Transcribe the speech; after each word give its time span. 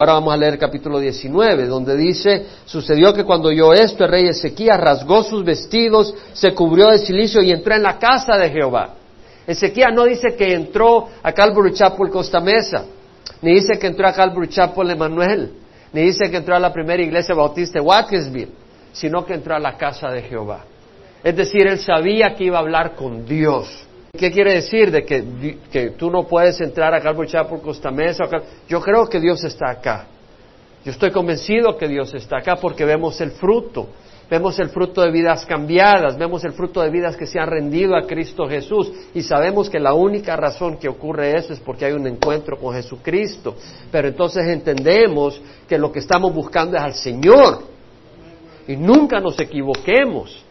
Ahora 0.00 0.12
vamos 0.12 0.32
a 0.32 0.36
leer 0.36 0.52
el 0.52 0.58
capítulo 0.60 1.00
19, 1.00 1.66
donde 1.66 1.96
dice, 1.96 2.46
sucedió 2.66 3.12
que 3.12 3.24
cuando 3.24 3.48
oyó 3.48 3.72
esto, 3.72 4.04
el 4.04 4.10
rey 4.12 4.28
Ezequías 4.28 4.78
rasgó 4.78 5.24
sus 5.24 5.44
vestidos, 5.44 6.14
se 6.34 6.54
cubrió 6.54 6.90
de 6.90 7.00
silicio 7.00 7.42
y 7.42 7.50
entró 7.50 7.74
en 7.74 7.82
la 7.82 7.98
casa 7.98 8.36
de 8.36 8.48
Jehová. 8.48 8.94
Ezequías 9.44 9.92
no 9.92 10.04
dice 10.04 10.36
que 10.36 10.54
entró 10.54 11.08
a 11.20 11.32
Calvary 11.32 11.72
Chapel 11.72 12.10
Costa 12.10 12.38
Mesa, 12.38 12.84
ni 13.42 13.54
dice 13.54 13.76
que 13.76 13.88
entró 13.88 14.06
a 14.06 14.12
Calvary 14.12 14.46
Chapel 14.46 14.88
Emanuel, 14.88 15.50
ni 15.92 16.02
dice 16.02 16.30
que 16.30 16.36
entró 16.36 16.54
a 16.54 16.60
la 16.60 16.72
primera 16.72 17.02
iglesia 17.02 17.34
bautista 17.34 17.80
de 17.80 17.84
Watkinsville, 17.84 18.52
sino 18.92 19.26
que 19.26 19.34
entró 19.34 19.56
a 19.56 19.58
la 19.58 19.76
casa 19.76 20.12
de 20.12 20.22
Jehová. 20.22 20.60
Es 21.24 21.34
decir, 21.34 21.66
él 21.66 21.80
sabía 21.80 22.36
que 22.36 22.44
iba 22.44 22.58
a 22.58 22.60
hablar 22.60 22.94
con 22.94 23.26
Dios. 23.26 23.87
¿Qué 24.18 24.32
quiere 24.32 24.54
decir? 24.54 24.90
De 24.90 25.04
que, 25.04 25.94
tú 25.96 26.10
no 26.10 26.26
puedes 26.26 26.60
entrar 26.60 26.92
a 26.94 27.00
Calvary 27.00 27.28
Chapel 27.28 27.60
Costa 27.60 27.90
Mesa. 27.90 28.24
Yo 28.68 28.80
creo 28.80 29.06
que 29.06 29.20
Dios 29.20 29.42
está 29.44 29.70
acá. 29.70 30.06
Yo 30.84 30.92
estoy 30.92 31.10
convencido 31.10 31.76
que 31.76 31.88
Dios 31.88 32.12
está 32.14 32.38
acá 32.38 32.56
porque 32.56 32.84
vemos 32.84 33.20
el 33.20 33.30
fruto. 33.32 33.88
Vemos 34.30 34.58
el 34.58 34.68
fruto 34.68 35.00
de 35.00 35.10
vidas 35.10 35.46
cambiadas, 35.46 36.18
vemos 36.18 36.44
el 36.44 36.52
fruto 36.52 36.82
de 36.82 36.90
vidas 36.90 37.16
que 37.16 37.26
se 37.26 37.40
han 37.40 37.48
rendido 37.48 37.96
a 37.96 38.06
Cristo 38.06 38.46
Jesús 38.46 38.92
y 39.14 39.22
sabemos 39.22 39.70
que 39.70 39.80
la 39.80 39.94
única 39.94 40.36
razón 40.36 40.76
que 40.76 40.86
ocurre 40.86 41.34
eso 41.34 41.54
es 41.54 41.60
porque 41.60 41.86
hay 41.86 41.94
un 41.94 42.06
encuentro 42.06 42.58
con 42.58 42.74
Jesucristo. 42.74 43.56
Pero 43.90 44.08
entonces 44.08 44.46
entendemos 44.46 45.40
que 45.66 45.78
lo 45.78 45.90
que 45.90 46.00
estamos 46.00 46.34
buscando 46.34 46.76
es 46.76 46.82
al 46.82 46.92
Señor 46.92 47.62
y 48.66 48.76
nunca 48.76 49.18
nos 49.18 49.40
equivoquemos 49.40 50.44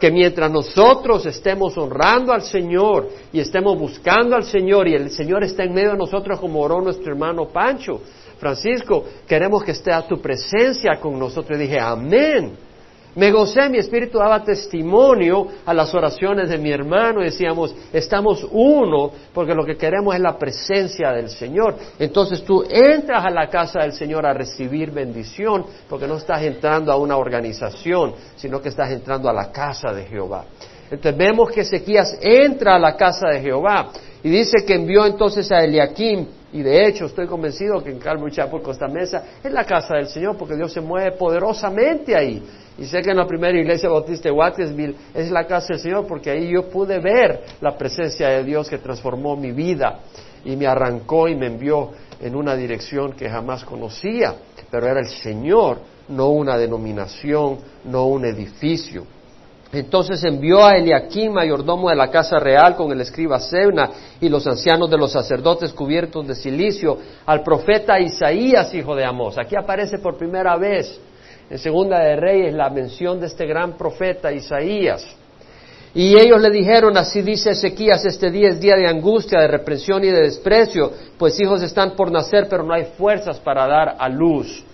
que 0.00 0.10
mientras 0.10 0.50
nosotros 0.50 1.26
estemos 1.26 1.76
honrando 1.76 2.32
al 2.32 2.42
Señor 2.42 3.08
y 3.32 3.38
estemos 3.38 3.78
buscando 3.78 4.34
al 4.34 4.44
Señor 4.44 4.88
y 4.88 4.94
el 4.94 5.10
Señor 5.10 5.44
está 5.44 5.62
en 5.62 5.74
medio 5.74 5.90
de 5.90 5.98
nosotros 5.98 6.40
como 6.40 6.60
oró 6.60 6.80
nuestro 6.80 7.12
hermano 7.12 7.48
Pancho, 7.48 8.00
Francisco, 8.38 9.04
queremos 9.28 9.62
que 9.62 9.72
esté 9.72 9.92
a 9.92 10.08
tu 10.08 10.18
presencia 10.20 10.98
con 10.98 11.18
nosotros. 11.18 11.58
Y 11.58 11.62
dije, 11.64 11.78
amén. 11.78 12.69
Me 13.16 13.32
gocé, 13.32 13.68
mi 13.68 13.78
espíritu 13.78 14.18
daba 14.18 14.44
testimonio 14.44 15.48
a 15.66 15.74
las 15.74 15.92
oraciones 15.94 16.48
de 16.48 16.58
mi 16.58 16.70
hermano. 16.70 17.20
Decíamos, 17.20 17.74
estamos 17.92 18.46
uno 18.52 19.10
porque 19.34 19.54
lo 19.54 19.64
que 19.64 19.76
queremos 19.76 20.14
es 20.14 20.20
la 20.20 20.38
presencia 20.38 21.10
del 21.10 21.28
Señor. 21.28 21.76
Entonces 21.98 22.44
tú 22.44 22.64
entras 22.68 23.24
a 23.24 23.30
la 23.30 23.48
casa 23.48 23.80
del 23.80 23.92
Señor 23.92 24.24
a 24.26 24.32
recibir 24.32 24.92
bendición 24.92 25.66
porque 25.88 26.06
no 26.06 26.16
estás 26.16 26.42
entrando 26.42 26.92
a 26.92 26.96
una 26.96 27.16
organización, 27.16 28.14
sino 28.36 28.60
que 28.60 28.68
estás 28.68 28.90
entrando 28.92 29.28
a 29.28 29.32
la 29.32 29.50
casa 29.50 29.92
de 29.92 30.04
Jehová. 30.04 30.44
Entonces 30.90 31.16
vemos 31.16 31.50
que 31.50 31.62
Ezequías 31.62 32.18
entra 32.20 32.76
a 32.76 32.78
la 32.78 32.96
casa 32.96 33.28
de 33.28 33.40
Jehová 33.40 33.90
y 34.22 34.28
dice 34.28 34.64
que 34.66 34.74
envió 34.74 35.06
entonces 35.06 35.50
a 35.50 35.64
Eliakim 35.64 36.26
y 36.52 36.62
de 36.62 36.86
hecho 36.86 37.06
estoy 37.06 37.26
convencido 37.26 37.82
que 37.82 37.90
en 37.90 37.98
Calvary 37.98 38.32
Chapel 38.32 38.60
Costa 38.60 38.88
Mesa 38.88 39.24
es 39.42 39.52
la 39.52 39.64
casa 39.64 39.94
del 39.94 40.08
Señor 40.08 40.36
porque 40.36 40.56
Dios 40.56 40.72
se 40.72 40.80
mueve 40.80 41.12
poderosamente 41.12 42.16
ahí. 42.16 42.42
Y 42.76 42.86
sé 42.86 43.02
que 43.02 43.10
en 43.10 43.18
la 43.18 43.26
primera 43.26 43.56
iglesia 43.56 43.88
bautista 43.88 44.28
de 44.28 44.34
Watkinsville 44.34 44.96
es 45.14 45.30
la 45.30 45.46
casa 45.46 45.68
del 45.70 45.78
Señor 45.78 46.06
porque 46.06 46.30
ahí 46.30 46.52
yo 46.52 46.68
pude 46.68 46.98
ver 46.98 47.44
la 47.60 47.76
presencia 47.76 48.28
de 48.28 48.42
Dios 48.42 48.68
que 48.68 48.78
transformó 48.78 49.36
mi 49.36 49.52
vida 49.52 50.00
y 50.44 50.56
me 50.56 50.66
arrancó 50.66 51.28
y 51.28 51.36
me 51.36 51.46
envió 51.46 51.90
en 52.20 52.34
una 52.34 52.56
dirección 52.56 53.12
que 53.12 53.28
jamás 53.28 53.64
conocía. 53.64 54.34
Pero 54.70 54.86
era 54.86 55.00
el 55.00 55.08
Señor, 55.08 55.78
no 56.08 56.30
una 56.30 56.56
denominación, 56.56 57.58
no 57.84 58.06
un 58.06 58.24
edificio. 58.24 59.04
Entonces 59.72 60.24
envió 60.24 60.64
a 60.64 60.76
Eliakim, 60.76 61.32
mayordomo 61.32 61.90
de 61.90 61.96
la 61.96 62.10
casa 62.10 62.40
real, 62.40 62.74
con 62.74 62.90
el 62.90 63.00
escriba 63.00 63.38
Sebna 63.38 63.90
y 64.20 64.28
los 64.28 64.44
ancianos 64.46 64.90
de 64.90 64.98
los 64.98 65.12
sacerdotes 65.12 65.72
cubiertos 65.72 66.26
de 66.26 66.34
silicio, 66.34 66.98
al 67.24 67.42
profeta 67.42 68.00
Isaías, 68.00 68.74
hijo 68.74 68.96
de 68.96 69.04
Amós. 69.04 69.38
Aquí 69.38 69.54
aparece 69.56 69.98
por 69.98 70.16
primera 70.16 70.56
vez 70.56 71.00
en 71.48 71.58
Segunda 71.58 72.00
de 72.00 72.16
Reyes 72.16 72.52
la 72.52 72.68
mención 72.68 73.20
de 73.20 73.26
este 73.26 73.46
gran 73.46 73.76
profeta 73.76 74.32
Isaías. 74.32 75.06
Y 75.94 76.16
ellos 76.18 76.40
le 76.40 76.50
dijeron, 76.50 76.96
así 76.96 77.22
dice 77.22 77.50
Ezequías, 77.50 78.04
este 78.04 78.30
día 78.30 78.48
es 78.48 78.60
día 78.60 78.76
de 78.76 78.88
angustia, 78.88 79.40
de 79.40 79.48
reprensión 79.48 80.02
y 80.02 80.08
de 80.08 80.22
desprecio, 80.22 80.92
pues 81.16 81.38
hijos 81.40 81.62
están 81.62 81.96
por 81.96 82.10
nacer, 82.10 82.46
pero 82.48 82.64
no 82.64 82.74
hay 82.74 82.86
fuerzas 82.96 83.38
para 83.38 83.66
dar 83.66 83.96
a 83.98 84.08
luz. 84.08 84.64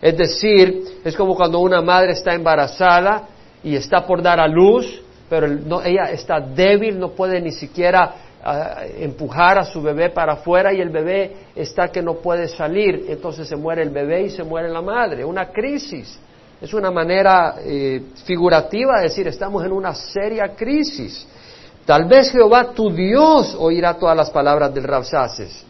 Es 0.00 0.16
decir, 0.16 1.00
es 1.04 1.14
como 1.14 1.34
cuando 1.34 1.58
una 1.60 1.82
madre 1.82 2.12
está 2.12 2.34
embarazada 2.34 3.28
y 3.62 3.76
está 3.76 4.06
por 4.06 4.22
dar 4.22 4.40
a 4.40 4.48
luz, 4.48 5.02
pero 5.28 5.46
ella 5.84 6.10
está 6.10 6.40
débil, 6.40 6.98
no 6.98 7.10
puede 7.10 7.40
ni 7.40 7.52
siquiera 7.52 8.14
empujar 8.98 9.58
a 9.58 9.64
su 9.64 9.82
bebé 9.82 10.10
para 10.10 10.32
afuera 10.34 10.72
y 10.72 10.80
el 10.80 10.88
bebé 10.88 11.36
está 11.54 11.88
que 11.88 12.02
no 12.02 12.14
puede 12.14 12.48
salir, 12.48 13.04
entonces 13.08 13.46
se 13.46 13.54
muere 13.54 13.82
el 13.82 13.90
bebé 13.90 14.22
y 14.22 14.30
se 14.30 14.42
muere 14.42 14.68
la 14.68 14.80
madre, 14.80 15.24
una 15.24 15.50
crisis. 15.50 16.18
Es 16.60 16.74
una 16.74 16.90
manera 16.90 17.56
eh, 17.64 18.02
figurativa 18.24 18.98
de 18.98 19.04
decir, 19.04 19.26
estamos 19.26 19.64
en 19.64 19.72
una 19.72 19.94
seria 19.94 20.54
crisis. 20.54 21.26
Tal 21.86 22.04
vez 22.04 22.30
Jehová 22.30 22.72
tu 22.74 22.90
Dios 22.90 23.56
oirá 23.58 23.94
todas 23.94 24.16
las 24.16 24.30
palabras 24.30 24.72
del 24.74 24.84
Rabsaces. 24.84 25.64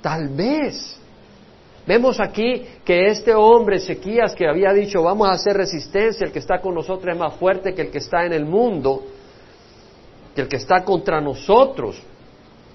Tal 0.00 0.28
vez. 0.28 0.97
Vemos 1.88 2.20
aquí 2.20 2.66
que 2.84 3.06
este 3.06 3.34
hombre, 3.34 3.78
Ezequías, 3.78 4.34
que 4.34 4.46
había 4.46 4.74
dicho, 4.74 5.02
vamos 5.02 5.26
a 5.26 5.32
hacer 5.32 5.56
resistencia, 5.56 6.26
el 6.26 6.32
que 6.32 6.38
está 6.38 6.60
con 6.60 6.74
nosotros 6.74 7.14
es 7.14 7.18
más 7.18 7.32
fuerte 7.36 7.72
que 7.72 7.80
el 7.80 7.90
que 7.90 7.96
está 7.96 8.26
en 8.26 8.34
el 8.34 8.44
mundo, 8.44 9.04
que 10.34 10.42
el 10.42 10.48
que 10.48 10.56
está 10.56 10.84
contra 10.84 11.18
nosotros. 11.22 11.96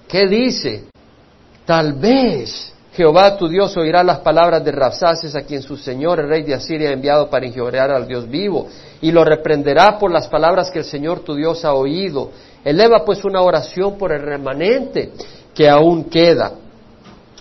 ¿Qué 0.08 0.26
dice? 0.26 0.86
Tal 1.64 1.92
vez 1.92 2.74
Jehová 2.94 3.36
tu 3.36 3.46
Dios 3.46 3.76
oirá 3.76 4.02
las 4.02 4.18
palabras 4.18 4.64
de 4.64 4.72
Rabsaces 4.72 5.36
a 5.36 5.42
quien 5.42 5.62
su 5.62 5.76
señor, 5.76 6.18
el 6.18 6.28
rey 6.28 6.42
de 6.42 6.54
Asiria, 6.54 6.88
ha 6.88 6.92
enviado 6.92 7.30
para 7.30 7.46
injuriar 7.46 7.92
al 7.92 8.08
Dios 8.08 8.28
vivo, 8.28 8.66
y 9.00 9.12
lo 9.12 9.24
reprenderá 9.24 9.96
por 9.96 10.10
las 10.10 10.26
palabras 10.26 10.72
que 10.72 10.80
el 10.80 10.84
Señor 10.84 11.20
tu 11.20 11.36
Dios 11.36 11.64
ha 11.64 11.72
oído. 11.72 12.32
Eleva 12.64 13.04
pues 13.04 13.24
una 13.24 13.42
oración 13.42 13.96
por 13.96 14.10
el 14.10 14.22
remanente 14.22 15.12
que 15.54 15.68
aún 15.68 16.02
queda. 16.02 16.54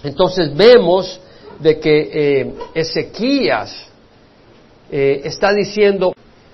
Entonces 0.04 0.56
vemos 0.56 1.20
de 1.64 1.80
que 1.80 2.10
eh, 2.42 2.54
Ezequías 2.76 3.88
eh, 4.92 5.22
está 5.24 5.54
diciendo, 5.54 6.14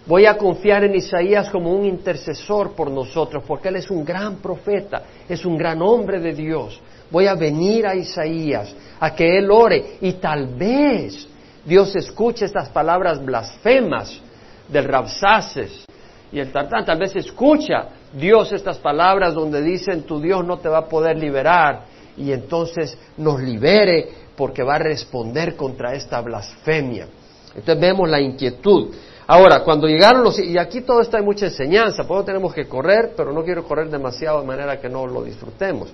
Voy 0.09 0.25
a 0.25 0.37
confiar 0.37 0.83
en 0.85 0.95
Isaías 0.95 1.51
como 1.51 1.71
un 1.71 1.85
intercesor 1.85 2.71
por 2.71 2.89
nosotros, 2.89 3.43
porque 3.45 3.67
él 3.67 3.75
es 3.75 3.91
un 3.91 4.03
gran 4.03 4.37
profeta, 4.37 5.03
es 5.29 5.45
un 5.45 5.55
gran 5.55 5.83
hombre 5.83 6.19
de 6.19 6.33
Dios. 6.33 6.81
Voy 7.11 7.27
a 7.27 7.35
venir 7.35 7.85
a 7.85 7.93
Isaías 7.93 8.75
a 8.99 9.13
que 9.13 9.37
él 9.37 9.51
ore 9.51 9.97
y 10.01 10.13
tal 10.13 10.47
vez 10.55 11.27
Dios 11.63 11.95
escuche 11.95 12.45
estas 12.45 12.69
palabras 12.69 13.23
blasfemas 13.23 14.19
del 14.67 14.85
Rabsaces 14.85 15.85
y 16.31 16.39
el 16.39 16.51
Tartán. 16.51 16.85
Tal 16.85 16.97
vez 16.97 17.15
escucha 17.15 17.89
Dios 18.11 18.51
estas 18.51 18.79
palabras 18.79 19.35
donde 19.35 19.61
dicen 19.61 20.07
tu 20.07 20.19
Dios 20.19 20.43
no 20.43 20.57
te 20.57 20.69
va 20.69 20.79
a 20.79 20.89
poder 20.89 21.19
liberar 21.19 21.85
y 22.17 22.31
entonces 22.31 22.97
nos 23.15 23.39
libere 23.39 24.09
porque 24.39 24.63
va 24.63 24.75
a 24.75 24.79
responder 24.79 25.57
contra 25.57 25.93
esta 25.95 26.21
blasfemia. 26.21 27.09
Entonces 27.53 27.77
vemos 27.77 28.07
la 28.07 28.21
inquietud. 28.21 28.87
Ahora, 29.27 29.65
cuando 29.65 29.85
llegaron 29.85 30.23
los... 30.23 30.39
Y 30.39 30.57
aquí 30.57 30.79
todo 30.79 31.01
esto 31.01 31.17
hay 31.17 31.23
mucha 31.23 31.47
enseñanza, 31.47 32.05
por 32.05 32.19
eso 32.19 32.27
tenemos 32.27 32.53
que 32.53 32.65
correr, 32.65 33.11
pero 33.17 33.33
no 33.33 33.43
quiero 33.43 33.65
correr 33.65 33.89
demasiado 33.89 34.39
de 34.39 34.47
manera 34.47 34.79
que 34.79 34.87
no 34.87 35.05
lo 35.05 35.23
disfrutemos. 35.23 35.89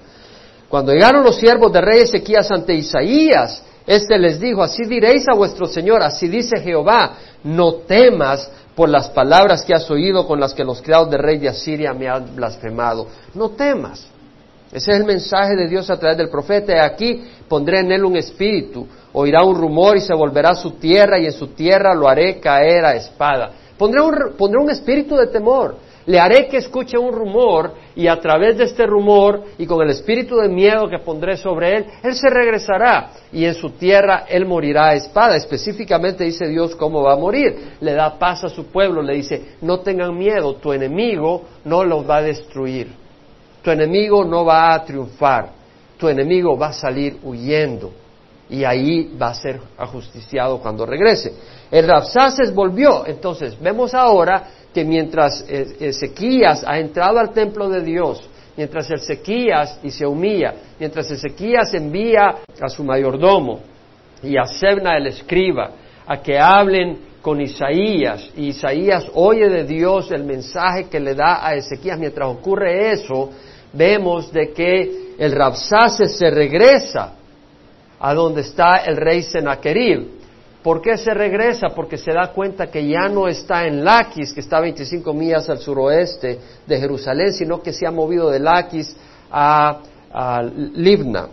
Cuando 0.70 0.94
llegaron 0.94 1.24
los 1.24 1.38
siervos 1.38 1.74
de 1.74 1.82
rey 1.82 2.02
Ezequías 2.02 2.52
ante 2.52 2.76
Isaías, 2.76 3.64
éste 3.88 4.20
les 4.20 4.40
dijo, 4.40 4.62
así 4.62 4.84
diréis 4.84 5.26
a 5.28 5.36
vuestro 5.36 5.66
Señor, 5.66 6.04
así 6.04 6.28
dice 6.28 6.62
Jehová, 6.62 7.14
no 7.44 7.74
temas 7.88 8.52
por 8.76 8.90
las 8.90 9.10
palabras 9.10 9.64
que 9.64 9.74
has 9.74 9.90
oído 9.90 10.28
con 10.28 10.40
las 10.40 10.54
que 10.54 10.64
los 10.64 10.84
criados 10.84 11.10
de 11.10 11.18
rey 11.18 11.40
de 11.40 11.50
Asiria 11.50 11.94
me 11.94 12.08
han 12.08 12.36
blasfemado. 12.36 13.08
No 13.34 13.50
temas. 13.50 14.08
Ese 14.72 14.92
es 14.92 14.98
el 14.98 15.06
mensaje 15.06 15.56
de 15.56 15.68
Dios 15.68 15.90
a 15.90 15.98
través 15.98 16.18
del 16.18 16.30
profeta. 16.30 16.84
Aquí 16.84 17.24
pondré 17.48 17.80
en 17.80 17.92
él 17.92 18.04
un 18.04 18.18
espíritu, 18.18 18.88
oirá 19.14 19.44
un 19.44 19.56
rumor 19.56 19.96
y 19.98 20.02
se 20.02 20.14
volverá 20.14 20.50
a 20.52 20.56
su 20.56 20.72
tierra 20.72 21.20
y 21.20 21.26
en 21.26 21.32
su 21.32 21.48
tierra 21.48 21.94
lo 21.94 22.08
haré 22.08 22.40
caer 22.40 22.86
a 22.86 22.96
espada. 22.96 23.52
Pondré 23.78 24.02
un, 24.02 24.70
espíritu 24.70 25.18
de 25.18 25.28
temor, 25.28 25.76
le 26.06 26.18
haré 26.18 26.48
que 26.48 26.58
escuche 26.58 26.98
un 26.98 27.12
rumor 27.12 27.74
y 27.94 28.08
a 28.08 28.18
través 28.22 28.58
de 28.58 28.64
este 28.64 28.86
rumor 28.86 29.44
y 29.58 29.66
con 29.66 29.82
el 29.82 29.90
espíritu 29.90 30.38
de 30.38 30.48
miedo 30.48 30.88
que 30.88 31.00
pondré 31.00 31.36
sobre 31.36 31.76
él, 31.76 31.86
él 32.02 32.16
se 32.16 32.30
regresará 32.30 33.12
y 33.34 33.44
en 33.44 33.54
su 33.54 33.72
tierra 33.72 34.26
él 34.30 34.46
morirá 34.46 34.90
a 34.90 34.96
espada. 34.96 35.36
Específicamente 35.36 36.24
dice 36.24 36.48
Dios 36.48 36.74
cómo 36.76 37.04
va 37.04 37.14
a 37.14 37.18
morir. 37.18 37.74
Le 37.82 37.94
da 37.94 38.18
paz 38.18 38.46
a 38.46 38.50
su 38.50 38.68
pueblo, 38.68 39.02
le 39.02 39.16
dice, 39.16 39.56
no 39.62 39.82
tengan 39.82 40.18
miedo, 40.18 40.56
tu 40.56 40.72
enemigo 40.72 41.44
no 41.66 41.84
los 41.84 42.10
va 42.10 42.18
a 42.18 42.22
destruir, 42.22 42.88
tu 43.66 43.72
enemigo 43.72 44.24
no 44.24 44.46
va 44.46 44.76
a 44.76 44.86
triunfar, 44.86 45.50
tu 45.98 46.08
enemigo 46.08 46.56
va 46.56 46.68
a 46.68 46.74
salir 46.74 47.18
huyendo 47.24 47.92
y 48.48 48.64
ahí 48.64 49.18
va 49.20 49.30
a 49.30 49.34
ser 49.34 49.60
ajusticiado 49.76 50.60
cuando 50.60 50.86
regrese. 50.86 51.34
El 51.72 51.88
Rapsaces 51.88 52.54
volvió, 52.54 53.08
entonces 53.08 53.60
vemos 53.60 53.96
ahora 53.96 54.44
que 54.72 54.86
mientras 54.86 55.44
e-, 55.50 55.78
Ezequías 55.80 56.64
ha 56.64 56.78
entrado 56.78 57.18
al 57.18 57.32
templo 57.32 57.68
de 57.68 57.82
Dios, 57.82 58.30
mientras 58.56 58.92
Ezequías 58.92 59.80
y 59.82 59.90
se 59.90 60.06
humilla, 60.06 60.54
mientras 60.80 61.10
Ezequías 61.10 61.74
envía 61.74 62.36
a 62.62 62.70
su 62.70 62.84
mayordomo 62.84 63.62
y 64.22 64.38
a 64.38 64.46
Sebna 64.46 64.96
el 64.96 65.08
escriba, 65.08 65.72
a 66.06 66.22
que 66.22 66.38
hablen 66.38 67.00
con 67.20 67.42
Isaías, 67.42 68.30
y 68.38 68.50
Isaías 68.50 69.08
oye 69.16 69.50
de 69.50 69.64
Dios 69.64 70.12
el 70.12 70.24
mensaje 70.24 70.84
que 70.84 71.00
le 71.00 71.16
da 71.16 71.44
a 71.44 71.56
Ezequías. 71.56 71.98
Mientras 71.98 72.30
ocurre 72.30 72.92
eso, 72.92 73.32
vemos 73.76 74.32
de 74.32 74.52
que 74.54 75.16
el 75.18 75.32
Rabsase 75.32 76.08
se 76.08 76.30
regresa 76.30 77.14
a 78.00 78.14
donde 78.14 78.42
está 78.42 78.78
el 78.78 78.98
rey 78.98 79.24
Senaquerib. 79.24 80.16
¿Por 80.62 80.82
qué 80.82 80.98
se 80.98 81.14
regresa? 81.14 81.68
Porque 81.76 81.98
se 81.98 82.12
da 82.12 82.32
cuenta 82.34 82.68
que 82.68 82.88
ya 82.88 83.08
no 83.08 83.28
está 83.28 83.68
en 83.68 83.84
Laquis, 83.84 84.34
que 84.34 84.40
está 84.40 84.60
25 84.60 85.14
millas 85.14 85.48
al 85.48 85.60
suroeste 85.60 86.40
de 86.66 86.80
Jerusalén, 86.80 87.34
sino 87.34 87.62
que 87.62 87.72
se 87.72 87.86
ha 87.86 87.92
movido 87.92 88.32
de 88.32 88.40
Laquis 88.40 88.96
a, 89.32 89.80
Libna. 90.74 91.28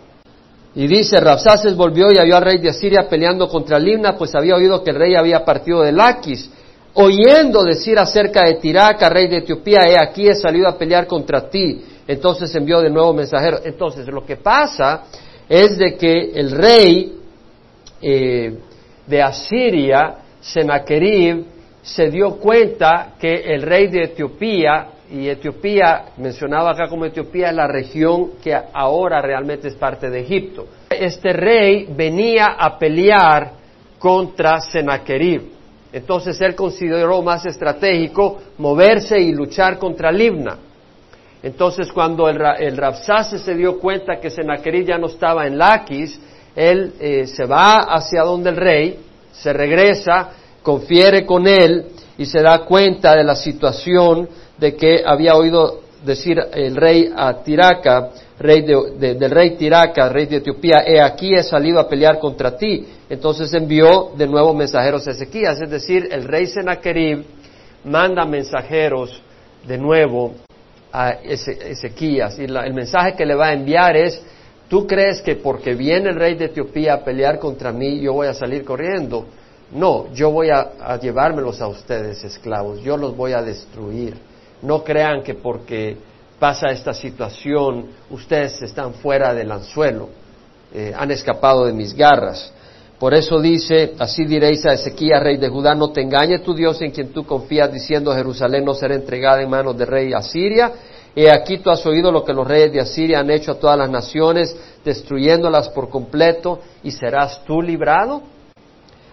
Y 0.75 0.87
dice, 0.87 1.19
Rabsaces 1.19 1.75
volvió 1.75 2.11
y 2.11 2.17
halló 2.17 2.35
al 2.35 2.43
rey 2.43 2.57
de 2.59 2.69
Asiria 2.69 3.07
peleando 3.09 3.47
contra 3.47 3.79
Libna, 3.79 4.17
pues 4.17 4.35
había 4.35 4.55
oído 4.55 4.83
que 4.83 4.91
el 4.91 4.97
rey 4.97 5.15
había 5.15 5.45
partido 5.45 5.81
de 5.81 5.93
Laquis. 5.93 6.49
Oyendo 6.95 7.63
decir 7.63 7.97
acerca 7.97 8.43
de 8.43 8.55
Tiraca, 8.55 9.09
rey 9.09 9.27
de 9.27 9.37
Etiopía, 9.37 9.81
he 9.87 9.97
aquí 9.97 10.27
he 10.27 10.35
salido 10.35 10.67
a 10.67 10.77
pelear 10.77 11.07
contra 11.07 11.49
ti. 11.49 11.83
Entonces 12.07 12.53
envió 12.55 12.81
de 12.81 12.89
nuevo 12.89 13.13
mensajero. 13.13 13.59
Entonces, 13.63 14.07
lo 14.07 14.25
que 14.25 14.37
pasa 14.37 15.03
es 15.47 15.77
de 15.77 15.95
que 15.95 16.31
el 16.33 16.51
rey 16.51 17.17
eh, 18.01 18.57
de 19.07 19.21
Asiria, 19.21 20.15
Sennacherib, 20.41 21.45
se 21.81 22.09
dio 22.09 22.37
cuenta 22.37 23.13
que 23.19 23.33
el 23.53 23.61
rey 23.61 23.87
de 23.87 24.03
Etiopía, 24.03 24.87
y 25.11 25.27
Etiopía, 25.27 26.05
mencionado 26.17 26.69
acá 26.69 26.87
como 26.87 27.05
Etiopía, 27.05 27.49
es 27.49 27.55
la 27.55 27.67
región 27.67 28.31
que 28.41 28.57
ahora 28.73 29.21
realmente 29.21 29.67
es 29.67 29.75
parte 29.75 30.09
de 30.09 30.21
Egipto. 30.21 30.67
Este 30.89 31.33
rey 31.33 31.87
venía 31.95 32.55
a 32.57 32.77
pelear 32.77 33.51
contra 33.99 34.59
Sennacherib. 34.59 35.51
Entonces 35.91 36.41
él 36.41 36.55
consideró 36.55 37.21
más 37.21 37.45
estratégico 37.45 38.41
moverse 38.57 39.19
y 39.19 39.31
luchar 39.31 39.77
contra 39.77 40.11
Libna. 40.11 40.57
Entonces 41.43 41.91
cuando 41.91 42.29
el, 42.29 42.41
el 42.59 42.77
Rapsase 42.77 43.37
se 43.37 43.53
dio 43.53 43.77
cuenta 43.77 44.19
que 44.19 44.29
Sennacherib 44.29 44.87
ya 44.87 44.97
no 44.97 45.07
estaba 45.07 45.45
en 45.45 45.57
Laquis, 45.57 46.17
él 46.55 46.93
eh, 46.99 47.27
se 47.27 47.45
va 47.45 47.79
hacia 47.79 48.23
donde 48.23 48.51
el 48.51 48.55
rey, 48.55 48.99
se 49.33 49.51
regresa, 49.51 50.29
confiere 50.61 51.25
con 51.25 51.45
él 51.45 51.87
y 52.17 52.25
se 52.25 52.41
da 52.41 52.59
cuenta 52.59 53.13
de 53.15 53.25
la 53.25 53.35
situación 53.35 54.29
de 54.57 54.75
que 54.75 55.03
había 55.05 55.35
oído 55.35 55.81
decir 56.05 56.39
el 56.53 56.77
rey 56.77 57.11
a 57.13 57.43
Tiraca, 57.43 58.09
rey 58.39 58.61
del 58.61 59.31
rey 59.31 59.57
Tiraca, 59.57 60.07
rey 60.09 60.27
de 60.27 60.37
Etiopía, 60.37 60.83
he 60.85 61.01
aquí 61.01 61.33
he 61.33 61.43
salido 61.43 61.79
a 61.79 61.89
pelear 61.89 62.19
contra 62.19 62.55
ti. 62.55 62.85
Entonces 63.09 63.53
envió 63.53 64.11
de 64.15 64.27
nuevo 64.27 64.53
mensajeros 64.53 65.07
a 65.07 65.11
Ezequías, 65.11 65.59
es 65.59 65.69
decir, 65.69 66.07
el 66.09 66.23
rey 66.23 66.45
Sennacherib 66.47 67.25
manda 67.83 68.25
mensajeros 68.25 69.21
de 69.67 69.77
nuevo 69.77 70.33
a 70.93 71.09
Ezequías 71.23 72.37
y 72.37 72.43
el 72.43 72.73
mensaje 72.73 73.15
que 73.15 73.25
le 73.25 73.35
va 73.35 73.47
a 73.47 73.53
enviar 73.53 73.97
es 73.97 74.21
¿Tú 74.73 74.87
crees 74.87 75.21
que 75.21 75.35
porque 75.35 75.75
viene 75.75 76.09
el 76.09 76.15
rey 76.15 76.33
de 76.33 76.45
Etiopía 76.45 76.95
a 76.95 77.03
pelear 77.03 77.37
contra 77.37 77.71
mí 77.71 77.99
yo 77.99 78.13
voy 78.13 78.25
a 78.25 78.33
salir 78.33 78.65
corriendo? 78.65 79.25
No, 79.71 80.11
yo 80.13 80.31
voy 80.31 80.49
a, 80.49 80.97
llevármelos 80.99 81.61
a 81.61 81.67
ustedes 81.67 82.23
esclavos, 82.23 82.81
yo 82.81 82.97
los 82.97 83.15
voy 83.15 83.33
a 83.33 83.43
destruir. 83.43 84.17
No 84.63 84.83
crean 84.83 85.21
que 85.21 85.35
porque 85.35 85.95
pasa 86.39 86.71
esta 86.71 86.91
situación 86.91 87.85
ustedes 88.09 88.63
están 88.63 88.95
fuera 88.95 89.31
del 89.33 89.51
anzuelo, 89.51 90.09
eh, 90.73 90.91
han 90.97 91.11
escapado 91.11 91.65
de 91.65 91.73
mis 91.73 91.93
garras. 91.93 92.51
Por 92.99 93.13
eso 93.13 93.41
dice, 93.41 93.93
así 93.99 94.25
diréis 94.25 94.65
a 94.65 94.73
Ezequías, 94.73 95.21
rey 95.21 95.37
de 95.37 95.49
Judá, 95.49 95.75
no 95.75 95.91
te 95.91 96.01
engañe 96.01 96.39
tu 96.39 96.53
Dios 96.53 96.81
en 96.81 96.91
quien 96.91 97.11
tú 97.11 97.25
confías, 97.25 97.71
diciendo 97.71 98.13
Jerusalén 98.13 98.63
no 98.63 98.73
será 98.73 98.95
entregada 98.95 99.41
en 99.41 99.49
manos 99.49 99.77
del 99.77 99.87
rey 99.87 100.13
Asiria, 100.13 100.71
He 101.15 101.29
aquí 101.29 101.59
tú 101.59 101.69
has 101.69 101.85
oído 101.85 102.11
lo 102.11 102.23
que 102.23 102.33
los 102.33 102.47
reyes 102.47 102.73
de 102.73 102.79
Asiria 102.79 103.19
han 103.19 103.29
hecho 103.29 103.51
a 103.51 103.59
todas 103.59 103.77
las 103.77 103.89
naciones, 103.89 104.55
destruyéndolas 104.83 105.69
por 105.69 105.89
completo, 105.89 106.59
y 106.81 106.91
serás 106.91 107.43
tú 107.45 107.61
librado. 107.61 108.23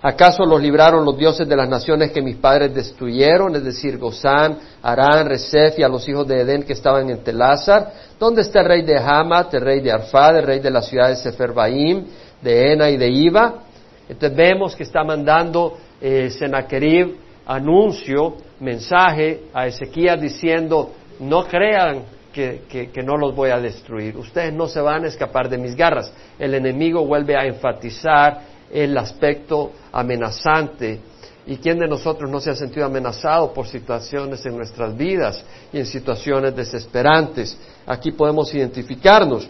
¿Acaso 0.03 0.47
los 0.47 0.63
libraron 0.63 1.05
los 1.05 1.19
dioses 1.19 1.47
de 1.47 1.55
las 1.55 1.69
naciones 1.69 2.11
que 2.11 2.23
mis 2.23 2.37
padres 2.37 2.75
destruyeron, 2.75 3.55
es 3.55 3.63
decir, 3.63 3.99
Gozán, 3.99 4.57
Arán, 4.81 5.29
Resef 5.29 5.79
y 5.79 5.83
a 5.83 5.89
los 5.89 6.09
hijos 6.09 6.27
de 6.27 6.41
Edén 6.41 6.63
que 6.63 6.73
estaban 6.73 7.11
en 7.11 7.23
Telázar? 7.23 7.93
¿Dónde 8.19 8.41
está 8.41 8.61
el 8.61 8.67
rey 8.67 8.83
de 8.83 8.97
Hamat, 8.97 9.53
el 9.53 9.61
rey 9.61 9.81
de 9.81 9.93
Arfad, 9.93 10.39
el 10.39 10.47
rey 10.47 10.61
de 10.61 10.71
la 10.71 10.81
ciudad 10.81 11.09
de 11.09 11.17
Seferbaim, 11.17 12.07
de 12.41 12.73
Ena 12.73 12.89
y 12.89 12.97
de 12.97 13.11
Iba? 13.11 13.65
Entonces 14.11 14.37
vemos 14.37 14.75
que 14.75 14.83
está 14.83 15.05
mandando 15.05 15.79
eh, 16.01 16.31
Sennacherib 16.31 17.17
anuncio, 17.47 18.35
mensaje 18.59 19.45
a 19.55 19.69
Ezequías 19.69 20.21
diciendo, 20.21 20.91
no 21.21 21.45
crean 21.45 22.03
que, 22.33 22.91
no 23.05 23.17
los 23.17 23.35
voy 23.37 23.51
a 23.51 23.61
destruir. 23.61 24.17
Ustedes 24.17 24.53
no 24.53 24.67
se 24.67 24.81
van 24.81 25.05
a 25.05 25.09
escapar 25.09 25.49
de 25.49 25.59
mis 25.59 25.77
garras. 25.77 26.13
El 26.39 26.55
enemigo 26.55 27.07
vuelve 27.07 27.37
a 27.37 27.45
enfatizar 27.45 28.41
el 28.73 28.99
aspecto 28.99 29.73
amenazante. 29.93 31.01
¿Y 31.47 31.57
quién 31.59 31.79
de 31.79 31.87
nosotros 31.87 32.29
no 32.29 32.41
se 32.41 32.51
ha 32.51 32.55
sentido 32.57 32.87
amenazado 32.87 33.53
por 33.53 33.69
situaciones 33.69 34.45
en 34.45 34.57
nuestras 34.57 34.97
vidas 34.97 35.45
y 35.73 35.79
en 35.79 35.87
situaciones 35.87 36.55
desesperantes? 36.57 37.57
Aquí 37.87 38.11
podemos 38.11 38.53
identificarnos. 38.55 39.49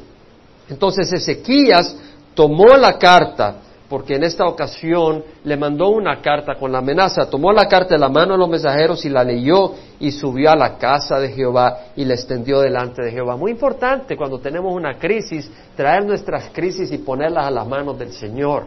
Entonces 0.68 1.10
Ezequías 1.12 1.96
tomó 2.34 2.76
la 2.76 2.98
carta 2.98 3.56
porque 3.90 4.14
en 4.14 4.22
esta 4.22 4.46
ocasión 4.46 5.24
le 5.42 5.56
mandó 5.56 5.88
una 5.88 6.22
carta 6.22 6.54
con 6.54 6.70
la 6.70 6.78
amenaza, 6.78 7.28
tomó 7.28 7.52
la 7.52 7.66
carta 7.66 7.96
de 7.96 7.98
la 7.98 8.08
mano 8.08 8.34
de 8.34 8.38
los 8.38 8.48
mensajeros 8.48 9.04
y 9.04 9.08
la 9.08 9.24
leyó 9.24 9.72
y 9.98 10.12
subió 10.12 10.52
a 10.52 10.56
la 10.56 10.78
casa 10.78 11.18
de 11.18 11.30
Jehová 11.32 11.86
y 11.96 12.04
la 12.04 12.14
extendió 12.14 12.60
delante 12.60 13.02
de 13.02 13.10
Jehová. 13.10 13.36
Muy 13.36 13.50
importante 13.50 14.16
cuando 14.16 14.38
tenemos 14.38 14.72
una 14.72 14.96
crisis, 14.96 15.50
traer 15.74 16.06
nuestras 16.06 16.50
crisis 16.52 16.92
y 16.92 16.98
ponerlas 16.98 17.46
a 17.46 17.50
las 17.50 17.66
manos 17.66 17.98
del 17.98 18.12
Señor, 18.12 18.66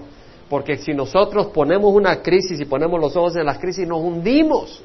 porque 0.50 0.76
si 0.76 0.94
nosotros 0.94 1.48
ponemos 1.48 1.94
una 1.94 2.22
crisis 2.22 2.60
y 2.60 2.66
ponemos 2.66 3.00
los 3.00 3.16
ojos 3.16 3.38
en 3.38 3.46
las 3.46 3.60
crisis, 3.60 3.88
nos 3.88 4.02
hundimos. 4.02 4.84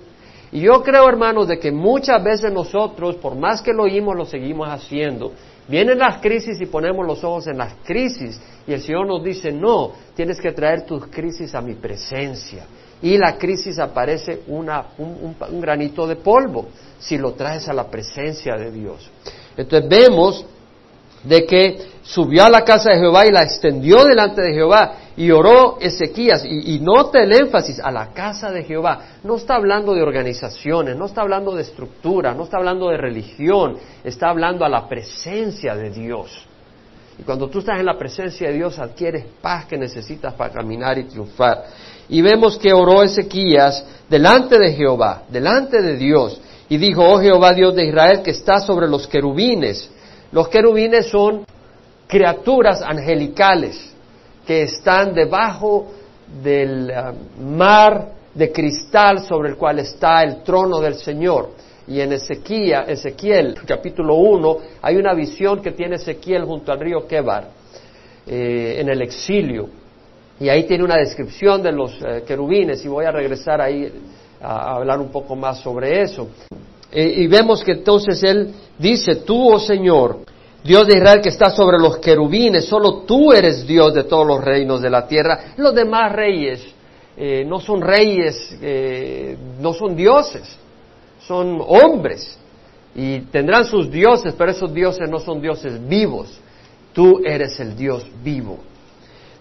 Y 0.53 0.61
yo 0.61 0.85
creo, 0.85 1.09
hermanos, 1.09 1.49
de 1.49 1.59
que 1.59 1.73
muchas 1.73 2.23
veces 2.23 2.53
nosotros, 2.53 3.17
por 3.17 3.35
más 3.35 3.61
que 3.61 3.73
lo 3.73 3.83
oímos, 3.83 4.17
lo 4.17 4.25
seguimos 4.25 4.69
haciendo. 4.69 5.33
Vienen 5.69 5.99
las 5.99 6.21
crisis 6.21 6.59
y 6.61 6.67
ponemos 6.67 7.07
los 7.07 7.23
ojos 7.23 7.47
en 7.47 7.59
las 7.59 7.75
crisis 7.85 8.41
y 8.67 8.73
el 8.73 8.81
Señor 8.81 9.07
nos 9.07 9.23
dice, 9.23 9.53
no, 9.53 9.93
tienes 10.15 10.41
que 10.41 10.53
traer 10.53 10.87
tus 10.87 11.07
crisis 11.07 11.55
a 11.55 11.61
mi 11.61 11.75
presencia. 11.75 12.65
Y 13.03 13.17
la 13.17 13.37
crisis 13.37 13.79
aparece 13.79 14.43
una, 14.49 14.87
un, 14.99 15.37
un 15.51 15.61
granito 15.61 16.07
de 16.07 16.17
polvo 16.17 16.69
si 16.99 17.19
lo 17.19 17.33
traes 17.35 17.69
a 17.69 17.73
la 17.73 17.87
presencia 17.89 18.57
de 18.57 18.73
Dios. 18.73 19.11
Entonces 19.57 19.89
vemos 19.89 20.45
de 21.23 21.45
que 21.47 21.79
subió 22.03 22.45
a 22.45 22.51
la 22.51 22.65
casa 22.65 22.91
de 22.91 22.99
Jehová 22.99 23.27
y 23.27 23.33
la 23.33 23.43
extendió 23.43 24.05
delante 24.05 24.41
de 24.43 24.55
Jehová 24.55 24.93
y 25.17 25.31
oró 25.31 25.79
Ezequías. 25.81 26.45
Y, 26.45 26.79
note 26.79 27.23
el 27.25 27.33
énfasis 27.33 27.81
a 27.81 27.91
la 27.91 28.13
casa 28.13 28.51
de 28.51 28.63
Jehová. 28.63 29.01
No 29.25 29.37
está 29.37 29.57
hablando 29.57 29.95
de 29.95 30.03
organizaciones, 30.03 30.97
no 30.97 31.07
está 31.07 31.23
hablando 31.23 31.55
de 31.55 31.63
estructura, 31.63 32.35
no 32.35 32.45
está 32.45 32.59
hablando 32.59 32.89
de 32.89 32.97
religión, 32.97 33.77
está 34.05 34.31
hablando 34.31 34.65
a 34.65 34.69
la 34.69 34.89
presencia 34.89 35.75
de 35.75 35.91
Dios. 35.91 36.47
Y 37.19 37.25
cuando 37.25 37.49
tú 37.49 37.59
estás 37.59 37.81
en 37.81 37.87
la 37.87 37.99
presencia 37.99 38.47
de 38.47 38.55
Dios 38.55 38.79
adquieres 38.79 39.25
paz 39.43 39.67
que 39.67 39.77
necesitas 39.77 40.35
para 40.35 40.53
caminar 40.53 40.99
y 40.99 41.05
triunfar. 41.05 41.65
Y 42.09 42.23
vemos 42.23 42.57
que 42.57 42.73
oró 42.73 43.03
Ezequías 43.03 43.85
delante 44.09 44.57
de 44.57 44.73
Jehová, 44.73 45.25
delante 45.29 45.83
de 45.83 45.97
Dios, 45.97 46.41
y 46.69 46.77
dijo, 46.77 47.03
oh 47.03 47.19
Jehová 47.21 47.55
Dios 47.55 47.75
de 47.75 47.87
Israel 47.87 48.23
que 48.23 48.31
está 48.31 48.61
sobre 48.61 48.87
los 48.87 49.09
querubines 49.09 49.91
los 50.33 50.49
querubines 50.49 51.07
son 51.07 51.45
criaturas 52.07 52.83
angelicales 52.83 53.95
que 54.47 54.63
están 54.63 55.15
debajo 55.15 55.89
del 56.43 56.91
ah, 56.91 57.13
mar 57.41 58.13
de 58.35 58.53
cristal 58.53 59.25
sobre 59.25 59.51
el 59.51 59.57
cual 59.57 59.79
está 59.81 60.23
el 60.23 60.43
trono 60.43 60.81
del 60.81 60.95
Señor. 60.95 61.51
Y 61.87 62.01
en 62.01 62.13
Ezequiel, 62.13 62.85
Ezequiel 62.89 63.55
capítulo 63.67 64.17
1, 64.17 64.59
hay 64.83 64.97
una 64.97 65.15
visión 65.15 65.63
que 65.63 65.73
tiene 65.73 65.97
Ezequiel 65.97 66.45
junto 66.45 66.71
al 66.71 66.81
río 66.81 67.07
Kebar, 67.07 67.49
eh, 68.27 68.77
en 68.79 68.89
el 68.91 69.01
exilio. 69.01 69.69
Y 70.39 70.49
ahí 70.51 70.65
tiene 70.65 70.85
una 70.85 70.97
descripción 70.97 71.63
de 71.63 71.73
los 71.73 71.99
eh, 72.03 72.23
querubines, 72.27 72.85
y 72.85 72.89
voy 72.89 73.07
a 73.07 73.11
regresar 73.11 73.61
ahí 73.61 73.91
a, 74.41 74.77
hablar 74.77 75.01
un 75.01 75.09
poco 75.09 75.35
más 75.35 75.61
sobre 75.61 76.03
eso. 76.03 76.29
Eh, 76.91 77.15
y 77.19 77.27
vemos 77.27 77.63
que 77.63 77.73
entonces 77.73 78.23
él 78.23 78.55
dice, 78.79 79.17
tú, 79.17 79.55
oh 79.55 79.59
Señor, 79.59 80.21
Dios 80.65 80.87
de 80.87 80.99
Israel 80.99 81.21
que 81.23 81.29
está 81.29 81.51
sobre 81.51 81.79
los 81.79 81.99
querubines, 81.99 82.65
solo 82.65 83.03
tú 83.07 83.33
eres 83.33 83.67
Dios 83.67 83.95
de 83.95 84.05
todos 84.05 84.27
los 84.27 84.43
reinos 84.43 84.81
de 84.81 84.91
la 84.91 85.07
tierra. 85.07 85.53
Los 85.57 85.75
demás 85.75 86.13
reyes 86.13 86.63
eh, 87.17 87.45
no 87.47 87.61
son 87.61 87.81
reyes, 87.81 88.57
eh, 88.63 89.37
no 89.61 89.73
son 89.73 89.97
dioses, 89.97 90.57
son 91.27 91.61
hombres. 91.67 92.39
Y 92.95 93.21
tendrán 93.23 93.65
sus 93.65 93.91
dioses, 93.91 94.35
pero 94.37 94.51
esos 94.51 94.73
dioses 94.73 95.09
no 95.09 95.19
son 95.21 95.41
dioses 95.41 95.87
vivos. 95.89 96.29
Tú 96.93 97.21
eres 97.25 97.61
el 97.61 97.77
Dios 97.77 98.07
vivo. 98.25 98.59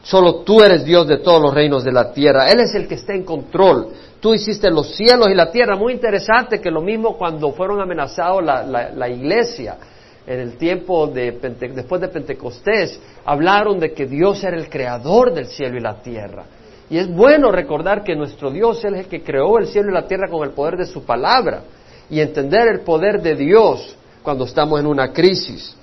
Solo 0.04 0.42
tú 0.42 0.62
eres 0.62 0.86
Dios 0.86 1.08
de 1.08 1.18
todos 1.18 1.42
los 1.42 1.54
reinos 1.54 1.84
de 1.84 1.92
la 1.92 2.14
tierra. 2.14 2.50
Él 2.50 2.60
es 2.60 2.74
el 2.76 2.88
que 2.88 2.96
está 2.96 3.14
en 3.14 3.24
control. 3.24 3.90
Tú 4.20 4.34
hiciste 4.34 4.72
los 4.72 4.96
cielos 4.96 5.30
y 5.30 5.36
la 5.36 5.52
tierra. 5.52 5.76
Muy 5.76 5.94
interesante 5.94 6.60
que 6.60 6.72
lo 6.72 6.82
mismo 6.82 7.18
cuando 7.18 7.52
fueron 7.52 7.80
amenazados 7.80 8.44
la, 8.44 9.10
iglesia 9.10 9.78
en 10.26 10.40
el 10.40 10.58
tiempo 10.58 11.08
de 11.08 11.32
después 11.74 12.02
de 12.02 12.08
Pentecostés, 12.10 13.00
hablaron 13.24 13.80
de 13.80 13.94
que 13.94 14.06
Dios 14.06 14.44
era 14.44 14.58
el 14.58 14.70
creador 14.70 15.34
del 15.34 15.46
cielo 15.48 15.78
y 15.78 15.82
la 15.82 16.02
tierra. 16.02 16.46
Y 16.90 16.98
es 16.98 17.08
bueno 17.14 17.52
recordar 17.52 18.04
que 18.04 18.16
nuestro 18.16 18.50
Dios 18.50 18.84
es 18.84 18.94
el 18.94 19.08
que 19.08 19.22
creó 19.22 19.58
el 19.58 19.68
cielo 19.68 19.90
y 19.90 19.94
la 19.94 20.08
tierra 20.08 20.30
con 20.30 20.44
el 20.48 20.54
poder 20.54 20.78
de 20.78 20.86
su 20.86 21.04
palabra 21.04 21.62
y 22.10 22.20
entender 22.20 22.68
el 22.68 22.82
poder 22.82 23.22
de 23.22 23.36
Dios 23.36 23.96
cuando 24.24 24.46
estamos 24.46 24.80
en 24.80 24.88
una 24.88 25.12
crisis. 25.12 25.76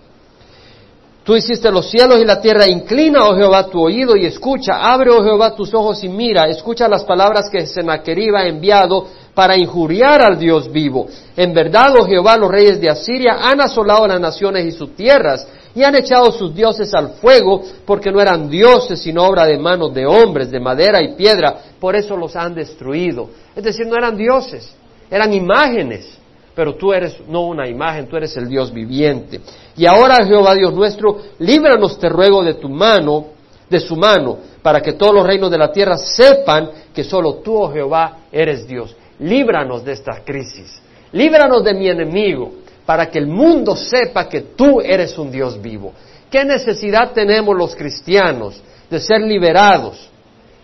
Tú 1.24 1.34
hiciste 1.34 1.70
los 1.70 1.90
cielos 1.90 2.20
y 2.20 2.24
la 2.26 2.38
tierra, 2.38 2.68
inclina, 2.68 3.26
oh 3.26 3.34
Jehová, 3.34 3.66
tu 3.68 3.80
oído 3.80 4.14
y 4.14 4.26
escucha, 4.26 4.74
abre, 4.92 5.10
oh 5.10 5.24
Jehová, 5.24 5.56
tus 5.56 5.72
ojos 5.72 6.04
y 6.04 6.08
mira, 6.10 6.44
escucha 6.48 6.86
las 6.86 7.02
palabras 7.02 7.48
que 7.50 7.66
Sennacherib 7.66 8.36
ha 8.36 8.46
enviado 8.46 9.06
para 9.32 9.56
injuriar 9.56 10.20
al 10.20 10.38
Dios 10.38 10.70
vivo. 10.70 11.06
En 11.34 11.54
verdad, 11.54 11.94
oh 11.98 12.04
Jehová, 12.04 12.36
los 12.36 12.50
reyes 12.50 12.78
de 12.78 12.90
Asiria 12.90 13.38
han 13.40 13.62
asolado 13.62 14.06
las 14.06 14.20
naciones 14.20 14.66
y 14.66 14.72
sus 14.72 14.94
tierras, 14.94 15.48
y 15.74 15.82
han 15.82 15.96
echado 15.96 16.30
sus 16.30 16.54
dioses 16.54 16.92
al 16.92 17.14
fuego, 17.14 17.62
porque 17.86 18.12
no 18.12 18.20
eran 18.20 18.50
dioses, 18.50 19.00
sino 19.00 19.24
obra 19.24 19.46
de 19.46 19.56
manos 19.56 19.94
de 19.94 20.04
hombres, 20.04 20.50
de 20.50 20.60
madera 20.60 21.02
y 21.02 21.14
piedra, 21.14 21.56
por 21.80 21.96
eso 21.96 22.18
los 22.18 22.36
han 22.36 22.54
destruido. 22.54 23.30
Es 23.56 23.64
decir, 23.64 23.86
no 23.86 23.96
eran 23.96 24.14
dioses, 24.14 24.70
eran 25.10 25.32
imágenes 25.32 26.18
pero 26.54 26.76
tú 26.76 26.92
eres 26.92 27.20
no 27.26 27.42
una 27.42 27.68
imagen, 27.68 28.06
tú 28.06 28.16
eres 28.16 28.36
el 28.36 28.48
Dios 28.48 28.72
viviente. 28.72 29.40
Y 29.76 29.86
ahora, 29.86 30.24
Jehová 30.24 30.54
Dios 30.54 30.72
nuestro, 30.72 31.18
líbranos, 31.38 31.98
te 31.98 32.08
ruego, 32.08 32.42
de 32.44 32.54
tu 32.54 32.68
mano, 32.68 33.26
de 33.68 33.80
su 33.80 33.96
mano, 33.96 34.38
para 34.62 34.80
que 34.80 34.92
todos 34.92 35.14
los 35.14 35.26
reinos 35.26 35.50
de 35.50 35.58
la 35.58 35.72
tierra 35.72 35.96
sepan 35.96 36.70
que 36.94 37.04
solo 37.04 37.34
tú, 37.36 37.56
oh 37.56 37.72
Jehová, 37.72 38.18
eres 38.30 38.66
Dios. 38.66 38.96
Líbranos 39.18 39.84
de 39.84 39.92
esta 39.92 40.22
crisis, 40.24 40.80
líbranos 41.12 41.62
de 41.64 41.74
mi 41.74 41.88
enemigo, 41.88 42.52
para 42.86 43.10
que 43.10 43.18
el 43.18 43.26
mundo 43.26 43.76
sepa 43.76 44.28
que 44.28 44.40
tú 44.40 44.80
eres 44.80 45.16
un 45.18 45.30
Dios 45.30 45.60
vivo. 45.60 45.92
¿Qué 46.30 46.44
necesidad 46.44 47.12
tenemos 47.12 47.56
los 47.56 47.74
cristianos 47.74 48.60
de 48.90 49.00
ser 49.00 49.20
liberados 49.20 50.10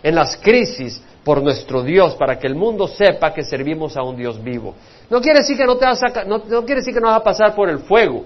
en 0.03 0.15
las 0.15 0.37
crisis 0.37 1.01
por 1.23 1.41
nuestro 1.41 1.83
Dios, 1.83 2.15
para 2.15 2.37
que 2.37 2.47
el 2.47 2.55
mundo 2.55 2.87
sepa 2.87 3.33
que 3.33 3.43
servimos 3.43 3.95
a 3.97 4.03
un 4.03 4.15
Dios 4.15 4.41
vivo? 4.43 4.75
No 5.09 5.21
quiere 5.21 5.39
decir 5.39 5.57
que 5.57 5.65
no 5.65 5.77
te 5.77 5.85
vas 5.85 6.01
a, 6.03 6.23
no, 6.25 6.41
quiere 6.41 6.81
decir 6.81 6.93
que 6.93 6.99
no 6.99 7.07
vas 7.07 7.21
a 7.21 7.23
pasar 7.23 7.55
por 7.55 7.69
el 7.69 7.79
fuego. 7.79 8.25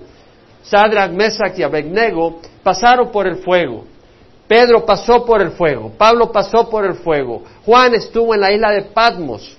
Sadrach, 0.65 1.11
Mesach 1.11 1.57
y 1.57 1.63
Abednego 1.63 2.39
pasaron 2.63 3.11
por 3.11 3.27
el 3.27 3.37
fuego. 3.37 3.85
Pedro 4.47 4.85
pasó 4.85 5.25
por 5.25 5.41
el 5.41 5.51
fuego. 5.51 5.91
Pablo 5.97 6.31
pasó 6.31 6.69
por 6.69 6.85
el 6.85 6.95
fuego. 6.95 7.43
Juan 7.65 7.95
estuvo 7.95 8.33
en 8.33 8.41
la 8.41 8.51
isla 8.51 8.71
de 8.71 8.83
Patmos 8.83 9.57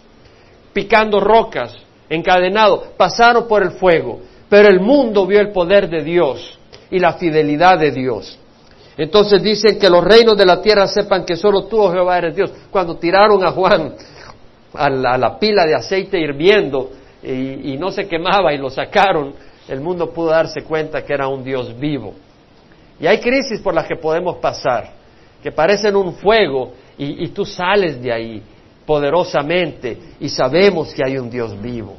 picando 0.72 1.20
rocas, 1.20 1.74
encadenado. 2.08 2.92
Pasaron 2.96 3.48
por 3.48 3.62
el 3.62 3.72
fuego. 3.72 4.20
Pero 4.48 4.68
el 4.68 4.80
mundo 4.80 5.26
vio 5.26 5.40
el 5.40 5.50
poder 5.50 5.88
de 5.88 6.02
Dios 6.02 6.58
y 6.90 6.98
la 6.98 7.14
fidelidad 7.14 7.78
de 7.78 7.90
Dios. 7.90 8.38
Entonces 8.96 9.42
dicen 9.42 9.78
que 9.78 9.90
los 9.90 10.04
reinos 10.04 10.36
de 10.36 10.46
la 10.46 10.62
tierra 10.62 10.86
sepan 10.86 11.24
que 11.24 11.36
solo 11.36 11.64
tú, 11.64 11.80
oh 11.80 11.92
Jehová, 11.92 12.18
eres 12.18 12.36
Dios. 12.36 12.52
Cuando 12.70 12.96
tiraron 12.96 13.44
a 13.44 13.50
Juan 13.50 13.94
a 14.72 14.88
la 14.90 15.38
pila 15.38 15.66
de 15.66 15.74
aceite 15.74 16.18
hirviendo, 16.18 16.90
y, 17.22 17.76
no 17.76 17.90
se 17.90 18.06
quemaba 18.06 18.52
y 18.52 18.58
lo 18.58 18.70
sacaron, 18.70 19.34
el 19.68 19.80
mundo 19.80 20.10
pudo 20.10 20.30
darse 20.30 20.62
cuenta 20.62 21.04
que 21.04 21.12
era 21.12 21.28
un 21.28 21.42
Dios 21.42 21.78
vivo. 21.78 22.14
Y 23.00 23.06
hay 23.06 23.20
crisis 23.20 23.60
por 23.60 23.74
las 23.74 23.86
que 23.86 23.96
podemos 23.96 24.36
pasar, 24.36 24.90
que 25.42 25.52
parecen 25.52 25.96
un 25.96 26.14
fuego 26.14 26.72
y, 26.96 27.28
tú 27.28 27.44
sales 27.44 28.00
de 28.00 28.12
ahí 28.12 28.42
poderosamente 28.86 29.98
y 30.20 30.28
sabemos 30.28 30.94
que 30.94 31.04
hay 31.04 31.18
un 31.18 31.28
Dios 31.28 31.60
vivo. 31.60 31.96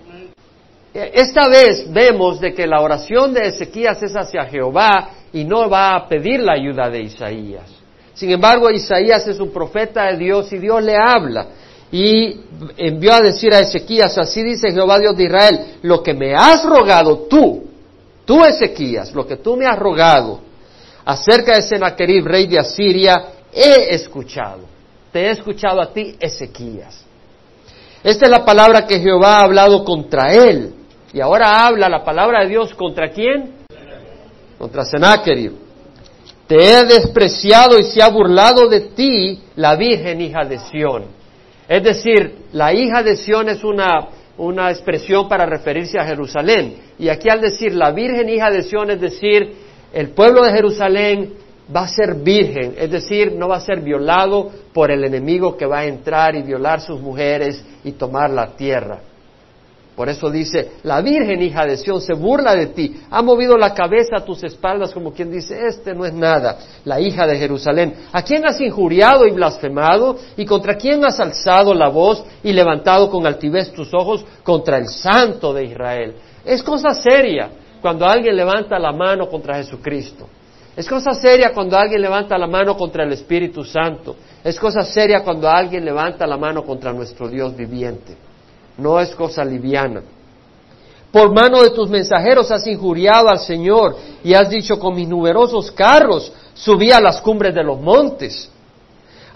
E, 0.93 1.11
esta 1.13 1.47
vez 1.47 1.91
vemos 1.91 2.39
de 2.39 2.53
que 2.53 2.65
la 2.65 2.81
oración 2.81 3.33
de 3.33 3.47
Ezequías 3.47 4.01
es 4.01 4.15
hacia 4.15 4.45
Jehová 4.45 5.09
y 5.31 5.43
no 5.43 5.69
va 5.69 5.95
a 5.95 6.07
pedir 6.07 6.39
la 6.39 6.53
ayuda 6.53 6.89
de 6.89 7.01
Isaías. 7.01 7.69
Sin 8.13 8.31
embargo, 8.31 8.71
Isaías 8.71 9.27
es 9.27 9.39
un 9.39 9.51
profeta 9.51 10.05
de 10.05 10.17
Dios 10.17 10.51
y 10.51 10.57
Dios 10.57 10.83
le 10.83 10.95
habla 10.95 11.47
y 11.91 12.41
envió 12.75 13.13
a 13.13 13.21
decir 13.21 13.53
a 13.53 13.59
Ezequías, 13.59 14.17
así 14.17 14.43
dice 14.43 14.71
Jehová 14.71 14.99
Dios 14.99 15.15
de 15.15 15.23
Israel, 15.23 15.59
lo 15.83 16.03
que 16.03 16.13
me 16.13 16.35
has 16.35 16.63
rogado 16.63 17.27
tú, 17.29 17.65
tú 18.25 18.43
Ezequías, 18.43 19.13
lo 19.13 19.25
que 19.25 19.37
tú 19.37 19.55
me 19.55 19.65
has 19.65 19.77
rogado 19.79 20.41
acerca 21.05 21.55
de 21.55 21.61
Sennacherib, 21.61 22.25
rey 22.25 22.47
de 22.47 22.59
Asiria, 22.59 23.27
he 23.53 23.95
escuchado. 23.95 24.61
Te 25.11 25.21
he 25.21 25.31
escuchado 25.31 25.81
a 25.81 25.93
ti, 25.93 26.15
Ezequías. 26.19 27.05
Esta 28.03 28.25
es 28.25 28.31
la 28.31 28.43
palabra 28.43 28.85
que 28.85 28.99
Jehová 28.99 29.37
ha 29.37 29.43
hablado 29.43 29.83
contra 29.85 30.33
él. 30.33 30.73
Y 31.13 31.21
ahora 31.21 31.65
habla 31.65 31.87
la 31.87 32.03
palabra 32.03 32.43
de 32.43 32.49
Dios 32.49 32.73
contra 32.73 33.09
quién? 33.11 33.53
Contra 34.59 34.83
Sennacherib. 34.83 35.53
Te 36.47 36.55
he 36.55 36.83
despreciado 36.83 37.79
y 37.79 37.83
se 37.83 38.01
ha 38.01 38.09
burlado 38.09 38.67
de 38.67 38.81
ti 38.81 39.41
la 39.55 39.75
Virgen 39.75 40.21
hija 40.21 40.43
de 40.45 40.59
Sión. 40.59 41.05
Es 41.67 41.83
decir, 41.83 42.45
la 42.53 42.73
hija 42.73 43.03
de 43.03 43.15
Sión 43.17 43.49
es 43.49 43.63
una, 43.63 44.07
una 44.37 44.69
expresión 44.69 45.27
para 45.27 45.45
referirse 45.45 45.99
a 45.99 46.05
Jerusalén. 46.05 46.75
Y 46.97 47.09
aquí 47.09 47.29
al 47.29 47.41
decir 47.41 47.73
la 47.75 47.91
virgen 47.91 48.29
hija 48.29 48.49
de 48.49 48.63
Sión, 48.63 48.89
es 48.89 49.01
decir, 49.01 49.53
el 49.93 50.09
pueblo 50.09 50.43
de 50.43 50.53
Jerusalén 50.53 51.33
va 51.75 51.81
a 51.81 51.87
ser 51.87 52.15
virgen, 52.15 52.75
es 52.77 52.89
decir, 52.89 53.33
no 53.33 53.49
va 53.49 53.57
a 53.57 53.61
ser 53.61 53.81
violado 53.81 54.51
por 54.73 54.89
el 54.89 55.03
enemigo 55.03 55.57
que 55.57 55.65
va 55.65 55.79
a 55.79 55.85
entrar 55.85 56.35
y 56.35 56.41
violar 56.41 56.79
sus 56.79 57.01
mujeres 57.01 57.63
y 57.83 57.91
tomar 57.93 58.29
la 58.29 58.55
tierra. 58.55 58.99
Por 59.97 60.09
eso 60.09 60.29
dice, 60.29 60.73
la 60.83 61.01
Virgen 61.01 61.41
hija 61.41 61.65
de 61.65 61.75
Sión 61.75 61.99
se 62.01 62.13
burla 62.13 62.55
de 62.55 62.67
ti, 62.67 63.01
ha 63.09 63.23
movido 63.23 63.57
la 63.57 63.73
cabeza 63.73 64.17
a 64.17 64.23
tus 64.23 64.43
espaldas 64.43 64.93
como 64.93 65.11
quien 65.11 65.31
dice, 65.31 65.65
este 65.65 65.95
no 65.95 66.05
es 66.05 66.13
nada, 66.13 66.59
la 66.85 66.99
hija 66.99 67.25
de 67.25 67.35
Jerusalén. 67.35 67.95
¿A 68.11 68.21
quién 68.21 68.45
has 68.45 68.61
injuriado 68.61 69.25
y 69.25 69.31
blasfemado? 69.31 70.15
¿Y 70.37 70.45
contra 70.45 70.75
quién 70.75 71.03
has 71.03 71.19
alzado 71.19 71.73
la 71.73 71.89
voz 71.89 72.23
y 72.43 72.53
levantado 72.53 73.09
con 73.09 73.25
altivez 73.25 73.71
tus 73.71 73.91
ojos 73.91 74.23
contra 74.43 74.77
el 74.77 74.87
Santo 74.87 75.51
de 75.51 75.63
Israel? 75.63 76.13
Es 76.45 76.61
cosa 76.61 76.93
seria 76.93 77.49
cuando 77.81 78.05
alguien 78.05 78.35
levanta 78.35 78.77
la 78.77 78.91
mano 78.91 79.27
contra 79.27 79.55
Jesucristo. 79.55 80.29
Es 80.75 80.87
cosa 80.87 81.15
seria 81.15 81.51
cuando 81.51 81.75
alguien 81.75 82.03
levanta 82.03 82.37
la 82.37 82.45
mano 82.45 82.77
contra 82.77 83.03
el 83.03 83.13
Espíritu 83.13 83.63
Santo. 83.63 84.15
Es 84.43 84.59
cosa 84.59 84.83
seria 84.83 85.23
cuando 85.23 85.49
alguien 85.49 85.83
levanta 85.83 86.27
la 86.27 86.37
mano 86.37 86.63
contra 86.63 86.93
nuestro 86.93 87.27
Dios 87.27 87.57
viviente 87.57 88.26
no 88.77 88.99
es 88.99 89.15
cosa 89.15 89.43
liviana. 89.43 90.01
Por 91.11 91.33
mano 91.33 91.61
de 91.63 91.71
tus 91.71 91.89
mensajeros 91.89 92.51
has 92.51 92.67
injuriado 92.67 93.29
al 93.29 93.39
Señor 93.39 93.95
y 94.23 94.33
has 94.33 94.49
dicho 94.49 94.77
con 94.77 94.93
mis 94.93 95.07
numerosos 95.07 95.71
carros 95.71 96.31
subí 96.53 96.91
a 96.91 96.99
las 96.99 97.21
cumbres 97.21 97.55
de 97.55 97.63
los 97.63 97.79
montes, 97.79 98.49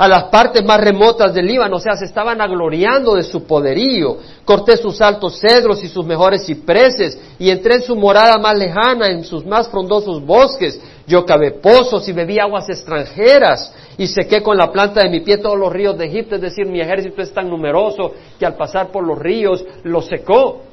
a 0.01 0.07
las 0.07 0.23
partes 0.29 0.65
más 0.65 0.81
remotas 0.81 1.31
del 1.31 1.45
Líbano, 1.45 1.75
o 1.75 1.79
sea, 1.79 1.95
se 1.95 2.05
estaban 2.05 2.41
agloriando 2.41 3.13
de 3.13 3.21
su 3.21 3.43
poderío. 3.43 4.17
Corté 4.43 4.75
sus 4.75 4.99
altos 4.99 5.39
cedros 5.39 5.83
y 5.83 5.87
sus 5.87 6.03
mejores 6.03 6.43
cipreses 6.43 7.19
y 7.37 7.51
entré 7.51 7.75
en 7.75 7.83
su 7.83 7.95
morada 7.95 8.39
más 8.39 8.57
lejana, 8.57 9.09
en 9.09 9.23
sus 9.23 9.45
más 9.45 9.69
frondosos 9.69 10.25
bosques. 10.25 10.81
Yo 11.05 11.23
cavé 11.23 11.51
pozos 11.51 12.09
y 12.09 12.13
bebí 12.13 12.39
aguas 12.39 12.67
extranjeras 12.69 13.75
y 13.95 14.07
sequé 14.07 14.41
con 14.41 14.57
la 14.57 14.71
planta 14.71 15.03
de 15.03 15.09
mi 15.09 15.19
pie 15.19 15.37
todos 15.37 15.59
los 15.59 15.71
ríos 15.71 15.95
de 15.99 16.07
Egipto, 16.07 16.33
es 16.33 16.41
decir, 16.41 16.65
mi 16.65 16.81
ejército 16.81 17.21
es 17.21 17.31
tan 17.31 17.47
numeroso 17.47 18.11
que 18.39 18.45
al 18.47 18.55
pasar 18.55 18.91
por 18.91 19.05
los 19.05 19.19
ríos 19.19 19.63
lo 19.83 20.01
secó, 20.01 20.63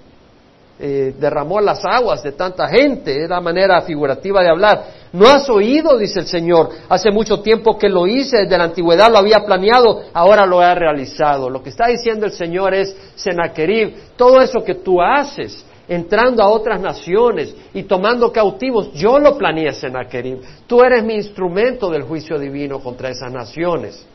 eh, 0.81 1.15
derramó 1.19 1.61
las 1.61 1.85
aguas 1.85 2.23
de 2.23 2.33
tanta 2.33 2.69
gente, 2.69 3.25
es 3.25 3.29
la 3.29 3.41
manera 3.41 3.81
figurativa 3.83 4.43
de 4.43 4.49
hablar. 4.49 4.85
No 5.13 5.27
has 5.27 5.49
oído, 5.49 5.99
dice 5.99 6.21
el 6.21 6.27
Señor, 6.27 6.71
hace 6.89 7.11
mucho 7.11 7.41
tiempo 7.41 7.79
que 7.79 7.89
lo 7.89 8.07
hice, 8.07 8.39
desde 8.39 8.59
la 8.59 8.65
antigüedad 8.65 9.11
lo 9.11 9.19
había 9.19 9.45
planeado, 9.45 10.03
ahora 10.13 10.47
lo 10.47 10.63
he 10.63 10.75
realizado. 10.75 11.51
Lo 11.51 11.63
que 11.63 11.71
está 11.71 11.89
diciendo 11.89 12.27
el 12.27 12.33
Señor 12.33 12.75
es, 12.75 12.97
Senaquerib, 13.17 13.95
todo 14.17 14.41
eso 14.41 14.63
que 14.65 14.77
tú 14.77 15.01
haces, 15.03 15.65
entrando 15.89 16.43
a 16.43 16.49
otras 16.49 16.81
naciones 16.81 17.55
y 17.73 17.85
tomando 17.85 18.31
cautivos. 18.31 18.93
Yo 18.93 19.19
lo 19.19 19.37
planeé, 19.37 19.73
Sennacherib. 19.73 20.41
Tú 20.67 20.83
eres 20.83 21.03
mi 21.03 21.15
instrumento 21.15 21.91
del 21.91 22.03
juicio 22.03 22.39
divino 22.39 22.79
contra 22.81 23.09
esas 23.09 23.33
naciones. 23.33 24.07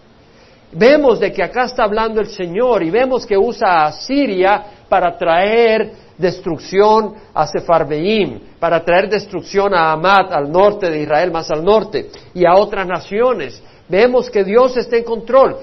Vemos 0.72 1.20
de 1.20 1.32
que 1.32 1.43
acá 1.43 1.65
está 1.65 1.84
hablando 1.84 2.20
el 2.20 2.27
Señor 2.27 2.82
y 2.84 2.89
vemos 2.89 3.25
que 3.25 3.38
usa 3.38 3.86
a 3.86 3.91
Siria 3.91 4.83
para 4.93 5.17
traer 5.17 5.91
destrucción 6.19 7.15
a 7.33 7.47
Sefarbeim, 7.47 8.39
para 8.59 8.85
traer 8.85 9.09
destrucción 9.09 9.73
a 9.73 9.91
Amat, 9.91 10.31
al 10.31 10.51
norte 10.51 10.88
de 10.88 11.01
Israel, 11.01 11.31
más 11.31 11.50
al 11.50 11.63
norte, 11.63 12.12
y 12.35 12.45
a 12.45 12.53
otras 12.53 12.85
naciones. 12.85 13.59
Vemos 13.89 14.29
que 14.29 14.43
Dios 14.43 14.77
está 14.77 14.97
en 14.97 15.03
control. 15.03 15.57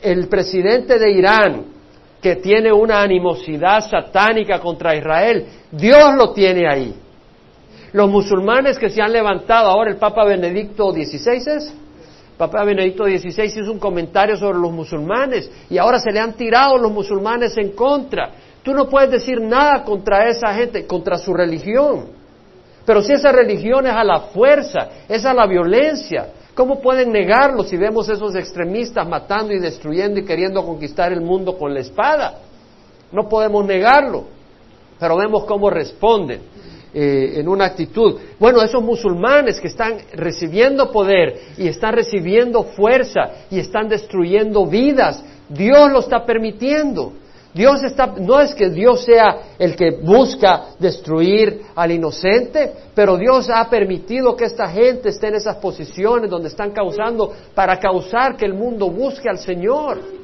El 0.00 0.26
presidente 0.26 0.98
de 0.98 1.12
Irán, 1.12 1.64
que 2.20 2.34
tiene 2.34 2.72
una 2.72 3.02
animosidad 3.02 3.88
satánica 3.88 4.58
contra 4.58 4.96
Israel, 4.96 5.46
Dios 5.70 6.16
lo 6.16 6.32
tiene 6.32 6.68
ahí. 6.68 6.92
Los 7.92 8.10
musulmanes 8.10 8.80
que 8.80 8.90
se 8.90 9.00
han 9.00 9.12
levantado, 9.12 9.70
ahora 9.70 9.92
el 9.92 9.96
Papa 9.96 10.24
Benedicto 10.24 10.90
XVI 10.90 11.36
es, 11.56 11.72
Papa 12.36 12.64
Benedicto 12.64 13.04
XVI 13.04 13.44
hizo 13.44 13.70
un 13.70 13.78
comentario 13.78 14.36
sobre 14.36 14.58
los 14.58 14.72
musulmanes 14.72 15.48
y 15.70 15.78
ahora 15.78 16.00
se 16.00 16.10
le 16.10 16.18
han 16.18 16.32
tirado 16.32 16.76
los 16.76 16.90
musulmanes 16.90 17.56
en 17.56 17.70
contra. 17.70 18.32
Tú 18.62 18.72
no 18.74 18.88
puedes 18.88 19.10
decir 19.10 19.40
nada 19.40 19.82
contra 19.84 20.28
esa 20.28 20.54
gente, 20.54 20.86
contra 20.86 21.18
su 21.18 21.34
religión. 21.34 22.06
Pero 22.84 23.02
si 23.02 23.12
esa 23.12 23.32
religión 23.32 23.86
es 23.86 23.92
a 23.92 24.04
la 24.04 24.20
fuerza, 24.20 24.88
es 25.08 25.24
a 25.24 25.34
la 25.34 25.46
violencia, 25.46 26.28
¿cómo 26.54 26.80
pueden 26.80 27.12
negarlo 27.12 27.64
si 27.64 27.76
vemos 27.76 28.08
esos 28.08 28.34
extremistas 28.34 29.06
matando 29.08 29.52
y 29.52 29.58
destruyendo 29.58 30.20
y 30.20 30.24
queriendo 30.24 30.64
conquistar 30.64 31.12
el 31.12 31.20
mundo 31.20 31.56
con 31.56 31.74
la 31.74 31.80
espada? 31.80 32.38
No 33.10 33.28
podemos 33.28 33.64
negarlo, 33.64 34.24
pero 34.98 35.16
vemos 35.16 35.44
cómo 35.44 35.70
responden. 35.70 36.52
Eh, 36.94 37.40
en 37.40 37.48
una 37.48 37.64
actitud. 37.64 38.20
Bueno, 38.38 38.60
esos 38.60 38.82
musulmanes 38.82 39.58
que 39.58 39.68
están 39.68 39.96
recibiendo 40.12 40.92
poder 40.92 41.40
y 41.56 41.66
están 41.66 41.94
recibiendo 41.94 42.64
fuerza 42.64 43.30
y 43.50 43.60
están 43.60 43.88
destruyendo 43.88 44.66
vidas, 44.66 45.24
Dios 45.48 45.90
lo 45.90 46.00
está 46.00 46.26
permitiendo. 46.26 47.14
Dios 47.54 47.82
está, 47.82 48.06
no 48.06 48.40
es 48.40 48.54
que 48.54 48.70
Dios 48.70 49.04
sea 49.04 49.54
el 49.58 49.76
que 49.76 49.90
busca 49.90 50.68
destruir 50.78 51.62
al 51.74 51.90
inocente, 51.90 52.72
pero 52.94 53.18
Dios 53.18 53.50
ha 53.52 53.68
permitido 53.68 54.34
que 54.34 54.46
esta 54.46 54.68
gente 54.68 55.10
esté 55.10 55.28
en 55.28 55.34
esas 55.34 55.56
posiciones 55.56 56.30
donde 56.30 56.48
están 56.48 56.70
causando 56.70 57.32
para 57.54 57.78
causar 57.78 58.36
que 58.36 58.46
el 58.46 58.54
mundo 58.54 58.88
busque 58.88 59.28
al 59.28 59.38
Señor 59.38 60.21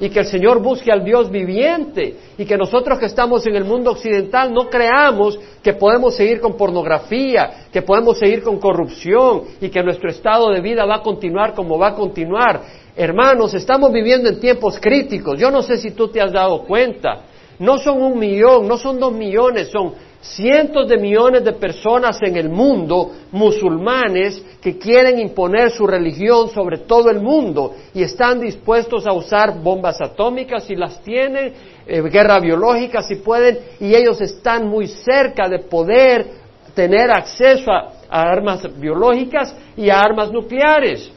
y 0.00 0.10
que 0.10 0.20
el 0.20 0.26
Señor 0.26 0.62
busque 0.62 0.92
al 0.92 1.04
Dios 1.04 1.30
viviente 1.30 2.14
y 2.36 2.44
que 2.44 2.56
nosotros 2.56 2.98
que 2.98 3.06
estamos 3.06 3.46
en 3.46 3.56
el 3.56 3.64
mundo 3.64 3.90
occidental 3.92 4.52
no 4.52 4.68
creamos 4.68 5.38
que 5.62 5.72
podemos 5.72 6.14
seguir 6.14 6.40
con 6.40 6.56
pornografía, 6.56 7.66
que 7.72 7.82
podemos 7.82 8.18
seguir 8.18 8.42
con 8.42 8.58
corrupción 8.58 9.42
y 9.60 9.68
que 9.68 9.82
nuestro 9.82 10.10
estado 10.10 10.50
de 10.50 10.60
vida 10.60 10.84
va 10.84 10.96
a 10.96 11.02
continuar 11.02 11.54
como 11.54 11.78
va 11.78 11.88
a 11.88 11.94
continuar. 11.94 12.62
Hermanos, 12.96 13.54
estamos 13.54 13.92
viviendo 13.92 14.28
en 14.28 14.40
tiempos 14.40 14.78
críticos. 14.80 15.38
Yo 15.38 15.50
no 15.50 15.62
sé 15.62 15.76
si 15.76 15.92
tú 15.92 16.08
te 16.08 16.20
has 16.20 16.32
dado 16.32 16.64
cuenta. 16.64 17.22
No 17.58 17.78
son 17.78 18.00
un 18.00 18.18
millón, 18.18 18.68
no 18.68 18.78
son 18.78 19.00
dos 19.00 19.12
millones, 19.12 19.70
son 19.70 19.94
cientos 20.20 20.88
de 20.88 20.98
millones 20.98 21.44
de 21.44 21.52
personas 21.52 22.18
en 22.22 22.36
el 22.36 22.48
mundo, 22.48 23.12
musulmanes, 23.30 24.42
que 24.60 24.76
quieren 24.78 25.18
imponer 25.18 25.70
su 25.70 25.86
religión 25.86 26.48
sobre 26.50 26.78
todo 26.78 27.10
el 27.10 27.20
mundo 27.20 27.74
y 27.94 28.02
están 28.02 28.40
dispuestos 28.40 29.06
a 29.06 29.12
usar 29.12 29.60
bombas 29.60 30.00
atómicas 30.00 30.64
si 30.64 30.74
las 30.74 31.00
tienen, 31.02 31.52
eh, 31.86 32.02
guerra 32.02 32.40
biológica 32.40 33.02
si 33.02 33.16
pueden, 33.16 33.58
y 33.80 33.94
ellos 33.94 34.20
están 34.20 34.66
muy 34.66 34.88
cerca 34.88 35.48
de 35.48 35.60
poder 35.60 36.26
tener 36.74 37.10
acceso 37.10 37.70
a 37.70 37.92
armas 38.08 38.62
biológicas 38.78 39.54
y 39.76 39.90
a 39.90 40.00
armas 40.00 40.32
nucleares. 40.32 41.10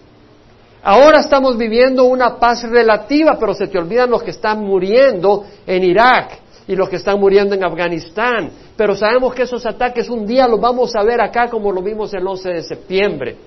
Ahora 0.83 1.19
estamos 1.19 1.57
viviendo 1.57 2.05
una 2.05 2.39
paz 2.39 2.63
relativa, 2.63 3.37
pero 3.39 3.53
se 3.53 3.67
te 3.67 3.77
olvidan 3.77 4.09
los 4.09 4.23
que 4.23 4.31
están 4.31 4.63
muriendo 4.63 5.45
en 5.67 5.83
Irak 5.83 6.40
y 6.67 6.75
los 6.75 6.89
que 6.89 6.97
están 6.97 7.19
muriendo 7.19 7.55
en 7.55 7.63
Afganistán. 7.63 8.51
Pero 8.75 8.95
sabemos 8.95 9.33
que 9.33 9.43
esos 9.43 9.65
ataques 9.65 10.09
un 10.09 10.25
día 10.25 10.47
los 10.47 10.59
vamos 10.59 10.95
a 10.95 11.03
ver 11.03 11.21
acá 11.21 11.49
como 11.49 11.71
lo 11.71 11.81
vimos 11.81 12.13
el 12.13 12.25
11 12.25 12.49
de 12.49 12.63
septiembre. 12.63 13.37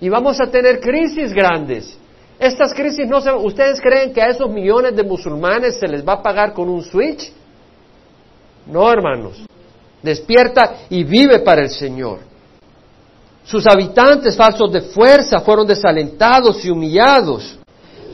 Y 0.00 0.08
vamos 0.08 0.40
a 0.40 0.46
tener 0.46 0.80
crisis 0.80 1.32
grandes. 1.32 1.98
Estas 2.38 2.72
crisis 2.72 3.06
no 3.06 3.20
se... 3.20 3.30
¿Ustedes 3.32 3.80
creen 3.80 4.12
que 4.12 4.22
a 4.22 4.28
esos 4.28 4.50
millones 4.50 4.96
de 4.96 5.02
musulmanes 5.02 5.78
se 5.78 5.86
les 5.86 6.06
va 6.06 6.14
a 6.14 6.22
pagar 6.22 6.54
con 6.54 6.68
un 6.68 6.82
switch? 6.82 7.30
No, 8.66 8.90
hermanos. 8.90 9.44
Despierta 10.02 10.76
y 10.88 11.04
vive 11.04 11.40
para 11.40 11.62
el 11.62 11.70
Señor. 11.70 12.20
Sus 13.44 13.66
habitantes 13.66 14.36
falsos 14.36 14.72
de 14.72 14.80
fuerza 14.80 15.40
fueron 15.40 15.66
desalentados 15.66 16.64
y 16.64 16.70
humillados 16.70 17.59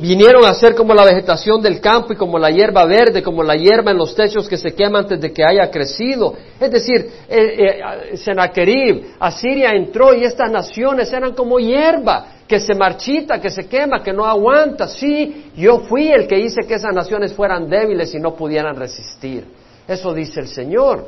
vinieron 0.01 0.45
a 0.45 0.55
ser 0.55 0.75
como 0.75 0.95
la 0.95 1.05
vegetación 1.05 1.61
del 1.63 1.81
campo 1.81 2.13
y 2.13 2.17
como 2.17 2.39
la 2.39 2.51
hierba 2.51 2.85
verde, 2.85 3.23
como 3.23 3.43
la 3.43 3.57
hierba 3.57 3.91
en 3.91 3.99
los 3.99 4.15
techos 4.15 4.49
que 4.49 4.57
se 4.57 4.75
quema 4.75 5.01
antes 5.01 5.21
de 5.21 5.33
que 5.33 5.45
haya 5.45 5.71
crecido. 5.71 6.35
Es 6.61 6.71
decir, 6.71 7.11
eh, 7.29 7.81
eh, 8.13 8.17
Senaquerib, 8.17 9.15
Asiria 9.19 9.71
entró 9.71 10.15
y 10.15 10.25
estas 10.25 10.51
naciones 10.51 11.13
eran 11.13 11.35
como 11.35 11.59
hierba 11.59 12.27
que 12.47 12.61
se 12.61 12.75
marchita, 12.75 13.41
que 13.41 13.51
se 13.51 13.67
quema, 13.67 14.03
que 14.03 14.13
no 14.13 14.25
aguanta. 14.25 14.87
Sí, 14.87 15.51
yo 15.57 15.81
fui 15.81 16.09
el 16.09 16.27
que 16.27 16.39
hice 16.39 16.67
que 16.67 16.75
esas 16.75 16.95
naciones 16.95 17.33
fueran 17.33 17.69
débiles 17.69 18.15
y 18.15 18.19
no 18.19 18.35
pudieran 18.35 18.77
resistir. 18.77 19.45
Eso 19.87 20.13
dice 20.13 20.41
el 20.41 20.49
Señor. 20.49 21.07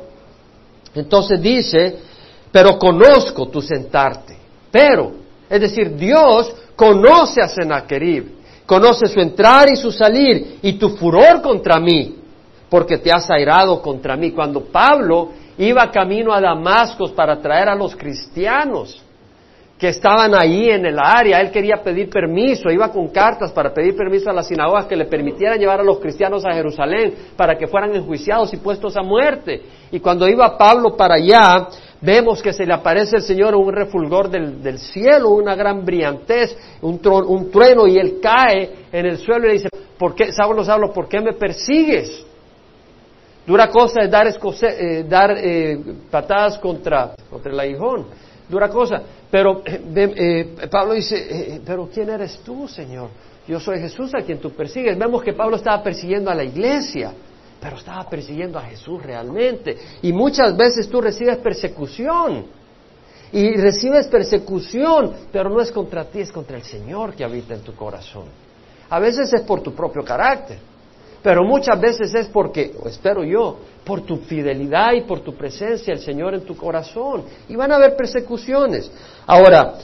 Entonces 0.95 1.41
dice, 1.41 1.97
pero 2.51 2.77
conozco 2.77 3.47
tu 3.47 3.61
sentarte. 3.61 4.37
Pero, 4.71 5.11
es 5.49 5.61
decir, 5.61 5.95
Dios 5.95 6.53
conoce 6.75 7.41
a 7.41 7.47
Senaquerib 7.47 8.38
conoce 8.69 9.07
su 9.07 9.19
entrar 9.19 9.67
y 9.67 9.75
su 9.75 9.91
salir 9.91 10.59
y 10.61 10.73
tu 10.73 10.89
furor 10.89 11.41
contra 11.41 11.79
mí, 11.79 12.17
porque 12.69 12.99
te 12.99 13.11
has 13.11 13.27
airado 13.31 13.81
contra 13.81 14.15
mí. 14.15 14.29
Cuando 14.29 14.65
Pablo 14.65 15.29
iba 15.57 15.89
camino 15.89 16.31
a 16.31 16.39
Damasco 16.39 17.11
para 17.15 17.41
traer 17.41 17.67
a 17.67 17.73
los 17.73 17.95
cristianos 17.95 19.03
que 19.79 19.87
estaban 19.87 20.35
ahí 20.35 20.69
en 20.69 20.85
el 20.85 20.99
área, 20.99 21.41
él 21.41 21.49
quería 21.49 21.77
pedir 21.77 22.11
permiso, 22.11 22.69
iba 22.69 22.91
con 22.91 23.07
cartas 23.07 23.51
para 23.51 23.73
pedir 23.73 23.95
permiso 23.95 24.29
a 24.29 24.33
las 24.33 24.47
sinagogas 24.47 24.85
que 24.85 24.95
le 24.95 25.05
permitieran 25.05 25.57
llevar 25.57 25.79
a 25.79 25.83
los 25.83 25.97
cristianos 25.97 26.45
a 26.45 26.53
Jerusalén 26.53 27.15
para 27.35 27.57
que 27.57 27.65
fueran 27.65 27.95
enjuiciados 27.95 28.53
y 28.53 28.57
puestos 28.57 28.95
a 28.97 29.01
muerte. 29.01 29.63
Y 29.91 29.99
cuando 29.99 30.27
iba 30.27 30.55
Pablo 30.59 30.95
para 30.95 31.15
allá, 31.15 31.69
vemos 32.01 32.41
que 32.41 32.53
se 32.53 32.65
le 32.65 32.73
aparece 32.73 33.17
el 33.17 33.23
Señor 33.23 33.55
un 33.55 33.71
refulgor 33.71 34.29
del, 34.29 34.79
cielo, 34.79 35.29
una 35.29 35.55
gran 35.55 35.83
brillantez, 35.83 36.55
un, 36.81 36.99
trueno, 37.51 37.87
y 37.87 37.97
él 37.97 38.19
cae 38.21 38.87
en 38.91 39.05
el 39.05 39.17
suelo 39.17 39.45
y 39.45 39.47
le 39.47 39.53
dice, 39.53 39.69
¿por 39.97 40.15
qué, 40.15 40.31
Saulo, 40.31 40.63
Saulo, 40.63 40.93
¿por 40.93 41.07
qué 41.07 41.19
me 41.19 41.33
persigues? 41.33 42.25
Dura 43.45 43.69
cosa 43.69 44.01
es 44.01 44.11
dar, 44.11 44.27
eh, 44.27 45.05
dar 45.07 45.31
eh, 45.37 45.79
patadas 46.11 46.59
contra, 46.59 47.15
contra 47.29 47.51
el 47.51 47.59
aguijón, 47.59 48.05
dura 48.47 48.69
cosa. 48.69 49.01
Pero 49.31 49.61
eh, 49.65 50.55
Pablo 50.69 50.93
dice, 50.93 51.61
pero 51.65 51.89
¿quién 51.93 52.09
eres 52.09 52.39
tú, 52.43 52.67
Señor? 52.67 53.09
Yo 53.47 53.59
soy 53.59 53.79
Jesús 53.79 54.13
a 54.13 54.21
quien 54.21 54.39
tú 54.39 54.51
persigues. 54.51 54.97
Vemos 54.97 55.23
que 55.23 55.33
Pablo 55.33 55.55
estaba 55.55 55.81
persiguiendo 55.81 56.29
a 56.29 56.35
la 56.35 56.43
iglesia 56.43 57.13
pero 57.59 57.77
estaba 57.77 58.09
persiguiendo 58.09 58.57
a 58.57 58.63
Jesús 58.63 59.01
realmente. 59.01 59.77
Y 60.01 60.13
muchas 60.13 60.55
veces 60.55 60.89
tú 60.89 61.01
recibes 61.01 61.37
persecución. 61.37 62.45
Y 63.31 63.55
recibes 63.57 64.07
persecución, 64.07 65.13
pero 65.31 65.49
no 65.49 65.61
es 65.61 65.71
contra 65.71 66.05
ti, 66.05 66.21
es 66.21 66.31
contra 66.31 66.57
el 66.57 66.63
Señor 66.63 67.13
que 67.13 67.23
habita 67.23 67.53
en 67.53 67.61
tu 67.61 67.75
corazón. 67.75 68.25
A 68.89 68.99
veces 68.99 69.31
es 69.31 69.41
por 69.41 69.61
tu 69.61 69.75
propio 69.75 70.03
carácter, 70.03 70.57
pero 71.21 71.43
muchas 71.43 71.79
veces 71.79 72.13
es 72.15 72.27
porque, 72.27 72.73
o 72.81 72.87
espero 72.87 73.23
yo, 73.23 73.59
por 73.83 74.01
tu 74.01 74.17
fidelidad 74.17 74.93
y 74.93 75.01
por 75.01 75.19
tu 75.19 75.35
presencia 75.35 75.93
el 75.93 75.99
Señor 75.99 76.33
en 76.33 76.41
tu 76.41 76.55
corazón. 76.55 77.23
Y 77.47 77.55
van 77.55 77.71
a 77.71 77.75
haber 77.75 77.95
persecuciones. 77.95 78.91
Ahora, 79.27 79.75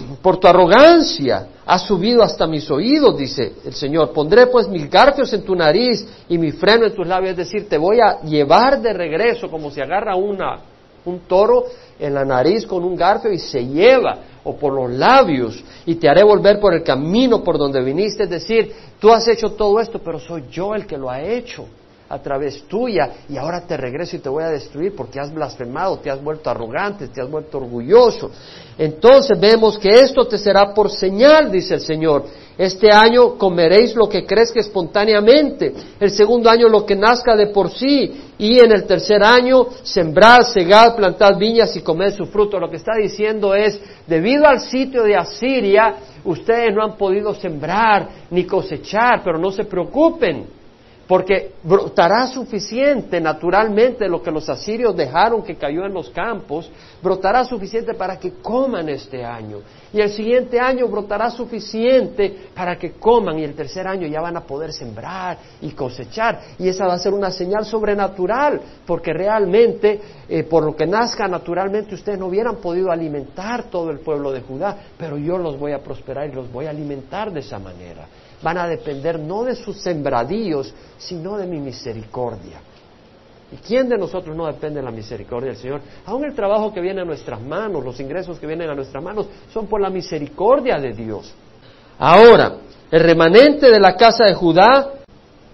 por 0.22 0.38
tu 0.38 0.46
arrogancia 0.46 1.48
has 1.66 1.82
subido 1.82 2.22
hasta 2.22 2.46
mis 2.46 2.70
oídos, 2.70 3.16
dice 3.16 3.54
el 3.64 3.74
Señor. 3.74 4.12
Pondré 4.12 4.46
pues 4.46 4.68
mil 4.68 4.88
garfios 4.88 5.32
en 5.32 5.42
tu 5.42 5.54
nariz 5.54 6.06
y 6.28 6.38
mi 6.38 6.52
freno 6.52 6.86
en 6.86 6.94
tus 6.94 7.06
labios, 7.06 7.32
es 7.32 7.36
decir, 7.36 7.68
te 7.68 7.76
voy 7.76 8.00
a 8.00 8.20
llevar 8.22 8.80
de 8.80 8.92
regreso 8.92 9.50
como 9.50 9.70
si 9.70 9.80
agarra 9.80 10.16
una, 10.16 10.60
un 11.04 11.20
toro 11.20 11.64
en 11.98 12.14
la 12.14 12.24
nariz 12.24 12.66
con 12.66 12.84
un 12.84 12.96
garfio 12.96 13.32
y 13.32 13.38
se 13.38 13.66
lleva, 13.66 14.18
o 14.44 14.56
por 14.56 14.72
los 14.72 14.90
labios, 14.90 15.62
y 15.84 15.96
te 15.96 16.08
haré 16.08 16.22
volver 16.22 16.58
por 16.58 16.72
el 16.72 16.82
camino 16.82 17.42
por 17.42 17.58
donde 17.58 17.82
viniste. 17.82 18.24
Es 18.24 18.30
decir, 18.30 18.72
tú 18.98 19.10
has 19.10 19.28
hecho 19.28 19.50
todo 19.52 19.78
esto, 19.78 19.98
pero 19.98 20.18
soy 20.18 20.44
yo 20.50 20.74
el 20.74 20.86
que 20.86 20.96
lo 20.96 21.10
ha 21.10 21.20
hecho 21.20 21.66
a 22.08 22.18
través 22.20 22.62
tuya 22.62 23.10
y 23.28 23.36
ahora 23.36 23.60
te 23.66 23.76
regreso 23.76 24.16
y 24.16 24.20
te 24.20 24.28
voy 24.28 24.42
a 24.42 24.48
destruir 24.48 24.94
porque 24.96 25.20
has 25.20 25.32
blasfemado, 25.32 25.98
te 25.98 26.10
has 26.10 26.22
vuelto 26.22 26.48
arrogante, 26.48 27.08
te 27.08 27.20
has 27.20 27.30
vuelto 27.30 27.58
orgulloso. 27.58 28.30
Entonces 28.78 29.38
vemos 29.38 29.78
que 29.78 29.88
esto 29.88 30.26
te 30.26 30.38
será 30.38 30.72
por 30.72 30.90
señal, 30.90 31.50
dice 31.50 31.74
el 31.74 31.80
Señor. 31.80 32.24
Este 32.56 32.90
año 32.90 33.38
comeréis 33.38 33.94
lo 33.94 34.08
que 34.08 34.24
crezca 34.26 34.58
espontáneamente, 34.58 35.72
el 36.00 36.10
segundo 36.10 36.50
año 36.50 36.68
lo 36.68 36.84
que 36.84 36.96
nazca 36.96 37.36
de 37.36 37.48
por 37.48 37.70
sí, 37.70 38.32
y 38.36 38.58
en 38.58 38.72
el 38.72 38.84
tercer 38.84 39.22
año 39.22 39.66
sembrad, 39.82 40.40
segad, 40.40 40.96
plantad 40.96 41.36
viñas 41.36 41.76
y 41.76 41.82
comed 41.82 42.14
su 42.14 42.26
fruto. 42.26 42.58
Lo 42.58 42.70
que 42.70 42.76
está 42.76 42.92
diciendo 43.00 43.54
es, 43.54 43.80
debido 44.06 44.46
al 44.46 44.60
sitio 44.60 45.04
de 45.04 45.14
Asiria, 45.14 45.94
ustedes 46.24 46.74
no 46.74 46.82
han 46.82 46.96
podido 46.96 47.32
sembrar 47.34 48.08
ni 48.30 48.44
cosechar, 48.44 49.22
pero 49.22 49.38
no 49.38 49.52
se 49.52 49.64
preocupen 49.64 50.57
porque 51.08 51.52
brotará 51.62 52.26
suficiente 52.26 53.18
naturalmente 53.18 54.06
lo 54.08 54.22
que 54.22 54.30
los 54.30 54.46
asirios 54.50 54.94
dejaron 54.94 55.42
que 55.42 55.56
cayó 55.56 55.86
en 55.86 55.94
los 55.94 56.10
campos, 56.10 56.70
brotará 57.02 57.46
suficiente 57.46 57.94
para 57.94 58.18
que 58.18 58.34
coman 58.42 58.90
este 58.90 59.24
año. 59.24 59.60
Y 59.90 60.02
el 60.02 60.10
siguiente 60.10 60.60
año 60.60 60.86
brotará 60.86 61.30
suficiente 61.30 62.50
para 62.54 62.78
que 62.78 62.92
coman 62.92 63.38
y 63.38 63.44
el 63.44 63.54
tercer 63.54 63.88
año 63.88 64.06
ya 64.06 64.20
van 64.20 64.36
a 64.36 64.42
poder 64.42 64.70
sembrar 64.70 65.38
y 65.62 65.70
cosechar. 65.70 66.40
Y 66.58 66.68
esa 66.68 66.86
va 66.86 66.92
a 66.92 66.98
ser 66.98 67.14
una 67.14 67.30
señal 67.30 67.64
sobrenatural, 67.64 68.60
porque 68.86 69.14
realmente, 69.14 69.98
eh, 70.28 70.42
por 70.42 70.62
lo 70.62 70.76
que 70.76 70.86
nazca 70.86 71.26
naturalmente, 71.26 71.94
ustedes 71.94 72.18
no 72.18 72.26
hubieran 72.26 72.56
podido 72.56 72.92
alimentar 72.92 73.70
todo 73.70 73.90
el 73.90 74.00
pueblo 74.00 74.30
de 74.30 74.42
Judá, 74.42 74.76
pero 74.98 75.16
yo 75.16 75.38
los 75.38 75.58
voy 75.58 75.72
a 75.72 75.82
prosperar 75.82 76.28
y 76.28 76.34
los 76.34 76.52
voy 76.52 76.66
a 76.66 76.70
alimentar 76.70 77.32
de 77.32 77.40
esa 77.40 77.58
manera 77.58 78.06
van 78.42 78.58
a 78.58 78.68
depender 78.68 79.18
no 79.18 79.44
de 79.44 79.54
sus 79.56 79.80
sembradíos, 79.80 80.72
sino 80.98 81.36
de 81.36 81.46
mi 81.46 81.58
misericordia. 81.58 82.60
¿Y 83.50 83.56
quién 83.56 83.88
de 83.88 83.96
nosotros 83.96 84.36
no 84.36 84.46
depende 84.46 84.80
de 84.80 84.84
la 84.84 84.90
misericordia 84.90 85.50
del 85.50 85.56
Señor? 85.58 85.80
Aún 86.04 86.24
el 86.24 86.34
trabajo 86.34 86.72
que 86.72 86.80
viene 86.80 87.00
a 87.00 87.04
nuestras 87.04 87.40
manos, 87.40 87.82
los 87.82 87.98
ingresos 87.98 88.38
que 88.38 88.46
vienen 88.46 88.68
a 88.68 88.74
nuestras 88.74 89.02
manos, 89.02 89.26
son 89.52 89.66
por 89.66 89.80
la 89.80 89.88
misericordia 89.88 90.78
de 90.78 90.92
Dios. 90.92 91.32
Ahora, 91.98 92.56
el 92.90 93.00
remanente 93.00 93.70
de 93.70 93.80
la 93.80 93.96
casa 93.96 94.24
de 94.24 94.34
Judá 94.34 94.92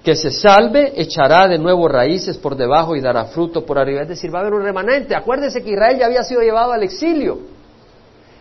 que 0.02 0.14
se 0.16 0.30
salve 0.30 0.92
echará 0.96 1.48
de 1.48 1.58
nuevo 1.58 1.88
raíces 1.88 2.36
por 2.36 2.56
debajo 2.56 2.94
y 2.94 3.00
dará 3.00 3.24
fruto 3.26 3.64
por 3.64 3.78
arriba. 3.78 4.02
Es 4.02 4.08
decir, 4.08 4.32
va 4.32 4.40
a 4.40 4.42
haber 4.42 4.54
un 4.54 4.62
remanente. 4.62 5.16
Acuérdense 5.16 5.62
que 5.62 5.70
Israel 5.70 5.98
ya 5.98 6.06
había 6.06 6.22
sido 6.24 6.42
llevado 6.42 6.72
al 6.72 6.82
exilio. 6.82 7.38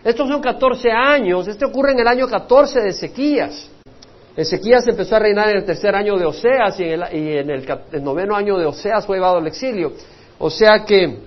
Estos 0.03 0.27
son 0.27 0.41
14 0.41 0.91
años. 0.91 1.47
Este 1.47 1.63
ocurre 1.63 1.93
en 1.93 1.99
el 1.99 2.07
año 2.07 2.27
14 2.27 2.81
de 2.81 2.89
Ezequías. 2.89 3.69
Ezequías 4.35 4.87
empezó 4.87 5.15
a 5.15 5.19
reinar 5.19 5.49
en 5.49 5.57
el 5.57 5.65
tercer 5.65 5.95
año 5.95 6.17
de 6.17 6.25
Oseas 6.25 6.79
y 6.79 6.83
en, 6.85 7.49
el, 7.51 8.03
noveno 8.03 8.35
año 8.35 8.57
de 8.57 8.65
Oseas 8.65 9.05
fue 9.05 9.17
llevado 9.17 9.37
al 9.37 9.47
exilio. 9.47 9.93
O 10.39 10.49
sea 10.49 10.83
que 10.85 11.19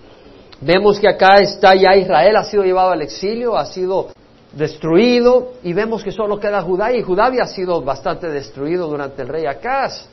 vemos 0.61 0.99
que 0.99 1.09
acá 1.09 1.37
está 1.37 1.75
ya 1.77 1.95
Israel, 1.95 2.37
ha 2.37 2.45
sido 2.45 2.65
llevado 2.65 2.91
al 2.91 3.03
exilio, 3.03 3.57
ha 3.57 3.67
sido 3.67 4.09
destruido 4.53 5.53
y 5.63 5.73
vemos 5.73 6.03
que 6.03 6.11
solo 6.11 6.41
queda 6.41 6.63
Judá 6.63 6.93
y 6.93 7.03
Judá 7.03 7.27
había 7.27 7.47
sido 7.47 7.81
bastante 7.81 8.29
destruido 8.29 8.89
durante 8.89 9.23
el 9.23 9.29
rey 9.29 9.47
Acaz. 9.47 10.09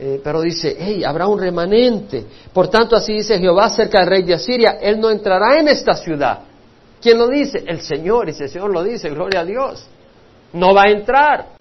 Eh, 0.00 0.20
pero 0.24 0.40
dice, 0.40 0.76
hey, 0.78 1.04
habrá 1.04 1.28
un 1.28 1.38
remanente. 1.38 2.24
Por 2.52 2.68
tanto, 2.68 2.96
así 2.96 3.12
dice 3.12 3.38
Jehová 3.38 3.66
acerca 3.66 4.00
del 4.00 4.08
rey 4.08 4.22
de 4.22 4.34
Asiria, 4.34 4.78
él 4.80 4.98
no 4.98 5.10
entrará 5.10 5.60
en 5.60 5.68
esta 5.68 5.94
ciudad. 5.94 6.40
¿Quién 7.00 7.18
lo 7.18 7.28
dice? 7.28 7.62
El 7.64 7.80
Señor, 7.80 8.28
y 8.28 8.30
el 8.30 8.48
Señor 8.48 8.72
lo 8.72 8.82
dice, 8.82 9.10
gloria 9.10 9.40
a 9.40 9.44
Dios. 9.44 9.86
No 10.54 10.74
va 10.74 10.84
a 10.84 10.90
entrar 10.90 11.54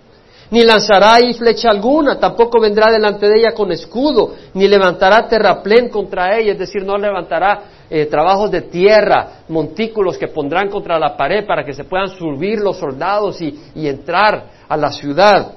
ni 0.53 0.63
lanzará 0.63 1.15
ahí 1.15 1.33
flecha 1.33 1.69
alguna, 1.71 2.19
tampoco 2.19 2.61
vendrá 2.61 2.91
delante 2.91 3.27
de 3.27 3.39
ella 3.39 3.55
con 3.55 3.71
escudo, 3.71 4.35
ni 4.53 4.67
levantará 4.67 5.27
terraplén 5.27 5.89
contra 5.89 6.37
ella, 6.37 6.51
es 6.51 6.59
decir, 6.59 6.85
no 6.85 6.95
levantará 6.95 7.63
eh, 7.89 8.05
trabajos 8.05 8.51
de 8.51 8.61
tierra, 8.61 9.45
montículos 9.49 10.15
que 10.15 10.27
pondrán 10.27 10.69
contra 10.69 10.99
la 10.99 11.17
pared 11.17 11.43
para 11.47 11.65
que 11.65 11.73
se 11.73 11.85
puedan 11.85 12.09
subir 12.09 12.59
los 12.59 12.77
soldados 12.77 13.41
y, 13.41 13.59
y 13.73 13.87
entrar 13.87 14.45
a 14.69 14.77
la 14.77 14.91
ciudad. 14.91 15.53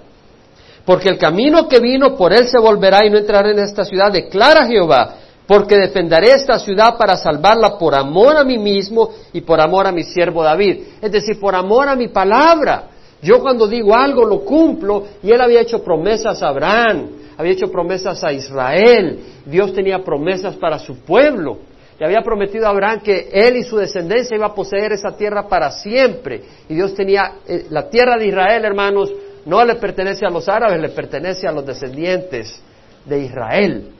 Porque 0.87 1.11
el 1.11 1.19
camino 1.19 1.69
que 1.69 1.79
vino 1.79 2.17
por 2.17 2.33
él 2.33 2.49
se 2.49 2.59
volverá 2.59 3.05
y 3.05 3.11
no 3.11 3.19
entrará 3.19 3.51
en 3.51 3.59
esta 3.59 3.85
ciudad, 3.85 4.11
declara 4.11 4.65
Jehová, 4.65 5.17
porque 5.47 5.77
defenderé 5.77 6.31
esta 6.31 6.59
ciudad 6.59 6.97
para 6.97 7.19
salvarla 7.19 7.77
por 7.77 7.95
amor 7.95 8.35
a 8.39 8.45
mí 8.45 8.57
mismo 8.57 9.11
y 9.35 9.43
por 9.43 9.61
amor 9.61 9.87
a 9.89 9.93
mi 9.93 10.05
siervo 10.05 10.43
David. 10.43 10.85
Es 11.03 11.13
decir, 11.13 11.39
por 11.39 11.55
amor 11.55 11.87
a 11.87 11.97
mi 11.97 12.09
palabra. 12.09 12.96
Yo 13.27 13.41
cuando 13.41 13.67
digo 13.67 13.93
algo 13.93 14.25
lo 14.25 14.45
cumplo 14.45 15.05
y 15.21 15.33
él 15.33 15.41
había 15.41 15.61
hecho 15.61 15.83
promesas 15.83 16.41
a 16.45 16.49
Abraham, 16.49 17.09
había 17.37 17.55
hecho 17.55 17.73
promesas 17.73 18.23
a 18.23 18.33
Israel, 18.33 19.19
Dios 19.45 19.73
tenía 19.73 20.05
promesas 20.05 20.55
para 20.55 20.79
su 20.79 21.01
pueblo. 21.01 21.59
Le 21.99 22.07
había 22.07 22.21
prometido 22.21 22.67
a 22.67 22.71
Abraham 22.71 23.01
que 23.01 23.29
él 23.33 23.57
y 23.57 23.65
su 23.65 23.79
descendencia 23.79 24.37
iba 24.37 24.47
a 24.47 24.55
poseer 24.55 24.93
esa 24.93 25.17
tierra 25.17 25.49
para 25.49 25.73
siempre. 25.73 26.41
Y 26.69 26.75
Dios 26.75 26.95
tenía, 26.95 27.39
eh, 27.49 27.67
la 27.71 27.91
tierra 27.91 28.17
de 28.17 28.29
Israel, 28.29 28.65
hermanos, 28.65 29.13
no 29.45 29.65
le 29.65 29.75
pertenece 29.75 30.25
a 30.25 30.31
los 30.31 30.49
árabes, 30.49 30.81
le 30.81 30.91
pertenece 30.91 31.49
a 31.49 31.53
los 31.53 31.67
descendientes 31.67 32.63
de 33.05 33.19
Israel. 33.19 33.96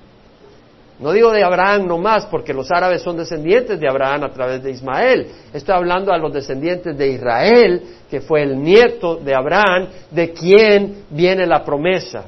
No 0.99 1.13
digo 1.13 1.31
de 1.31 1.45
Abraham 1.45 1.87
nomás, 1.87 2.25
porque 2.27 2.55
los 2.55 2.71
árabes 2.71 3.03
son 3.03 3.19
descendientes 3.19 3.79
de 3.79 3.89
Abraham 3.89 4.25
a 4.25 4.33
través 4.33 4.63
de 4.63 4.71
Ismael. 4.71 5.27
Estoy 5.53 5.75
hablando 5.75 6.11
a 6.11 6.19
los 6.19 6.33
descendientes 6.33 6.97
de 6.97 7.09
Israel, 7.09 7.83
que 8.11 8.23
fue 8.23 8.43
el 8.43 8.63
nieto 8.63 9.17
de 9.17 9.35
Abraham, 9.35 9.89
de 10.11 10.33
quien 10.33 11.05
viene 11.11 11.47
la 11.47 11.63
promesa. 11.65 12.25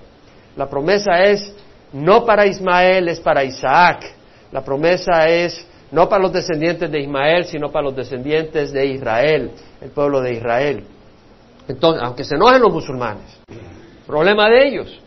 La 0.54 0.68
promesa 0.68 1.22
es 1.22 1.54
no 1.94 2.26
para 2.26 2.46
Ismael, 2.46 3.09
es 3.09 3.20
para 3.20 3.42
Isaac. 3.42 4.04
La 4.52 4.62
promesa 4.62 5.28
es 5.28 5.66
no 5.90 6.07
para 6.07 6.22
los 6.22 6.33
descendientes 6.33 6.90
de 6.90 7.00
Ismael, 7.00 7.46
sino 7.46 7.72
para 7.72 7.85
los 7.85 7.96
descendientes 7.96 8.70
de 8.72 8.85
Israel, 8.87 9.50
el 9.81 9.90
pueblo 9.90 10.20
de 10.20 10.35
Israel. 10.35 10.85
Entonces, 11.66 12.02
aunque 12.04 12.24
se 12.24 12.35
enojen 12.35 12.61
los 12.61 12.72
musulmanes, 12.72 13.40
problema 14.07 14.48
de 14.50 14.68
ellos. 14.68 15.00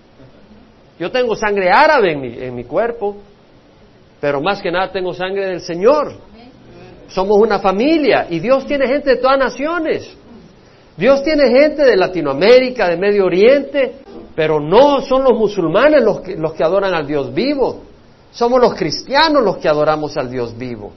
Yo 1.00 1.12
tengo 1.12 1.36
sangre 1.36 1.70
árabe 1.70 2.14
en 2.14 2.22
mi, 2.22 2.38
en 2.38 2.56
mi 2.56 2.64
cuerpo, 2.64 3.18
pero 4.22 4.40
más 4.40 4.62
que 4.62 4.72
nada 4.72 4.92
tengo 4.92 5.14
sangre 5.14 5.48
del 5.48 5.62
Señor. 5.62 6.14
Somos 7.08 7.38
una 7.40 7.60
familia 7.60 8.28
y 8.30 8.40
Dios 8.40 8.66
tiene 8.68 8.88
gente 8.88 9.10
de 9.10 9.16
todas 9.18 9.38
naciones. 9.38 10.16
Dios 10.96 11.24
tiene 11.24 11.50
gente 11.50 11.84
de 11.84 11.98
Latinoamérica, 11.98 12.88
de 12.88 12.98
Medio 12.98 13.26
Oriente, 13.26 13.96
pero 14.36 14.60
no 14.60 15.02
son 15.02 15.24
los 15.24 15.38
musulmanes 15.38 16.04
los 16.04 16.22
que, 16.22 16.36
los 16.36 16.54
que 16.54 16.64
adoran 16.64 16.94
al 16.94 17.08
Dios 17.08 17.34
vivo. 17.34 17.82
Somos 18.32 18.62
los 18.62 18.76
cristianos 18.76 19.44
los 19.44 19.58
que 19.58 19.68
adoramos 19.68 20.16
al 20.16 20.30
Dios 20.30 20.56
vivo. 20.58 20.94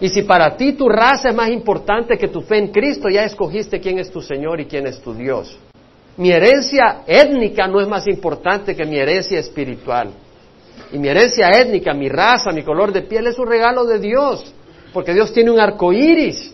Y 0.00 0.08
si 0.08 0.22
para 0.22 0.56
ti 0.56 0.72
tu 0.72 0.88
raza 0.88 1.28
es 1.28 1.34
más 1.34 1.50
importante 1.50 2.18
que 2.18 2.28
tu 2.28 2.40
fe 2.40 2.58
en 2.58 2.68
Cristo, 2.68 3.08
ya 3.08 3.24
escogiste 3.24 3.80
quién 3.80 3.98
es 3.98 4.10
tu 4.10 4.20
Señor 4.20 4.60
y 4.60 4.66
quién 4.66 4.86
es 4.86 5.00
tu 5.00 5.14
Dios. 5.14 5.56
Mi 6.16 6.32
herencia 6.32 7.02
étnica 7.06 7.68
no 7.68 7.80
es 7.80 7.88
más 7.88 8.06
importante 8.08 8.74
que 8.74 8.84
mi 8.84 8.98
herencia 8.98 9.38
espiritual. 9.38 10.10
Y 10.92 10.98
mi 10.98 11.08
herencia 11.08 11.50
étnica, 11.50 11.92
mi 11.92 12.08
raza, 12.08 12.50
mi 12.50 12.62
color 12.62 12.92
de 12.92 13.02
piel 13.02 13.26
es 13.26 13.38
un 13.38 13.46
regalo 13.46 13.84
de 13.84 13.98
Dios, 13.98 14.52
porque 14.92 15.12
Dios 15.12 15.32
tiene 15.32 15.50
un 15.50 15.60
arco 15.60 15.92
iris, 15.92 16.52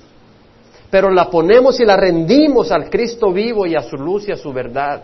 pero 0.91 1.11
la 1.11 1.31
ponemos 1.31 1.79
y 1.81 1.85
la 1.85 1.97
rendimos 1.97 2.71
al 2.73 2.91
Cristo 2.91 3.33
vivo 3.33 3.67
y 3.67 3.75
a 3.77 3.83
su 3.83 3.97
luz 3.97 4.29
y 4.29 4.33
a 4.33 4.37
su 4.37 4.53
verdad. 4.53 5.03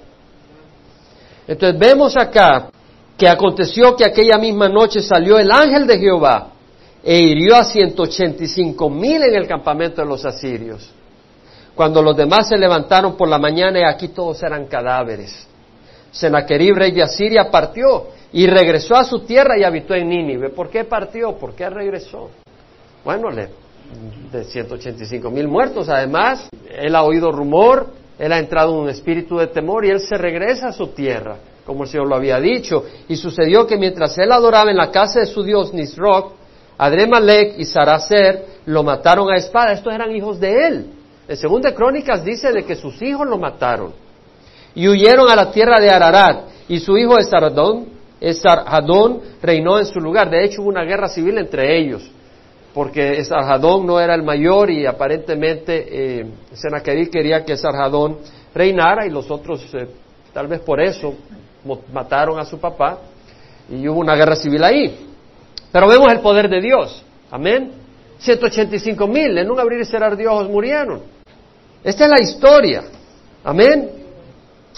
Entonces 1.47 1.79
vemos 1.79 2.17
acá 2.17 2.71
que 3.17 3.29
aconteció 3.29 3.97
que 3.97 4.05
aquella 4.05 4.39
misma 4.39 4.69
noche 4.69 5.03
salió 5.03 5.39
el 5.39 5.51
ángel 5.51 5.87
de 5.87 5.99
Jehová 5.99 6.49
e 7.03 7.19
hirió 7.19 7.57
a 7.57 7.65
185 7.65 8.91
mil 8.91 9.23
en 9.23 9.35
el 9.35 9.47
campamento 9.47 10.01
de 10.03 10.09
los 10.09 10.25
asirios. 10.25 10.91
Cuando 11.75 12.03
los 12.03 12.17
demás 12.17 12.49
se 12.49 12.59
levantaron 12.59 13.17
por 13.17 13.29
la 13.29 13.39
mañana 13.39 13.81
y 13.81 13.83
aquí 13.85 14.09
todos 14.09 14.43
eran 14.43 14.67
cadáveres. 14.67 15.47
Senaquerib, 16.11 16.75
rey 16.75 16.93
de 16.93 17.03
Asiria, 17.03 17.51
partió 17.51 18.09
y 18.33 18.47
regresó 18.47 18.97
a 18.97 19.05
su 19.05 19.21
tierra 19.21 19.59
y 19.59 19.65
habitó 19.65 19.95
en 19.95 20.09
Nínive. 20.09 20.51
¿Por 20.51 20.71
qué 20.71 20.85
partió? 20.85 21.37
¿Por 21.37 21.55
qué 21.55 21.69
regresó? 21.69 22.31
Bueno, 23.05 23.29
de 24.33 24.45
185 24.45 25.31
mil 25.31 25.49
muertos. 25.49 25.89
Además, 25.89 26.49
él 26.71 26.95
ha 26.95 27.03
oído 27.03 27.33
rumor, 27.33 27.89
él 28.19 28.33
ha 28.33 28.39
entrado 28.39 28.73
en 28.75 28.81
un 28.85 28.89
espíritu 28.89 29.39
de 29.39 29.49
temor 29.49 29.85
y 29.85 29.91
él 29.91 30.01
se 30.01 30.17
regresa 30.17 30.69
a 30.69 30.73
su 30.73 30.89
tierra, 30.89 31.37
como 31.65 31.85
el 31.85 31.89
Señor 31.89 32.09
lo 32.09 32.17
había 32.17 32.39
dicho. 32.39 32.85
Y 33.09 33.17
sucedió 33.17 33.67
que 33.67 33.77
mientras 33.77 34.17
él 34.19 34.31
adoraba 34.31 34.71
en 34.71 34.77
la 34.77 34.91
casa 34.91 35.21
de 35.21 35.27
su 35.27 35.43
dios 35.43 35.75
Nisroch, 35.75 36.33
Adremalek 36.79 37.59
y 37.59 37.65
Saracer 37.65 38.47
lo 38.67 38.83
mataron 38.83 39.31
a 39.31 39.37
espada. 39.37 39.73
Estos 39.73 39.93
eran 39.93 40.15
hijos 40.15 40.39
de 40.39 40.67
él. 40.67 40.87
En 41.29 41.37
segunda 41.37 41.75
Crónicas 41.75 42.25
dice 42.25 42.53
de 42.53 42.65
que 42.65 42.77
sus 42.77 43.01
hijos 43.03 43.27
lo 43.27 43.39
mataron. 43.39 43.93
Y 44.75 44.89
huyeron 44.89 45.29
a 45.29 45.37
la 45.37 45.51
tierra 45.51 45.81
de 45.81 45.91
Ararat. 45.91 46.45
Y 46.69 46.79
su 46.79 46.97
hijo 46.97 47.19
Esardón 47.19 48.00
Esarhadón 48.21 49.21
reinó 49.43 49.79
en 49.79 49.87
su 49.87 50.01
lugar. 50.01 50.31
De 50.31 50.45
hecho, 50.45 50.63
hubo 50.63 50.69
una 50.69 50.85
guerra 50.85 51.09
civil 51.09 51.39
entre 51.39 51.79
ellos, 51.79 52.11
porque 52.75 53.19
Esarhadón 53.19 53.87
no 53.87 53.99
era 53.99 54.15
el 54.15 54.23
mayor 54.23 54.71
y 54.71 54.87
aparentemente 54.87 56.21
eh, 56.21 56.27
quería 57.11 57.45
que 57.45 57.55
Esarhadón 57.55 58.19
reinara 58.55 59.07
y 59.07 59.11
los 59.11 59.31
otros, 59.31 59.67
eh, 59.75 59.89
tal 60.33 60.47
vez 60.49 60.61
por 60.61 60.81
eso, 60.81 61.15
mataron 61.93 62.39
a 62.39 62.45
su 62.45 62.59
papá 62.59 62.99
y 63.71 63.89
hubo 63.89 64.01
una 64.01 64.15
guerra 64.15 64.37
civil 64.37 64.63
ahí. 64.65 65.07
Pero 65.73 65.89
vemos 65.89 66.13
el 66.13 66.21
poder 66.21 66.49
de 66.49 66.61
Dios. 66.61 67.03
Amén. 67.31 67.73
185 68.19 69.07
mil 69.07 69.39
en 69.39 69.51
un 69.51 69.59
abrir 69.59 69.81
y 69.81 69.85
cerrar 69.85 70.17
de 70.17 70.27
ojos 70.29 70.49
murieron. 70.49 71.03
Esta 71.83 72.05
es 72.05 72.11
la 72.11 72.21
historia. 72.21 72.83
Amén. 73.43 73.89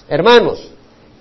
Hermanos, 0.09 0.70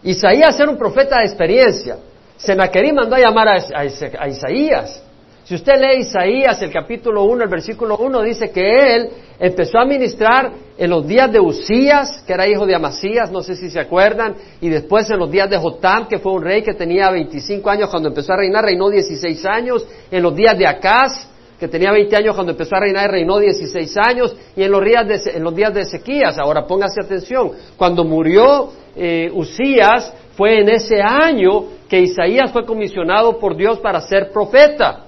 Isaías 0.04 0.60
era 0.60 0.70
un 0.70 0.78
profeta 0.78 1.20
de 1.20 1.26
experiencia. 1.26 1.98
Senaquerí 2.44 2.92
mandó 2.92 3.16
a 3.16 3.20
llamar 3.20 3.48
a, 3.50 4.28
Isaías. 4.28 5.04
Si 5.44 5.56
usted 5.56 5.74
lee 5.80 6.02
Isaías, 6.02 6.62
el 6.62 6.72
capítulo 6.72 7.24
1, 7.24 7.44
el 7.44 7.50
versículo 7.50 7.98
1, 7.98 8.22
dice 8.24 8.52
que 8.52 8.96
él 8.96 9.10
empezó 9.40 9.80
a 9.80 9.86
ministrar 9.86 10.52
en 10.78 10.90
los 10.90 11.06
días 11.06 11.32
de 11.32 11.40
Usías, 11.40 12.24
que 12.26 12.34
era 12.34 12.48
hijo 12.48 12.66
de 12.66 12.76
Amasías, 12.76 13.32
no 13.32 13.42
sé 13.42 13.56
si 13.56 13.70
se 13.70 13.80
acuerdan, 13.80 14.36
y 14.60 14.70
después 14.70 15.10
en 15.10 15.20
los 15.20 15.30
días 15.30 15.50
de 15.50 15.58
Jotam, 15.58 16.08
que 16.08 16.20
fue 16.20 16.32
un 16.32 16.44
rey 16.44 16.64
que 16.64 16.74
tenía 16.74 17.12
25 17.12 17.70
años 17.70 17.90
cuando 17.90 18.10
empezó 18.10 18.34
a 18.34 18.38
reinar, 18.38 18.66
reinó 18.66 18.90
16 18.90 19.46
años, 19.46 19.86
en 20.10 20.24
los 20.24 20.36
días 20.36 20.58
de 20.58 20.68
Acaz, 20.68 21.28
que 21.60 21.68
tenía 21.68 21.92
20 21.92 22.16
años 22.16 22.34
cuando 22.34 22.54
empezó 22.54 22.76
a 22.76 22.80
reinar 22.80 23.12
reinó 23.12 23.38
16 23.38 23.96
años, 23.98 24.36
y 24.56 24.64
en 24.64 24.72
los 24.72 24.84
días 24.84 25.08
de, 25.08 25.32
en 25.36 25.44
los 25.44 25.56
días 25.56 25.72
de 25.72 25.82
Ezequías. 25.82 26.40
Ahora 26.40 26.66
póngase 26.66 27.02
atención, 27.04 27.52
cuando 27.78 28.04
murió 28.04 28.72
eh, 28.96 29.30
Usías, 29.32 30.12
fue 30.42 30.60
en 30.60 30.70
ese 30.70 31.00
año 31.00 31.66
que 31.88 32.00
Isaías 32.00 32.52
fue 32.52 32.66
comisionado 32.66 33.38
por 33.38 33.56
Dios 33.56 33.78
para 33.78 34.02
ser 34.02 34.32
profeta. 34.32 35.06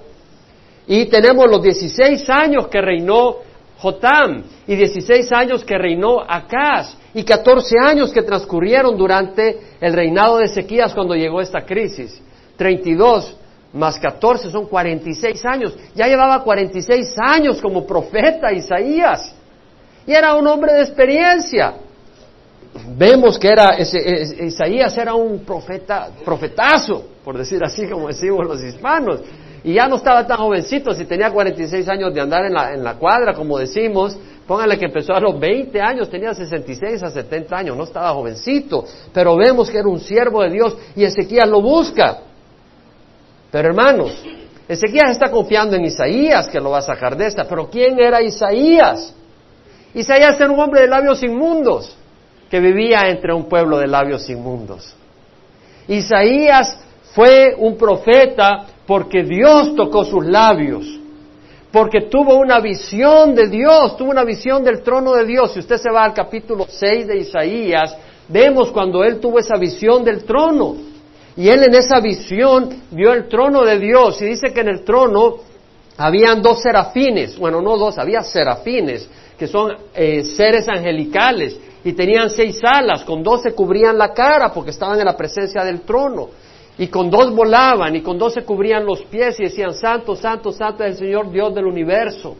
Y 0.86 1.06
tenemos 1.06 1.50
los 1.50 1.60
16 1.60 2.30
años 2.30 2.68
que 2.68 2.80
reinó 2.80 3.38
Jotam 3.78 4.44
y 4.64 4.76
16 4.76 5.32
años 5.32 5.64
que 5.64 5.76
reinó 5.76 6.20
Acaz 6.20 6.96
y 7.12 7.24
14 7.24 7.74
años 7.84 8.12
que 8.12 8.22
transcurrieron 8.22 8.96
durante 8.96 9.58
el 9.80 9.92
reinado 9.92 10.38
de 10.38 10.44
Ezequías 10.44 10.94
cuando 10.94 11.16
llegó 11.16 11.40
esta 11.40 11.62
crisis. 11.62 12.22
32 12.56 13.36
más 13.72 13.98
14 13.98 14.52
son 14.52 14.66
46 14.66 15.44
años. 15.46 15.76
Ya 15.96 16.06
llevaba 16.06 16.44
46 16.44 17.12
años 17.18 17.60
como 17.60 17.84
profeta 17.84 18.52
Isaías. 18.52 19.34
Y 20.06 20.12
era 20.12 20.36
un 20.36 20.46
hombre 20.46 20.74
de 20.74 20.82
experiencia. 20.82 21.74
Vemos 22.96 23.38
que 23.38 23.48
era 23.48 23.78
Isaías 23.78 24.96
era 24.96 25.14
un 25.14 25.44
profeta, 25.44 26.08
profetazo, 26.24 27.04
por 27.24 27.38
decir 27.38 27.62
así 27.64 27.86
como 27.88 28.08
decimos 28.08 28.46
los 28.46 28.62
hispanos. 28.62 29.20
Y 29.62 29.74
ya 29.74 29.86
no 29.88 29.96
estaba 29.96 30.26
tan 30.26 30.38
jovencito, 30.38 30.92
si 30.92 31.06
tenía 31.06 31.30
46 31.30 31.88
años 31.88 32.12
de 32.12 32.20
andar 32.20 32.44
en 32.44 32.52
la, 32.52 32.74
en 32.74 32.84
la 32.84 32.96
cuadra, 32.96 33.32
como 33.32 33.58
decimos, 33.58 34.18
póngale 34.46 34.78
que 34.78 34.86
empezó 34.86 35.14
a 35.14 35.20
los 35.20 35.40
20 35.40 35.80
años, 35.80 36.10
tenía 36.10 36.34
66 36.34 37.02
a 37.02 37.10
70 37.10 37.56
años, 37.56 37.76
no 37.76 37.84
estaba 37.84 38.12
jovencito, 38.12 38.84
pero 39.12 39.36
vemos 39.36 39.70
que 39.70 39.78
era 39.78 39.88
un 39.88 40.00
siervo 40.00 40.42
de 40.42 40.50
Dios 40.50 40.76
y 40.94 41.04
Ezequías 41.04 41.48
lo 41.48 41.62
busca. 41.62 42.18
Pero 43.50 43.68
hermanos, 43.68 44.22
Ezequías 44.68 45.12
está 45.12 45.30
confiando 45.30 45.76
en 45.76 45.84
Isaías 45.84 46.48
que 46.48 46.60
lo 46.60 46.70
va 46.70 46.78
a 46.78 46.82
sacar 46.82 47.16
de 47.16 47.26
esta, 47.26 47.44
pero 47.44 47.70
¿quién 47.70 47.98
era 47.98 48.20
Isaías? 48.20 49.14
Isaías 49.94 50.38
era 50.38 50.50
un 50.50 50.60
hombre 50.60 50.82
de 50.82 50.88
labios 50.88 51.22
inmundos 51.22 51.96
que 52.54 52.60
vivía 52.60 53.08
entre 53.08 53.34
un 53.34 53.48
pueblo 53.48 53.78
de 53.78 53.88
labios 53.88 54.30
inmundos. 54.30 54.94
Isaías 55.88 56.78
fue 57.12 57.52
un 57.58 57.76
profeta 57.76 58.66
porque 58.86 59.24
Dios 59.24 59.74
tocó 59.74 60.04
sus 60.04 60.24
labios, 60.24 60.86
porque 61.72 62.02
tuvo 62.02 62.36
una 62.36 62.60
visión 62.60 63.34
de 63.34 63.48
Dios, 63.48 63.96
tuvo 63.96 64.12
una 64.12 64.22
visión 64.22 64.62
del 64.62 64.82
trono 64.84 65.14
de 65.14 65.24
Dios. 65.24 65.52
Si 65.52 65.58
usted 65.58 65.78
se 65.78 65.90
va 65.90 66.04
al 66.04 66.14
capítulo 66.14 66.66
6 66.68 67.08
de 67.08 67.18
Isaías, 67.18 67.96
vemos 68.28 68.70
cuando 68.70 69.02
él 69.02 69.18
tuvo 69.18 69.40
esa 69.40 69.56
visión 69.56 70.04
del 70.04 70.22
trono. 70.22 70.76
Y 71.36 71.48
él 71.48 71.60
en 71.64 71.74
esa 71.74 71.98
visión 71.98 72.68
vio 72.92 73.12
el 73.12 73.26
trono 73.26 73.64
de 73.64 73.80
Dios 73.80 74.22
y 74.22 74.26
dice 74.26 74.52
que 74.54 74.60
en 74.60 74.68
el 74.68 74.84
trono 74.84 75.38
habían 75.96 76.40
dos 76.40 76.62
serafines, 76.62 77.36
bueno, 77.36 77.60
no 77.60 77.76
dos, 77.76 77.98
había 77.98 78.22
serafines, 78.22 79.08
que 79.36 79.48
son 79.48 79.72
eh, 79.92 80.22
seres 80.22 80.68
angelicales, 80.68 81.58
y 81.84 81.92
tenían 81.92 82.30
seis 82.30 82.60
alas, 82.64 83.04
con 83.04 83.22
dos 83.22 83.42
se 83.42 83.52
cubrían 83.52 83.98
la 83.98 84.14
cara 84.14 84.52
porque 84.52 84.70
estaban 84.70 84.98
en 84.98 85.04
la 85.04 85.16
presencia 85.16 85.62
del 85.62 85.82
trono. 85.82 86.30
Y 86.78 86.88
con 86.88 87.10
dos 87.10 87.32
volaban 87.32 87.94
y 87.94 88.00
con 88.00 88.18
dos 88.18 88.32
se 88.32 88.42
cubrían 88.42 88.84
los 88.84 89.02
pies 89.02 89.38
y 89.38 89.44
decían, 89.44 89.74
Santo, 89.74 90.16
Santo, 90.16 90.50
Santo 90.50 90.82
es 90.82 90.92
el 90.92 90.96
Señor 90.96 91.30
Dios 91.30 91.54
del 91.54 91.66
universo. 91.66 92.34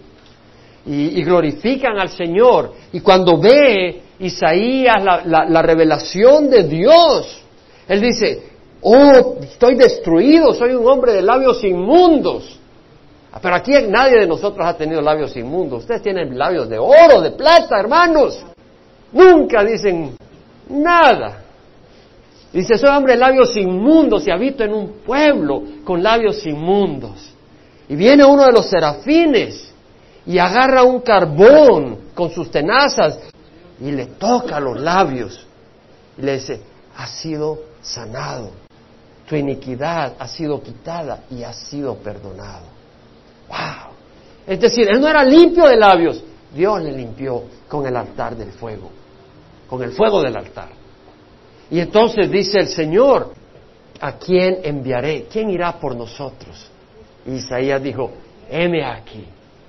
Y, 0.87 1.23
glorifican 1.23 1.99
al 1.99 2.11
Señor. 2.11 2.73
Y 2.93 3.01
cuando 3.01 3.39
ve 3.39 4.03
Isaías 4.19 5.03
la, 5.03 5.47
la 5.49 5.63
revelación 5.63 6.51
de 6.51 6.65
Dios, 6.65 7.43
él 7.89 8.01
dice, 8.01 8.43
oh, 8.83 9.37
estoy 9.41 9.77
destruido, 9.77 10.53
soy 10.53 10.73
un 10.73 10.87
hombre 10.87 11.13
de 11.13 11.23
labios 11.23 11.63
inmundos. 11.65 12.59
Ah, 13.33 13.39
pero 13.41 13.55
aquí 13.57 13.73
nadie 13.89 14.21
de 14.21 14.27
nosotros 14.27 14.67
ha 14.67 14.77
tenido 14.77 15.01
labios 15.01 15.37
inmundos. 15.37 15.81
Ustedes 15.81 16.03
tienen 16.03 16.37
labios 16.37 16.69
de 16.69 16.79
oro, 16.79 17.21
de 17.21 17.31
plata, 17.31 17.79
hermanos. 17.79 18.45
Nunca 19.15 19.65
dicen 19.65 20.17
nada. 20.69 21.39
Dice, 22.53 22.77
soy 22.77 22.91
hombre 22.91 23.15
de 23.15 23.19
labios 23.19 23.57
inmundos 23.57 24.27
y 24.27 24.31
habito 24.31 24.63
en 24.63 24.75
un 24.75 24.89
pueblo 25.05 25.63
con 25.85 26.03
labios 26.03 26.45
inmundos. 26.47 27.33
Y 27.89 27.97
viene 27.97 28.25
uno 28.25 28.45
de 28.45 28.53
los 28.53 28.69
serafines 28.69 29.73
y 30.27 30.39
agarra 30.39 30.83
un 30.83 31.01
carbón 31.01 32.11
con 32.15 32.31
sus 32.31 32.51
tenazas 32.51 33.19
y 33.81 33.91
le 33.91 34.07
toca 34.07 34.61
los 34.61 34.81
labios 34.81 35.47
y 36.17 36.23
le 36.23 36.35
dice, 36.35 36.61
has 36.97 37.11
sido 37.11 37.59
sanado, 37.83 38.51
tu 39.29 39.37
iniquidad 39.37 40.15
ha 40.19 40.29
sido 40.29 40.63
quitada 40.63 41.25
y 41.31 41.43
has 41.43 41.57
sido 41.57 41.97
perdonado. 41.97 42.67
¡Wow! 43.49 43.93
Es 44.47 44.61
decir, 44.61 44.89
él 44.89 45.01
no 45.01 45.09
era 45.09 45.25
limpio 45.25 45.67
de 45.67 45.77
labios, 45.77 46.23
Dios 46.55 46.83
le 46.83 46.93
limpió 46.93 47.43
con 47.69 47.87
el 47.87 47.97
altar 47.97 48.37
del 48.37 48.53
fuego, 48.53 48.91
con 49.69 49.83
el 49.83 49.93
fuego 49.93 50.23
del 50.23 50.37
altar. 50.37 50.69
Y 51.71 51.81
entonces 51.81 52.31
dice 52.31 52.59
el 52.59 52.69
Señor, 52.69 53.33
¿a 54.01 54.13
quién 54.19 54.59
enviaré? 54.63 55.27
¿Quién 55.31 55.51
irá 55.51 55.79
por 55.79 55.97
nosotros? 55.97 56.71
Y 57.27 57.33
Isaías 57.33 57.83
dijo, 57.83 58.11
heme 58.51 58.85
aquí, 58.85 59.25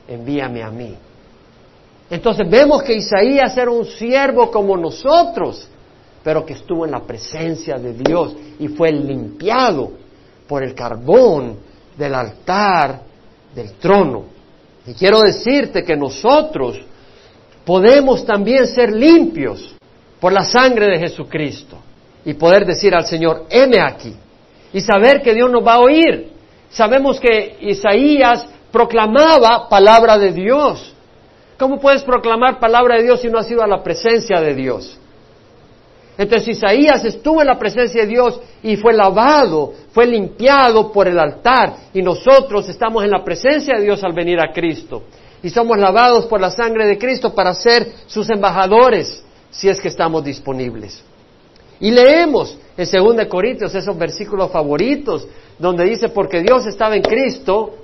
envíame 0.07 0.61
a 0.61 0.69
mí. 0.69 0.95
Entonces 2.09 2.49
vemos 2.49 2.83
que 2.83 2.95
Isaías 2.95 3.57
era 3.57 3.71
un 3.71 3.85
siervo 3.85 4.51
como 4.51 4.77
nosotros, 4.77 5.67
pero 6.23 6.45
que 6.45 6.53
estuvo 6.53 6.85
en 6.85 6.91
la 6.91 7.01
presencia 7.01 7.75
de 7.75 7.93
Dios 7.93 8.35
y 8.59 8.67
fue 8.67 8.91
limpiado 8.91 9.91
por 10.47 10.63
el 10.63 10.75
carbón 10.75 11.57
del 11.97 12.13
altar 12.13 13.01
del 13.55 13.73
trono. 13.73 14.25
Y 14.85 14.93
quiero 14.93 15.21
decirte 15.21 15.83
que 15.83 15.95
nosotros 15.95 16.79
podemos 17.65 18.25
también 18.25 18.67
ser 18.67 18.93
limpios 18.93 19.75
por 20.19 20.31
la 20.31 20.43
sangre 20.43 20.87
de 20.87 20.99
Jesucristo 20.99 21.77
y 22.23 22.33
poder 22.33 22.65
decir 22.65 22.95
al 22.95 23.05
Señor, 23.05 23.45
heme 23.49 23.79
aquí, 23.79 24.15
y 24.73 24.81
saber 24.81 25.21
que 25.21 25.33
Dios 25.33 25.49
nos 25.49 25.65
va 25.65 25.75
a 25.75 25.79
oír. 25.79 26.31
Sabemos 26.69 27.19
que 27.19 27.57
Isaías 27.61 28.47
proclamaba 28.71 29.69
palabra 29.69 30.17
de 30.17 30.31
Dios. 30.31 30.93
¿Cómo 31.57 31.79
puedes 31.79 32.03
proclamar 32.03 32.59
palabra 32.59 32.97
de 32.97 33.03
Dios 33.03 33.21
si 33.21 33.29
no 33.29 33.39
has 33.39 33.49
ido 33.49 33.63
a 33.63 33.67
la 33.67 33.81
presencia 33.81 34.41
de 34.41 34.53
Dios? 34.53 34.99
Entonces 36.17 36.57
Isaías 36.57 37.03
estuvo 37.05 37.41
en 37.41 37.47
la 37.47 37.59
presencia 37.59 38.01
de 38.01 38.07
Dios 38.07 38.39
y 38.63 38.77
fue 38.77 38.93
lavado, 38.93 39.73
fue 39.91 40.05
limpiado 40.05 40.91
por 40.91 41.07
el 41.07 41.19
altar 41.19 41.75
y 41.93 42.01
nosotros 42.01 42.67
estamos 42.69 43.03
en 43.03 43.11
la 43.11 43.23
presencia 43.23 43.77
de 43.77 43.83
Dios 43.83 44.03
al 44.03 44.13
venir 44.13 44.39
a 44.39 44.53
Cristo 44.53 45.03
y 45.43 45.49
somos 45.49 45.77
lavados 45.77 46.25
por 46.25 46.39
la 46.39 46.51
sangre 46.51 46.87
de 46.87 46.97
Cristo 46.97 47.35
para 47.35 47.53
ser 47.53 47.91
sus 48.07 48.29
embajadores 48.29 49.24
si 49.55 49.69
es 49.69 49.79
que 49.79 49.87
estamos 49.87 50.23
disponibles. 50.23 51.01
Y 51.79 51.91
leemos 51.91 52.57
en 52.77 53.15
2 53.15 53.25
Corintios 53.27 53.73
esos 53.73 53.97
versículos 53.97 54.51
favoritos 54.51 55.27
donde 55.57 55.85
dice, 55.85 56.09
porque 56.09 56.41
Dios 56.41 56.65
estaba 56.65 56.95
en 56.95 57.01
Cristo 57.01 57.75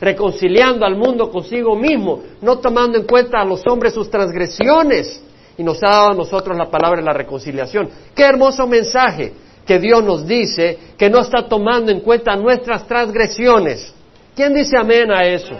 reconciliando 0.00 0.84
al 0.84 0.96
mundo 0.96 1.30
consigo 1.30 1.76
mismo, 1.76 2.20
no 2.42 2.58
tomando 2.58 2.98
en 2.98 3.04
cuenta 3.04 3.40
a 3.40 3.44
los 3.44 3.64
hombres 3.66 3.94
sus 3.94 4.10
transgresiones, 4.10 5.22
y 5.56 5.62
nos 5.62 5.82
ha 5.84 5.90
dado 5.90 6.10
a 6.10 6.14
nosotros 6.14 6.56
la 6.56 6.68
palabra 6.68 7.00
de 7.00 7.06
la 7.06 7.12
reconciliación. 7.12 7.88
Qué 8.14 8.24
hermoso 8.24 8.66
mensaje 8.66 9.32
que 9.64 9.78
Dios 9.78 10.02
nos 10.02 10.26
dice 10.26 10.78
que 10.98 11.08
no 11.08 11.20
está 11.20 11.48
tomando 11.48 11.92
en 11.92 12.00
cuenta 12.00 12.34
nuestras 12.34 12.86
transgresiones. 12.88 13.94
¿Quién 14.34 14.52
dice 14.52 14.76
amén 14.76 15.12
a 15.12 15.24
eso? 15.24 15.54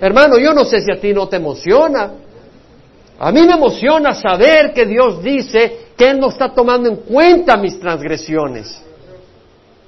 Hermano, 0.00 0.38
yo 0.38 0.54
no 0.54 0.64
sé 0.64 0.80
si 0.80 0.92
a 0.92 1.00
ti 1.00 1.12
no 1.12 1.26
te 1.28 1.36
emociona. 1.36 2.12
A 3.18 3.32
mí 3.32 3.42
me 3.42 3.54
emociona 3.54 4.12
saber 4.14 4.72
que 4.74 4.84
Dios 4.84 5.22
dice 5.22 5.86
que 5.96 6.10
Él 6.10 6.20
no 6.20 6.28
está 6.28 6.52
tomando 6.52 6.88
en 6.88 6.96
cuenta 6.96 7.56
mis 7.56 7.80
transgresiones. 7.80 8.82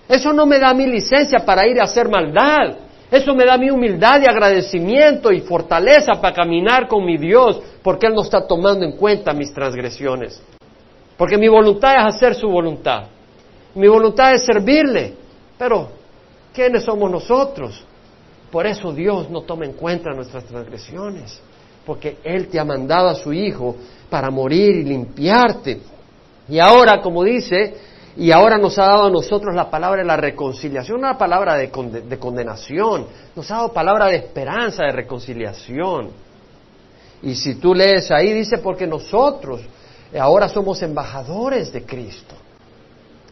Eso 0.08 0.32
no 0.32 0.46
me 0.46 0.58
da 0.58 0.72
mi 0.72 0.86
licencia 0.86 1.40
para 1.40 1.66
ir 1.66 1.78
a 1.80 1.84
hacer 1.84 2.08
maldad. 2.08 2.76
Eso 3.10 3.34
me 3.34 3.44
da 3.44 3.58
mi 3.58 3.70
humildad 3.70 4.20
y 4.22 4.26
agradecimiento 4.26 5.30
y 5.30 5.40
fortaleza 5.40 6.12
para 6.20 6.34
caminar 6.34 6.88
con 6.88 7.04
mi 7.04 7.18
Dios, 7.18 7.60
porque 7.82 8.06
Él 8.06 8.14
no 8.14 8.22
está 8.22 8.46
tomando 8.46 8.84
en 8.84 8.92
cuenta 8.92 9.32
mis 9.34 9.52
transgresiones. 9.52 10.42
Porque 11.16 11.36
mi 11.36 11.48
voluntad 11.48 11.96
es 11.96 12.14
hacer 12.14 12.34
su 12.34 12.48
voluntad. 12.48 13.04
Mi 13.74 13.88
voluntad 13.88 14.34
es 14.34 14.44
servirle. 14.44 15.14
Pero, 15.58 15.90
¿quiénes 16.54 16.84
somos 16.84 17.10
nosotros? 17.10 17.84
Por 18.50 18.66
eso 18.66 18.92
Dios 18.92 19.28
no 19.28 19.42
toma 19.42 19.66
en 19.66 19.72
cuenta 19.72 20.12
nuestras 20.12 20.44
transgresiones. 20.44 21.40
Porque 21.88 22.18
Él 22.22 22.48
te 22.48 22.60
ha 22.60 22.64
mandado 22.64 23.08
a 23.08 23.14
su 23.14 23.32
Hijo 23.32 23.74
para 24.10 24.30
morir 24.30 24.76
y 24.76 24.84
limpiarte. 24.84 25.80
Y 26.46 26.58
ahora, 26.58 27.00
como 27.00 27.24
dice 27.24 27.88
y 28.18 28.32
ahora 28.32 28.58
nos 28.58 28.76
ha 28.78 28.86
dado 28.86 29.06
a 29.06 29.10
nosotros 29.10 29.54
la 29.54 29.70
palabra 29.70 30.02
de 30.02 30.06
la 30.06 30.16
reconciliación, 30.16 30.98
una 30.98 31.16
palabra 31.16 31.54
de, 31.54 31.68
de 31.68 32.18
condenación, 32.18 33.06
nos 33.36 33.48
ha 33.50 33.56
dado 33.56 33.72
palabra 33.72 34.06
de 34.06 34.16
esperanza, 34.16 34.82
de 34.82 34.90
reconciliación. 34.90 36.10
Y 37.22 37.36
si 37.36 37.54
tú 37.54 37.74
lees 37.74 38.10
ahí, 38.10 38.32
dice, 38.32 38.58
porque 38.58 38.88
nosotros 38.88 39.60
ahora 40.18 40.48
somos 40.48 40.82
embajadores 40.82 41.72
de 41.72 41.84
Cristo. 41.84 42.34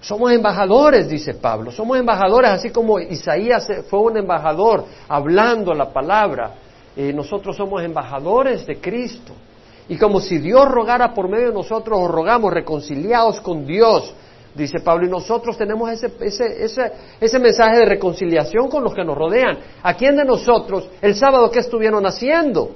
Somos 0.01 0.31
embajadores, 0.31 1.09
dice 1.09 1.35
Pablo, 1.35 1.73
somos 1.73 1.99
embajadores, 1.99 2.51
así 2.53 2.71
como 2.71 3.01
Isaías 3.01 3.67
fue 3.91 3.99
un 3.99 4.19
embajador 4.19 4.85
hablando 5.09 5.75
la 5.75 5.93
palabra, 5.93 6.55
eh, 6.97 7.13
nosotros 7.13 7.57
somos 7.57 7.83
embajadores 7.83 8.67
de 8.67 8.81
Cristo. 8.81 9.35
Y 9.89 9.97
como 9.97 10.21
si 10.21 10.39
Dios 10.39 10.67
rogara 10.67 11.15
por 11.15 11.29
medio 11.29 11.49
de 11.49 11.55
nosotros, 11.55 11.99
os 12.01 12.11
rogamos 12.11 12.53
reconciliados 12.53 13.41
con 13.41 13.67
Dios, 13.67 14.13
dice 14.55 14.81
Pablo, 14.81 15.07
y 15.07 15.11
nosotros 15.11 15.57
tenemos 15.57 15.91
ese, 15.91 16.13
ese, 16.21 16.65
ese, 16.65 16.93
ese 17.21 17.39
mensaje 17.39 17.79
de 17.79 17.85
reconciliación 17.85 18.69
con 18.69 18.83
los 18.83 18.95
que 18.95 19.05
nos 19.05 19.17
rodean. 19.17 19.59
¿A 19.83 19.95
quién 19.95 20.17
de 20.17 20.25
nosotros 20.25 20.89
el 21.01 21.15
sábado 21.15 21.51
qué 21.51 21.61
estuvieron 21.61 22.05
haciendo? 22.07 22.71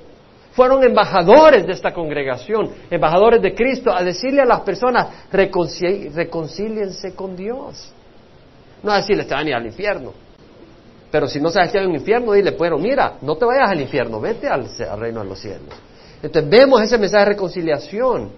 Fueron 0.52 0.84
embajadores 0.84 1.66
de 1.66 1.72
esta 1.72 1.92
congregación, 1.94 2.70
embajadores 2.90 3.40
de 3.40 3.54
Cristo, 3.54 3.92
a 3.92 4.02
decirle 4.02 4.42
a 4.42 4.46
las 4.46 4.60
personas, 4.60 5.06
reconcíliense 5.32 7.14
con 7.14 7.36
Dios. 7.36 7.92
No 8.82 8.92
a 8.92 8.96
decirles, 8.96 9.26
te 9.26 9.34
van 9.34 9.46
a 9.46 9.48
ir 9.48 9.54
al 9.54 9.66
infierno. 9.66 10.12
Pero 11.10 11.28
si 11.28 11.40
no 11.40 11.50
sabes 11.50 11.72
que 11.72 11.78
hay 11.78 11.86
un 11.86 11.94
infierno, 11.94 12.32
dile, 12.32 12.52
bueno, 12.52 12.78
mira, 12.78 13.18
no 13.22 13.36
te 13.36 13.44
vayas 13.44 13.70
al 13.70 13.80
infierno, 13.80 14.20
vete 14.20 14.48
al, 14.48 14.68
reino 14.98 15.20
de 15.20 15.26
los 15.26 15.40
cielos. 15.40 15.74
Entonces 16.22 16.50
vemos 16.50 16.80
ese 16.82 16.98
mensaje 16.98 17.24
de 17.24 17.30
reconciliación, 17.30 18.30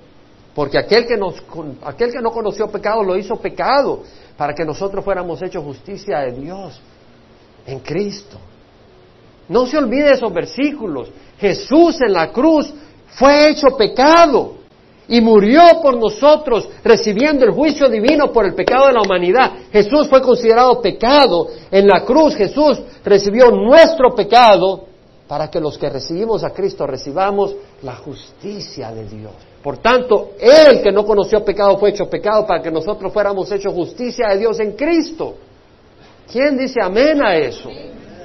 porque 0.54 0.78
aquel 0.78 1.06
que, 1.06 1.16
nos, 1.16 1.42
aquel 1.85 2.12
que 2.12 2.20
no 2.20 2.30
conoció 2.30 2.68
pecado 2.68 3.02
lo 3.02 3.16
hizo 3.16 3.37
pecado 3.37 4.02
para 4.37 4.54
que 4.54 4.64
nosotros 4.64 5.04
fuéramos 5.04 5.42
hechos 5.42 5.62
justicia 5.62 6.20
de 6.20 6.32
Dios 6.32 6.80
en 7.66 7.80
Cristo. 7.80 8.38
No 9.48 9.66
se 9.66 9.76
olvide 9.76 10.12
esos 10.12 10.32
versículos. 10.32 11.11
Jesús 11.38 12.00
en 12.00 12.12
la 12.12 12.30
cruz 12.30 12.72
fue 13.08 13.50
hecho 13.50 13.76
pecado 13.76 14.62
y 15.08 15.20
murió 15.20 15.62
por 15.82 15.96
nosotros, 15.96 16.68
recibiendo 16.84 17.44
el 17.44 17.52
juicio 17.52 17.88
divino 17.88 18.32
por 18.32 18.46
el 18.46 18.54
pecado 18.54 18.86
de 18.86 18.92
la 18.92 19.02
humanidad. 19.02 19.52
Jesús 19.72 20.08
fue 20.08 20.22
considerado 20.22 20.80
pecado 20.80 21.48
en 21.70 21.86
la 21.86 22.04
cruz. 22.04 22.34
Jesús 22.36 22.80
recibió 23.04 23.50
nuestro 23.50 24.14
pecado 24.14 24.84
para 25.26 25.50
que 25.50 25.60
los 25.60 25.78
que 25.78 25.88
recibimos 25.88 26.44
a 26.44 26.50
Cristo 26.50 26.86
recibamos 26.86 27.54
la 27.82 27.96
justicia 27.96 28.90
de 28.92 29.04
Dios. 29.06 29.32
Por 29.62 29.78
tanto, 29.78 30.32
Él 30.38 30.82
que 30.82 30.92
no 30.92 31.04
conoció 31.04 31.44
pecado 31.44 31.78
fue 31.78 31.90
hecho 31.90 32.08
pecado 32.08 32.46
para 32.46 32.62
que 32.62 32.70
nosotros 32.70 33.12
fuéramos 33.12 33.50
hechos 33.50 33.72
justicia 33.72 34.28
de 34.28 34.38
Dios 34.38 34.60
en 34.60 34.72
Cristo. 34.72 35.34
¿Quién 36.30 36.58
dice 36.58 36.80
amén 36.82 37.22
a 37.24 37.36
eso? 37.36 37.70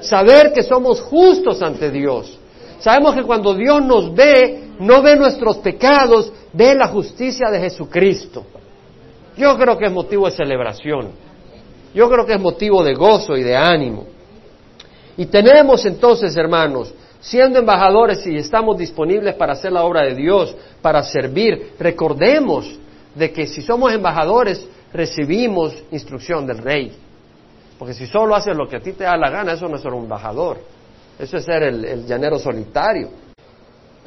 Saber 0.02 0.52
que 0.54 0.64
somos 0.64 1.02
justos 1.02 1.62
ante 1.62 1.92
Dios. 1.92 2.38
Sabemos 2.80 3.16
que 3.16 3.24
cuando 3.24 3.54
Dios 3.54 3.82
nos 3.84 4.14
ve, 4.14 4.67
no 4.80 5.02
ve 5.02 5.16
nuestros 5.16 5.58
pecados, 5.58 6.32
ve 6.54 6.76
la 6.76 6.88
justicia 6.88 7.50
de 7.50 7.60
Jesucristo. 7.60 8.46
Yo 9.36 9.58
creo 9.58 9.78
que 9.78 9.86
es 9.86 9.92
motivo 9.92 10.26
de 10.26 10.36
celebración. 10.36 11.10
Yo 11.94 12.10
creo 12.10 12.26
que 12.26 12.34
es 12.34 12.42
motivo 12.42 12.84
de 12.84 12.94
gozo 12.94 13.38
y 13.38 13.44
de 13.44 13.56
ánimo. 13.56 14.06
Y 15.16 15.26
tenemos 15.28 15.86
entonces, 15.86 16.36
hermanos, 16.36 16.94
siendo 17.20 17.60
embajadores 17.60 18.26
y 18.28 18.38
estamos 18.38 18.78
disponibles 18.78 19.36
para 19.36 19.54
hacer 19.54 19.72
la 19.72 19.84
obra 19.84 20.04
de 20.04 20.16
Dios, 20.16 20.56
para 20.82 21.04
servir, 21.04 21.74
recordemos 21.80 22.78
de 23.16 23.32
que 23.32 23.48
si 23.48 23.62
somos 23.62 23.92
embajadores, 23.94 24.68
recibimos 24.94 25.74
instrucción 25.92 26.46
del 26.46 26.60
rey. 26.60 26.92
Porque 27.78 27.94
si 27.94 28.08
solo 28.08 28.36
haces 28.36 28.56
lo 28.56 28.68
que 28.68 28.78
a 28.78 28.80
ti 28.80 28.94
te 28.94 29.04
da 29.04 29.18
la 29.18 29.30
gana, 29.30 29.54
eso 29.54 29.68
no 29.68 29.76
es 29.76 29.82
ser 29.82 29.94
un 29.94 30.04
embajador. 30.04 30.58
Eso 31.20 31.38
es 31.38 31.46
ser 31.46 31.64
el, 31.64 32.06
llanero 32.06 32.38
solitario. 32.38 33.10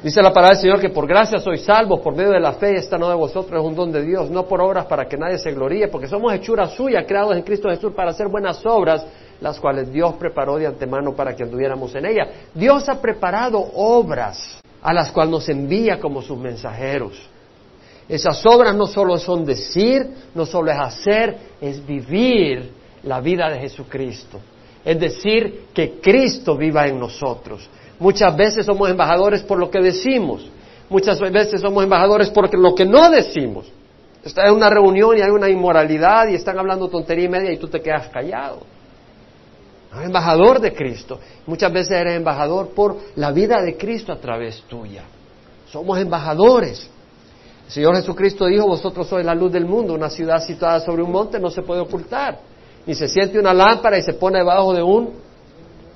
Dice 0.03 0.19
la 0.19 0.33
palabra 0.33 0.55
del 0.55 0.61
Señor 0.61 0.79
que 0.79 0.89
por 0.89 1.05
gracia 1.05 1.37
sois 1.37 1.61
salvos 1.61 1.99
por 1.99 2.15
medio 2.15 2.31
de 2.31 2.39
la 2.39 2.53
fe, 2.53 2.75
esta 2.75 2.97
no 2.97 3.07
de 3.07 3.13
vosotros 3.13 3.61
es 3.61 3.67
un 3.67 3.75
don 3.75 3.91
de 3.91 4.01
Dios, 4.01 4.31
no 4.31 4.47
por 4.47 4.59
obras 4.59 4.87
para 4.87 5.05
que 5.07 5.15
nadie 5.15 5.37
se 5.37 5.51
gloríe, 5.51 5.89
porque 5.89 6.07
somos 6.07 6.33
hechura 6.33 6.67
suya, 6.69 7.05
creados 7.05 7.35
en 7.35 7.43
Cristo 7.43 7.69
Jesús 7.69 7.93
para 7.93 8.09
hacer 8.09 8.27
buenas 8.27 8.65
obras, 8.65 9.05
las 9.39 9.59
cuales 9.59 9.93
Dios 9.93 10.15
preparó 10.15 10.57
de 10.57 10.65
antemano 10.65 11.13
para 11.13 11.35
que 11.35 11.43
anduviéramos 11.43 11.93
en 11.93 12.07
ella. 12.07 12.27
Dios 12.51 12.89
ha 12.89 12.99
preparado 12.99 13.59
obras 13.75 14.59
a 14.81 14.91
las 14.91 15.11
cuales 15.11 15.31
nos 15.31 15.47
envía 15.49 15.99
como 15.99 16.23
sus 16.23 16.37
mensajeros. 16.37 17.29
Esas 18.09 18.43
obras 18.47 18.73
no 18.73 18.87
solo 18.87 19.19
son 19.19 19.45
decir, 19.45 20.09
no 20.33 20.47
solo 20.47 20.71
es 20.71 20.79
hacer, 20.79 21.37
es 21.61 21.85
vivir 21.85 22.71
la 23.03 23.21
vida 23.21 23.51
de 23.51 23.59
Jesucristo. 23.59 24.39
Es 24.83 24.99
decir, 24.99 25.67
que 25.75 25.99
Cristo 26.01 26.57
viva 26.57 26.87
en 26.87 26.99
nosotros. 26.99 27.69
Muchas 28.01 28.35
veces 28.35 28.65
somos 28.65 28.89
embajadores 28.89 29.43
por 29.43 29.59
lo 29.59 29.69
que 29.69 29.79
decimos. 29.79 30.49
Muchas 30.89 31.19
veces 31.19 31.61
somos 31.61 31.83
embajadores 31.83 32.31
por 32.31 32.51
lo 32.57 32.73
que 32.73 32.83
no 32.83 33.11
decimos. 33.11 33.71
Está 34.23 34.47
en 34.47 34.55
una 34.55 34.71
reunión 34.71 35.15
y 35.15 35.21
hay 35.21 35.29
una 35.29 35.47
inmoralidad 35.47 36.27
y 36.27 36.33
están 36.33 36.57
hablando 36.57 36.89
tontería 36.89 37.25
y 37.25 37.29
media 37.29 37.51
y 37.51 37.57
tú 37.57 37.67
te 37.67 37.79
quedas 37.79 38.07
callado. 38.07 38.61
Eres 39.93 40.07
embajador 40.07 40.59
de 40.59 40.73
Cristo. 40.73 41.19
Muchas 41.45 41.71
veces 41.71 41.91
eres 41.91 42.15
embajador 42.15 42.69
por 42.69 42.97
la 43.17 43.31
vida 43.31 43.61
de 43.61 43.77
Cristo 43.77 44.11
a 44.11 44.17
través 44.17 44.63
tuya. 44.63 45.03
Somos 45.71 45.99
embajadores. 45.99 46.89
El 47.67 47.71
Señor 47.71 47.95
Jesucristo 47.97 48.47
dijo, 48.47 48.65
vosotros 48.65 49.07
sois 49.07 49.23
la 49.23 49.35
luz 49.35 49.51
del 49.51 49.67
mundo, 49.67 49.93
una 49.93 50.09
ciudad 50.09 50.43
situada 50.43 50.79
sobre 50.79 51.03
un 51.03 51.11
monte 51.11 51.39
no 51.39 51.51
se 51.51 51.61
puede 51.61 51.81
ocultar 51.81 52.39
ni 52.85 52.95
se 52.95 53.07
siente 53.07 53.39
una 53.39 53.53
lámpara 53.53 53.97
y 53.97 54.01
se 54.01 54.13
pone 54.13 54.39
debajo 54.39 54.73
de 54.73 54.81
un 54.81 55.13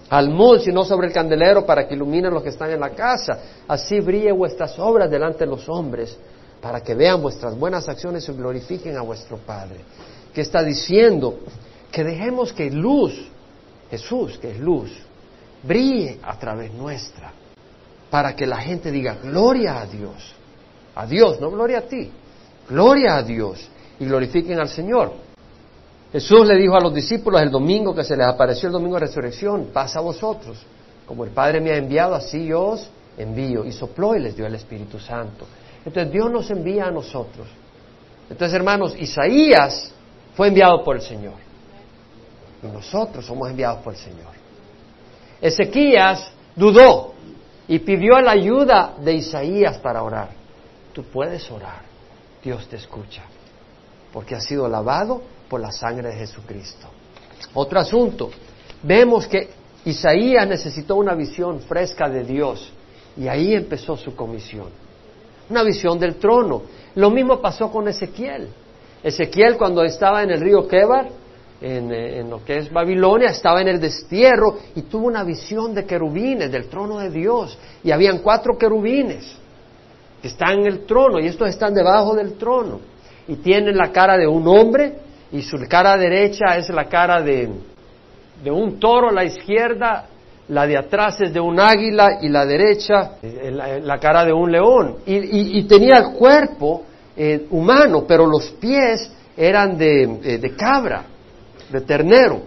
almud, 0.09 0.59
sino 0.59 0.83
sobre 0.83 1.07
el 1.07 1.13
candelero 1.13 1.65
para 1.65 1.87
que 1.87 1.95
iluminen 1.95 2.33
los 2.33 2.43
que 2.43 2.49
están 2.49 2.71
en 2.71 2.79
la 2.79 2.91
casa. 2.91 3.39
Así 3.67 3.99
brille 3.99 4.31
vuestras 4.31 4.77
obras 4.79 5.09
delante 5.09 5.39
de 5.39 5.47
los 5.47 5.67
hombres, 5.69 6.17
para 6.61 6.81
que 6.81 6.95
vean 6.95 7.21
vuestras 7.21 7.57
buenas 7.57 7.87
acciones 7.87 8.27
y 8.27 8.31
glorifiquen 8.33 8.97
a 8.97 9.01
vuestro 9.01 9.37
Padre. 9.37 9.77
Que 10.33 10.41
está 10.41 10.63
diciendo 10.63 11.39
que 11.91 12.03
dejemos 12.03 12.53
que 12.53 12.69
luz, 12.69 13.13
Jesús, 13.89 14.37
que 14.37 14.51
es 14.51 14.59
luz, 14.59 14.91
brille 15.63 16.19
a 16.23 16.37
través 16.37 16.73
nuestra, 16.73 17.31
para 18.09 18.35
que 18.35 18.45
la 18.45 18.57
gente 18.57 18.91
diga 18.91 19.15
gloria 19.21 19.79
a 19.79 19.85
Dios. 19.85 20.33
A 20.95 21.05
Dios, 21.05 21.41
no 21.41 21.51
gloria 21.51 21.79
a 21.79 21.81
ti, 21.81 22.09
gloria 22.69 23.17
a 23.17 23.23
Dios 23.23 23.69
y 23.99 24.05
glorifiquen 24.05 24.59
al 24.59 24.69
Señor. 24.69 25.24
Jesús 26.15 26.47
le 26.47 26.55
dijo 26.55 26.77
a 26.77 26.79
los 26.79 26.93
discípulos 26.93 27.41
el 27.41 27.51
domingo 27.51 27.93
que 27.93 28.05
se 28.05 28.15
les 28.15 28.25
apareció 28.25 28.67
el 28.67 28.71
domingo 28.71 28.95
de 28.95 29.01
resurrección, 29.01 29.71
pasa 29.73 29.99
a 29.99 30.01
vosotros, 30.01 30.57
como 31.05 31.25
el 31.25 31.31
Padre 31.31 31.59
me 31.59 31.71
ha 31.71 31.75
enviado, 31.75 32.15
así 32.15 32.45
yo 32.45 32.67
os 32.67 32.89
envío. 33.17 33.65
Y 33.65 33.73
sopló 33.73 34.15
y 34.15 34.21
les 34.21 34.33
dio 34.33 34.45
el 34.45 34.55
Espíritu 34.55 34.97
Santo. 34.97 35.45
Entonces 35.85 36.13
Dios 36.13 36.31
nos 36.31 36.49
envía 36.49 36.85
a 36.85 36.91
nosotros. 36.91 37.45
Entonces, 38.29 38.55
hermanos, 38.55 38.95
Isaías 38.97 39.91
fue 40.35 40.47
enviado 40.47 40.81
por 40.85 40.95
el 40.95 41.01
Señor. 41.01 41.33
Y 42.63 42.67
nosotros 42.67 43.25
somos 43.25 43.49
enviados 43.49 43.83
por 43.83 43.93
el 43.93 43.99
Señor. 43.99 44.31
Ezequías 45.41 46.31
dudó 46.55 47.13
y 47.67 47.79
pidió 47.79 48.21
la 48.21 48.31
ayuda 48.31 48.93
de 49.01 49.15
Isaías 49.15 49.79
para 49.79 50.01
orar. 50.01 50.29
Tú 50.93 51.03
puedes 51.03 51.51
orar, 51.51 51.81
Dios 52.41 52.69
te 52.69 52.77
escucha, 52.77 53.23
porque 54.13 54.33
has 54.33 54.45
sido 54.45 54.69
lavado 54.69 55.34
por 55.49 55.61
la 55.61 55.71
sangre 55.71 56.09
de 56.09 56.15
Jesucristo. 56.15 56.87
Otro 57.53 57.79
asunto, 57.79 58.29
vemos 58.83 59.27
que 59.27 59.49
Isaías 59.85 60.47
necesitó 60.47 60.95
una 60.95 61.13
visión 61.13 61.59
fresca 61.61 62.09
de 62.09 62.23
Dios 62.23 62.71
y 63.17 63.27
ahí 63.27 63.53
empezó 63.53 63.95
su 63.95 64.15
comisión. 64.15 64.69
Una 65.49 65.63
visión 65.63 65.99
del 65.99 66.15
trono. 66.15 66.63
Lo 66.95 67.11
mismo 67.11 67.39
pasó 67.39 67.71
con 67.71 67.87
Ezequiel. 67.87 68.49
Ezequiel 69.03 69.57
cuando 69.57 69.83
estaba 69.83 70.23
en 70.23 70.31
el 70.31 70.41
río 70.41 70.67
Kebar, 70.67 71.09
en, 71.61 71.93
eh, 71.93 72.19
en, 72.19 72.29
lo 72.29 72.43
que 72.43 72.57
es 72.57 72.73
Babilonia, 72.73 73.29
estaba 73.29 73.61
en 73.61 73.67
el 73.67 73.79
destierro 73.79 74.57
y 74.75 74.81
tuvo 74.83 75.07
una 75.07 75.23
visión 75.23 75.73
de 75.73 75.85
querubines, 75.85 76.51
del 76.51 76.67
trono 76.67 76.97
de 76.99 77.11
Dios. 77.11 77.57
Y 77.83 77.91
habían 77.91 78.19
cuatro 78.19 78.57
querubines 78.57 79.37
que 80.21 80.27
están 80.27 80.59
en 80.59 80.65
el 80.65 80.85
trono 80.85 81.19
y 81.19 81.27
estos 81.27 81.47
están 81.49 81.73
debajo 81.73 82.15
del 82.15 82.33
trono. 82.33 82.79
Y 83.27 83.35
tienen 83.35 83.77
la 83.77 83.91
cara 83.91 84.17
de 84.17 84.27
un 84.27 84.47
hombre 84.47 85.04
y 85.31 85.41
su 85.41 85.57
cara 85.69 85.97
derecha 85.97 86.57
es 86.57 86.69
la 86.69 86.85
cara 86.85 87.21
de, 87.21 87.49
de 88.43 88.51
un 88.51 88.79
toro, 88.79 89.11
la 89.11 89.23
izquierda, 89.23 90.05
la 90.49 90.67
de 90.67 90.77
atrás 90.77 91.19
es 91.21 91.33
de 91.33 91.39
un 91.39 91.59
águila 91.59 92.19
y 92.21 92.29
la 92.29 92.45
derecha 92.45 93.13
la, 93.21 93.79
la 93.79 93.97
cara 93.97 94.23
de 94.25 94.33
un 94.33 94.51
león. 94.51 94.97
Y, 95.05 95.63
tenía 95.63 95.97
el 95.97 96.13
cuerpo 96.13 96.83
eh, 97.17 97.47
humano, 97.49 98.05
pero 98.07 98.27
los 98.27 98.51
pies 98.51 99.11
eran 99.35 99.77
de, 99.77 100.03
eh, 100.03 100.37
de 100.37 100.55
cabra, 100.55 101.03
de 101.71 101.81
ternero, 101.81 102.41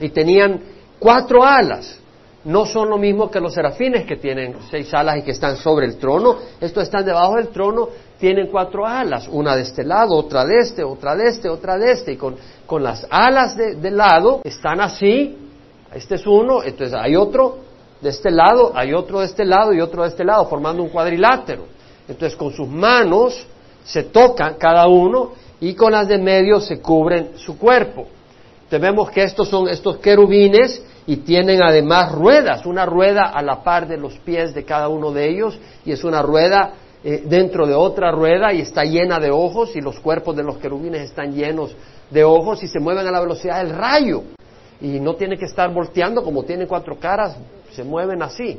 y 0.00 0.08
tenían 0.10 0.60
cuatro 0.98 1.42
alas. 1.42 1.98
No 2.46 2.64
son 2.64 2.88
lo 2.88 2.96
mismo 2.96 3.28
que 3.28 3.40
los 3.40 3.54
serafines 3.54 4.06
que 4.06 4.16
tienen 4.16 4.54
seis 4.70 4.94
alas 4.94 5.18
y 5.18 5.22
que 5.22 5.32
están 5.32 5.56
sobre 5.56 5.86
el 5.86 5.96
trono. 5.96 6.36
Estos 6.60 6.84
están 6.84 7.04
debajo 7.04 7.34
del 7.34 7.48
trono, 7.48 7.88
tienen 8.18 8.46
cuatro 8.52 8.86
alas, 8.86 9.28
una 9.28 9.56
de 9.56 9.62
este 9.62 9.82
lado, 9.82 10.14
otra 10.14 10.44
de 10.44 10.58
este, 10.60 10.84
otra 10.84 11.16
de 11.16 11.28
este, 11.28 11.48
otra 11.48 11.76
de 11.76 11.90
este. 11.90 12.12
Y 12.12 12.16
con, 12.16 12.36
con 12.64 12.84
las 12.84 13.04
alas 13.10 13.56
de, 13.56 13.74
de 13.74 13.90
lado 13.90 14.42
están 14.44 14.80
así. 14.80 15.36
Este 15.92 16.14
es 16.14 16.26
uno, 16.26 16.62
entonces 16.62 16.96
hay 16.96 17.16
otro 17.16 17.58
de 18.00 18.10
este 18.10 18.30
lado, 18.30 18.70
hay 18.74 18.92
otro 18.92 19.20
de 19.20 19.26
este 19.26 19.44
lado 19.44 19.72
y 19.72 19.80
otro 19.80 20.04
de 20.04 20.10
este 20.10 20.24
lado, 20.24 20.46
formando 20.46 20.84
un 20.84 20.90
cuadrilátero. 20.90 21.64
Entonces 22.08 22.36
con 22.36 22.52
sus 22.52 22.68
manos 22.68 23.44
se 23.84 24.04
tocan 24.04 24.54
cada 24.54 24.86
uno 24.86 25.32
y 25.60 25.74
con 25.74 25.90
las 25.90 26.06
de 26.06 26.18
medio 26.18 26.60
se 26.60 26.80
cubren 26.80 27.30
su 27.36 27.58
cuerpo. 27.58 28.06
Entonces 28.56 28.80
vemos 28.80 29.10
que 29.10 29.24
estos 29.24 29.48
son 29.48 29.68
estos 29.68 29.96
querubines 29.96 30.80
y 31.06 31.18
tienen 31.18 31.62
además 31.62 32.12
ruedas, 32.12 32.66
una 32.66 32.84
rueda 32.84 33.30
a 33.30 33.40
la 33.42 33.62
par 33.62 33.86
de 33.86 33.96
los 33.96 34.18
pies 34.18 34.54
de 34.54 34.64
cada 34.64 34.88
uno 34.88 35.12
de 35.12 35.28
ellos 35.28 35.58
y 35.84 35.92
es 35.92 36.02
una 36.02 36.20
rueda 36.20 36.72
eh, 37.04 37.22
dentro 37.24 37.66
de 37.66 37.74
otra 37.74 38.10
rueda 38.10 38.52
y 38.52 38.60
está 38.60 38.82
llena 38.82 39.20
de 39.20 39.30
ojos 39.30 39.76
y 39.76 39.80
los 39.80 40.00
cuerpos 40.00 40.34
de 40.34 40.42
los 40.42 40.58
querubines 40.58 41.02
están 41.02 41.32
llenos 41.32 41.76
de 42.10 42.24
ojos 42.24 42.62
y 42.64 42.68
se 42.68 42.80
mueven 42.80 43.06
a 43.06 43.12
la 43.12 43.20
velocidad 43.20 43.62
del 43.62 43.76
rayo. 43.76 44.24
Y 44.80 45.00
no 45.00 45.14
tienen 45.14 45.38
que 45.38 45.46
estar 45.46 45.72
volteando 45.72 46.22
como 46.22 46.42
tienen 46.42 46.66
cuatro 46.66 46.98
caras, 46.98 47.36
se 47.70 47.84
mueven 47.84 48.22
así 48.22 48.58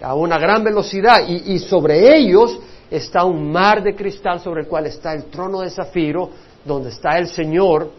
a 0.00 0.14
una 0.14 0.38
gran 0.38 0.62
velocidad. 0.62 1.26
Y, 1.26 1.54
y 1.54 1.58
sobre 1.58 2.16
ellos 2.16 2.58
está 2.90 3.24
un 3.24 3.50
mar 3.50 3.82
de 3.82 3.96
cristal 3.96 4.40
sobre 4.40 4.62
el 4.62 4.68
cual 4.68 4.86
está 4.86 5.14
el 5.14 5.24
trono 5.24 5.60
de 5.60 5.70
zafiro 5.70 6.30
donde 6.64 6.90
está 6.90 7.18
el 7.18 7.28
Señor 7.28 7.90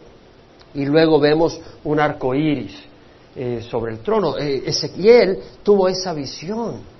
y 0.76 0.86
luego 0.86 1.20
vemos 1.20 1.60
un 1.84 2.00
arco 2.00 2.36
iris 2.36 2.89
eh, 3.36 3.61
sobre 3.69 3.93
el 3.93 3.99
trono. 3.99 4.38
Eh, 4.38 4.63
Ezequiel 4.65 5.39
tuvo 5.63 5.88
esa 5.88 6.13
visión. 6.13 6.99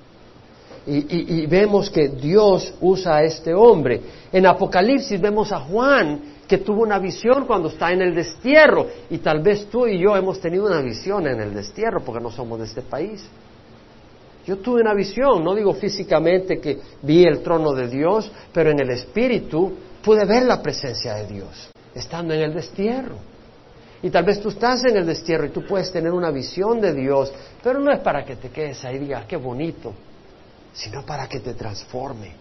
Y, 0.88 1.45
vemos 1.45 1.89
que 1.91 2.07
Dios 2.07 2.73
usa 2.82 3.17
a 3.17 3.23
este 3.23 3.53
hombre. 3.53 4.01
En 4.32 4.47
Apocalipsis 4.47 5.21
vemos 5.21 5.51
a 5.51 5.59
Juan 5.59 6.19
que 6.47 6.59
tuvo 6.59 6.82
una 6.82 6.97
visión 6.97 7.45
cuando 7.45 7.69
está 7.69 7.91
en 7.91 8.01
el 8.01 8.15
destierro. 8.15 8.88
Y 9.09 9.19
tal 9.19 9.41
vez 9.41 9.67
tú 9.67 9.86
y 9.86 9.99
yo 9.99 10.15
hemos 10.15 10.39
tenido 10.39 10.65
una 10.65 10.82
visión 10.82 11.27
en 11.27 11.39
el 11.41 11.53
destierro 11.53 12.01
porque 12.03 12.23
no 12.23 12.32
somos 12.32 12.57
de 12.59 12.65
este 12.65 12.82
país. 12.82 13.23
Yo 14.47 14.57
tuve 14.57 14.82
una 14.82 14.95
visión, 14.95 15.43
no 15.43 15.53
digo 15.53 15.73
físicamente 15.73 16.59
que 16.59 16.80
vi 17.03 17.23
el 17.23 17.43
trono 17.43 17.71
de 17.73 17.88
Dios, 17.88 18.32
pero 18.51 18.71
en 18.71 18.80
el 18.80 18.89
espíritu 18.89 19.73
pude 20.03 20.25
ver 20.25 20.43
la 20.43 20.59
presencia 20.59 21.13
de 21.15 21.27
Dios, 21.27 21.69
estando 21.93 22.34
en 22.34 22.41
el 22.41 22.53
destierro. 22.55 23.17
Y 24.02 24.10
tal 24.10 24.24
vez 24.24 24.39
tú 24.39 24.50
estás 24.50 24.84
en 24.86 24.95
el 24.95 25.06
destierro 25.06 25.45
y 25.45 25.50
tú 25.50 25.66
puedes 25.66 25.91
tener 25.91 26.12
una 26.12 26.32
visión 26.32 26.80
de 26.80 26.93
Dios, 26.93 27.34
pero 27.62 27.80
no 27.80 27.91
es 27.91 28.00
para 28.00 28.24
que 28.24 28.38
te 28.38 28.50
quedes 28.50 28.84
ahí 28.86 28.95
y 28.95 29.00
digas, 29.00 29.26
qué 29.28 29.36
bonito, 29.36 29.93
sino 30.74 31.06
para 31.06 31.28
que 31.28 31.39
te 31.39 31.54
transforme. 31.54 32.32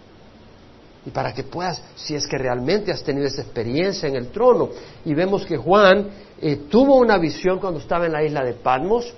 Y 1.05 1.11
para 1.11 1.33
que 1.33 1.45
puedas, 1.45 1.83
si 1.97 2.15
es 2.15 2.27
que 2.27 2.39
realmente 2.39 2.93
has 2.93 3.03
tenido 3.03 3.27
esa 3.27 3.43
experiencia 3.43 4.09
en 4.09 4.17
el 4.17 4.29
trono. 4.29 4.69
Y 5.05 5.15
vemos 5.15 5.45
que 5.47 5.57
Juan 5.57 6.09
eh, 6.41 6.57
tuvo 6.69 6.97
una 6.97 7.19
visión 7.19 7.59
cuando 7.59 7.81
estaba 7.81 8.07
en 8.07 8.13
la 8.13 8.23
isla 8.23 8.45
de 8.45 8.53
Patmos 8.55 9.13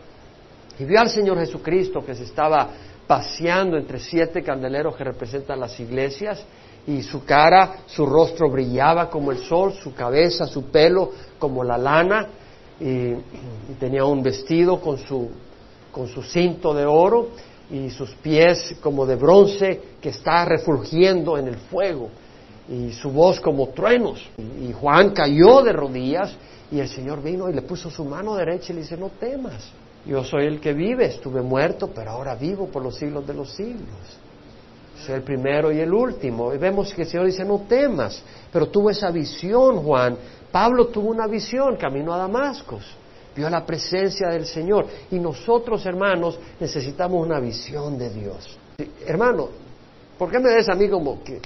y 0.78 0.84
vio 0.84 1.00
al 1.00 1.10
Señor 1.10 1.38
Jesucristo 1.38 2.04
que 2.04 2.14
se 2.14 2.24
estaba 2.24 2.70
paseando 3.06 3.76
entre 3.76 3.98
siete 3.98 4.42
candeleros 4.42 4.96
que 4.96 5.04
representan 5.04 5.60
las 5.60 5.78
iglesias 5.80 6.42
y 6.86 7.02
su 7.02 7.24
cara, 7.24 7.82
su 7.86 8.06
rostro 8.06 8.50
brillaba 8.50 9.10
como 9.10 9.32
el 9.32 9.38
sol, 9.38 9.72
su 9.74 9.94
cabeza, 9.94 10.46
su 10.46 10.64
pelo 10.64 11.10
como 11.38 11.62
la 11.62 11.76
lana, 11.76 12.28
y, 12.80 13.14
tenía 13.78 14.04
un 14.04 14.22
vestido 14.22 14.80
con 14.80 14.98
su, 14.98 15.30
con 15.92 16.08
su 16.08 16.22
cinto 16.22 16.72
de 16.74 16.86
oro 16.86 17.28
y 17.70 17.90
sus 17.90 18.10
pies 18.16 18.74
como 18.80 19.06
de 19.06 19.16
bronce 19.16 19.80
que 20.00 20.08
está 20.08 20.44
refulgiendo 20.44 21.38
en 21.38 21.48
el 21.48 21.56
fuego 21.56 22.08
y 22.68 22.92
su 22.92 23.10
voz 23.10 23.40
como 23.40 23.68
truenos. 23.68 24.26
Y, 24.38 24.72
Juan 24.72 25.10
cayó 25.10 25.62
de 25.62 25.72
rodillas 25.72 26.34
y 26.72 26.80
el 26.80 26.88
Señor 26.88 27.22
vino 27.22 27.48
y 27.48 27.52
le 27.52 27.62
puso 27.62 27.90
su 27.90 28.04
mano 28.04 28.34
derecha 28.34 28.72
y 28.72 28.76
le 28.76 28.82
dice, 28.82 28.96
no 28.96 29.10
temas, 29.20 29.70
yo 30.06 30.24
soy 30.24 30.46
el 30.46 30.60
que 30.60 30.72
vive, 30.72 31.06
estuve 31.06 31.42
muerto, 31.42 31.90
pero 31.94 32.12
ahora 32.12 32.34
vivo 32.34 32.68
por 32.68 32.82
los 32.82 32.96
siglos 32.96 33.26
de 33.26 33.34
los 33.34 33.52
siglos 33.52 34.19
el 35.08 35.22
primero 35.22 35.72
y 35.72 35.80
el 35.80 35.92
último. 35.92 36.52
Y 36.52 36.58
vemos 36.58 36.92
que 36.92 37.02
el 37.02 37.08
Señor 37.08 37.26
dice, 37.26 37.44
no 37.44 37.60
temas. 37.68 38.22
Pero 38.52 38.68
tuvo 38.68 38.90
esa 38.90 39.10
visión, 39.10 39.82
Juan. 39.82 40.16
Pablo 40.50 40.88
tuvo 40.88 41.10
una 41.10 41.26
visión, 41.26 41.76
caminó 41.76 42.12
a 42.14 42.18
Damasco. 42.18 42.78
Vio 43.34 43.48
la 43.48 43.64
presencia 43.64 44.28
del 44.28 44.46
Señor. 44.46 44.86
Y 45.10 45.18
nosotros, 45.18 45.84
hermanos, 45.86 46.38
necesitamos 46.58 47.24
una 47.24 47.40
visión 47.40 47.96
de 47.96 48.10
Dios. 48.10 48.58
Hermano, 49.06 49.48
¿por 50.18 50.30
qué 50.30 50.38
me 50.38 50.54
ves 50.54 50.68
a 50.68 50.74
mí 50.74 50.88
como 50.88 51.22
que 51.22 51.40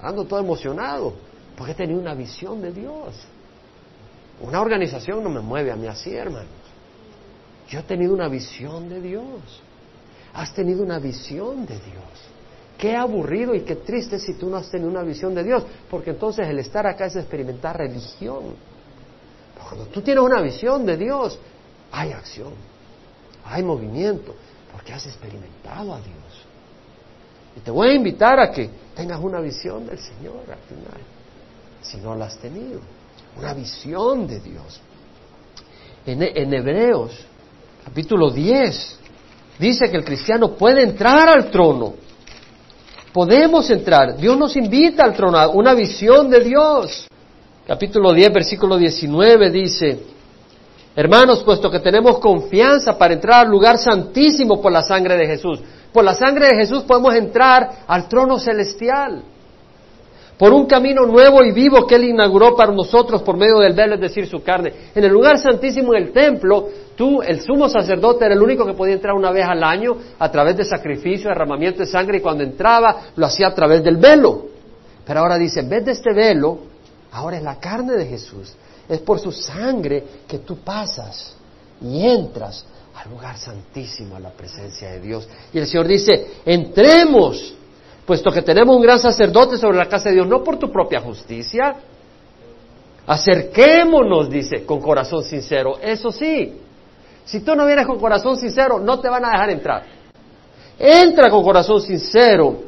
ando 0.00 0.24
todo 0.24 0.40
emocionado? 0.40 1.14
Porque 1.56 1.72
he 1.72 1.74
tenido 1.74 2.00
una 2.00 2.14
visión 2.14 2.60
de 2.62 2.72
Dios. 2.72 3.14
Una 4.40 4.60
organización 4.60 5.22
no 5.24 5.30
me 5.30 5.40
mueve 5.40 5.72
a 5.72 5.76
mí 5.76 5.88
así, 5.88 6.14
hermanos. 6.14 6.48
Yo 7.68 7.80
he 7.80 7.82
tenido 7.82 8.14
una 8.14 8.28
visión 8.28 8.88
de 8.88 9.00
Dios. 9.00 9.62
Has 10.32 10.54
tenido 10.54 10.82
una 10.82 10.98
visión 10.98 11.66
de 11.66 11.74
Dios. 11.74 12.27
Qué 12.78 12.94
aburrido 12.94 13.56
y 13.56 13.62
qué 13.62 13.74
triste 13.74 14.20
si 14.20 14.34
tú 14.34 14.48
no 14.48 14.56
has 14.56 14.70
tenido 14.70 14.88
una 14.88 15.02
visión 15.02 15.34
de 15.34 15.42
Dios, 15.42 15.64
porque 15.90 16.10
entonces 16.10 16.46
el 16.46 16.60
estar 16.60 16.86
acá 16.86 17.06
es 17.06 17.16
experimentar 17.16 17.76
religión. 17.76 18.54
cuando 19.60 19.86
tú 19.86 20.00
tienes 20.00 20.22
una 20.22 20.40
visión 20.40 20.86
de 20.86 20.96
Dios, 20.96 21.36
hay 21.90 22.12
acción, 22.12 22.52
hay 23.44 23.64
movimiento, 23.64 24.32
porque 24.70 24.92
has 24.92 25.04
experimentado 25.06 25.92
a 25.92 25.96
Dios. 25.96 26.46
Y 27.56 27.60
te 27.60 27.72
voy 27.72 27.88
a 27.88 27.94
invitar 27.94 28.38
a 28.38 28.52
que 28.52 28.70
tengas 28.94 29.20
una 29.20 29.40
visión 29.40 29.84
del 29.84 29.98
Señor 29.98 30.42
al 30.48 30.60
final, 30.60 31.00
si 31.82 31.96
no 31.96 32.14
la 32.14 32.26
has 32.26 32.38
tenido, 32.38 32.80
una 33.36 33.54
visión 33.54 34.28
de 34.28 34.38
Dios. 34.38 34.80
En, 36.06 36.22
en 36.22 36.54
Hebreos, 36.54 37.26
capítulo 37.84 38.30
10, 38.30 39.00
dice 39.58 39.90
que 39.90 39.96
el 39.96 40.04
cristiano 40.04 40.52
puede 40.54 40.84
entrar 40.84 41.28
al 41.28 41.50
trono 41.50 42.06
Podemos 43.12 43.70
entrar. 43.70 44.16
Dios 44.16 44.36
nos 44.36 44.56
invita 44.56 45.04
al 45.04 45.14
trono, 45.14 45.50
una 45.50 45.74
visión 45.74 46.28
de 46.30 46.40
Dios. 46.40 47.06
Capítulo 47.66 48.12
10, 48.12 48.32
versículo 48.32 48.76
19 48.76 49.50
dice, 49.50 50.02
Hermanos, 50.96 51.42
puesto 51.42 51.70
que 51.70 51.80
tenemos 51.80 52.18
confianza 52.18 52.96
para 52.98 53.14
entrar 53.14 53.46
al 53.46 53.50
lugar 53.50 53.78
santísimo 53.78 54.60
por 54.60 54.72
la 54.72 54.82
sangre 54.82 55.16
de 55.16 55.26
Jesús, 55.26 55.60
por 55.92 56.04
la 56.04 56.14
sangre 56.14 56.48
de 56.48 56.56
Jesús 56.56 56.82
podemos 56.84 57.14
entrar 57.14 57.84
al 57.86 58.08
trono 58.08 58.38
celestial 58.38 59.22
por 60.38 60.52
un 60.52 60.66
camino 60.66 61.04
nuevo 61.04 61.42
y 61.42 61.50
vivo 61.50 61.84
que 61.84 61.96
Él 61.96 62.04
inauguró 62.04 62.54
para 62.54 62.72
nosotros 62.72 63.22
por 63.22 63.36
medio 63.36 63.58
del 63.58 63.72
velo, 63.72 63.96
es 63.96 64.00
decir, 64.00 64.28
su 64.28 64.40
carne. 64.42 64.72
En 64.94 65.02
el 65.02 65.10
lugar 65.10 65.38
santísimo 65.40 65.94
en 65.94 66.04
el 66.04 66.12
templo, 66.12 66.68
tú, 66.96 67.20
el 67.20 67.40
sumo 67.40 67.68
sacerdote, 67.68 68.24
era 68.24 68.34
el 68.34 68.42
único 68.42 68.64
que 68.64 68.74
podía 68.74 68.94
entrar 68.94 69.14
una 69.14 69.32
vez 69.32 69.44
al 69.44 69.64
año 69.64 69.96
a 70.16 70.30
través 70.30 70.56
de 70.56 70.64
sacrificio, 70.64 71.28
derramamiento 71.28 71.80
de 71.80 71.86
sangre, 71.86 72.18
y 72.18 72.20
cuando 72.20 72.44
entraba 72.44 73.08
lo 73.16 73.26
hacía 73.26 73.48
a 73.48 73.54
través 73.54 73.82
del 73.82 73.96
velo. 73.96 74.46
Pero 75.04 75.20
ahora 75.20 75.36
dice, 75.36 75.60
en 75.60 75.68
vez 75.68 75.84
de 75.84 75.92
este 75.92 76.14
velo, 76.14 76.58
ahora 77.10 77.36
es 77.38 77.42
la 77.42 77.58
carne 77.58 77.94
de 77.94 78.06
Jesús. 78.06 78.54
Es 78.88 79.00
por 79.00 79.18
su 79.18 79.32
sangre 79.32 80.04
que 80.28 80.38
tú 80.38 80.58
pasas 80.58 81.34
y 81.82 82.06
entras 82.06 82.64
al 82.94 83.10
lugar 83.10 83.38
santísimo, 83.38 84.14
a 84.14 84.20
la 84.20 84.30
presencia 84.30 84.90
de 84.90 85.00
Dios. 85.00 85.28
Y 85.52 85.58
el 85.58 85.66
Señor 85.66 85.88
dice, 85.88 86.26
entremos 86.44 87.54
puesto 88.08 88.30
que 88.32 88.40
tenemos 88.40 88.74
un 88.74 88.80
gran 88.80 88.98
sacerdote 88.98 89.58
sobre 89.58 89.76
la 89.76 89.86
casa 89.86 90.08
de 90.08 90.14
Dios, 90.14 90.26
no 90.26 90.42
por 90.42 90.58
tu 90.58 90.72
propia 90.72 90.98
justicia. 90.98 91.76
Acerquémonos, 93.06 94.30
dice, 94.30 94.64
con 94.64 94.80
corazón 94.80 95.22
sincero. 95.22 95.76
Eso 95.78 96.10
sí, 96.10 96.54
si 97.26 97.40
tú 97.40 97.54
no 97.54 97.66
vienes 97.66 97.86
con 97.86 97.98
corazón 97.98 98.38
sincero, 98.38 98.78
no 98.78 98.98
te 98.98 99.10
van 99.10 99.26
a 99.26 99.32
dejar 99.32 99.50
entrar. 99.50 99.82
Entra 100.78 101.28
con 101.28 101.42
corazón 101.42 101.82
sincero, 101.82 102.62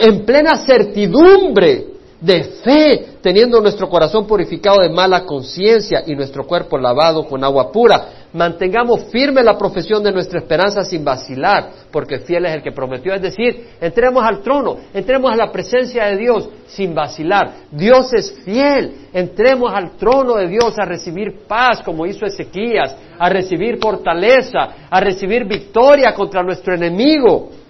en 0.00 0.24
plena 0.26 0.56
certidumbre 0.56 1.86
de 2.20 2.44
fe, 2.64 3.06
teniendo 3.20 3.60
nuestro 3.60 3.88
corazón 3.88 4.26
purificado 4.26 4.80
de 4.80 4.88
mala 4.88 5.24
conciencia 5.24 6.02
y 6.06 6.14
nuestro 6.14 6.46
cuerpo 6.46 6.78
lavado 6.78 7.24
con 7.26 7.44
agua 7.44 7.70
pura 7.70 8.26
mantengamos 8.36 9.04
firme 9.10 9.42
la 9.42 9.56
profesión 9.56 10.02
de 10.02 10.12
nuestra 10.12 10.38
esperanza 10.40 10.82
sin 10.82 11.04
vacilar, 11.04 11.70
porque 11.90 12.18
fiel 12.18 12.46
es 12.46 12.54
el 12.54 12.62
que 12.62 12.70
prometió. 12.70 13.14
Es 13.14 13.22
decir, 13.22 13.70
entremos 13.80 14.22
al 14.24 14.42
trono, 14.42 14.76
entremos 14.92 15.32
a 15.32 15.36
la 15.36 15.50
presencia 15.50 16.06
de 16.06 16.16
Dios 16.18 16.48
sin 16.66 16.94
vacilar. 16.94 17.52
Dios 17.70 18.12
es 18.12 18.32
fiel, 18.44 19.08
entremos 19.12 19.72
al 19.72 19.96
trono 19.96 20.34
de 20.34 20.48
Dios 20.48 20.74
a 20.78 20.84
recibir 20.84 21.46
paz, 21.48 21.82
como 21.82 22.06
hizo 22.06 22.26
Ezequías, 22.26 22.96
a 23.18 23.28
recibir 23.30 23.78
fortaleza, 23.78 24.68
a 24.90 25.00
recibir 25.00 25.46
victoria 25.46 26.12
contra 26.12 26.42
nuestro 26.42 26.74
enemigo. 26.74 27.65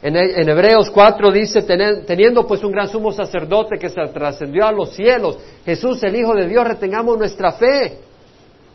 En, 0.00 0.48
Hebreos 0.48 0.90
4 0.90 1.32
dice, 1.32 1.62
teniendo 1.62 2.46
pues 2.46 2.62
un 2.62 2.70
gran 2.70 2.88
sumo 2.88 3.10
sacerdote 3.10 3.78
que 3.78 3.88
se 3.88 4.00
trascendió 4.12 4.64
a 4.64 4.72
los 4.72 4.90
cielos, 4.90 5.38
Jesús 5.64 6.02
el 6.04 6.14
Hijo 6.14 6.34
de 6.34 6.46
Dios, 6.46 6.64
retengamos 6.64 7.18
nuestra 7.18 7.52
fe. 7.52 7.98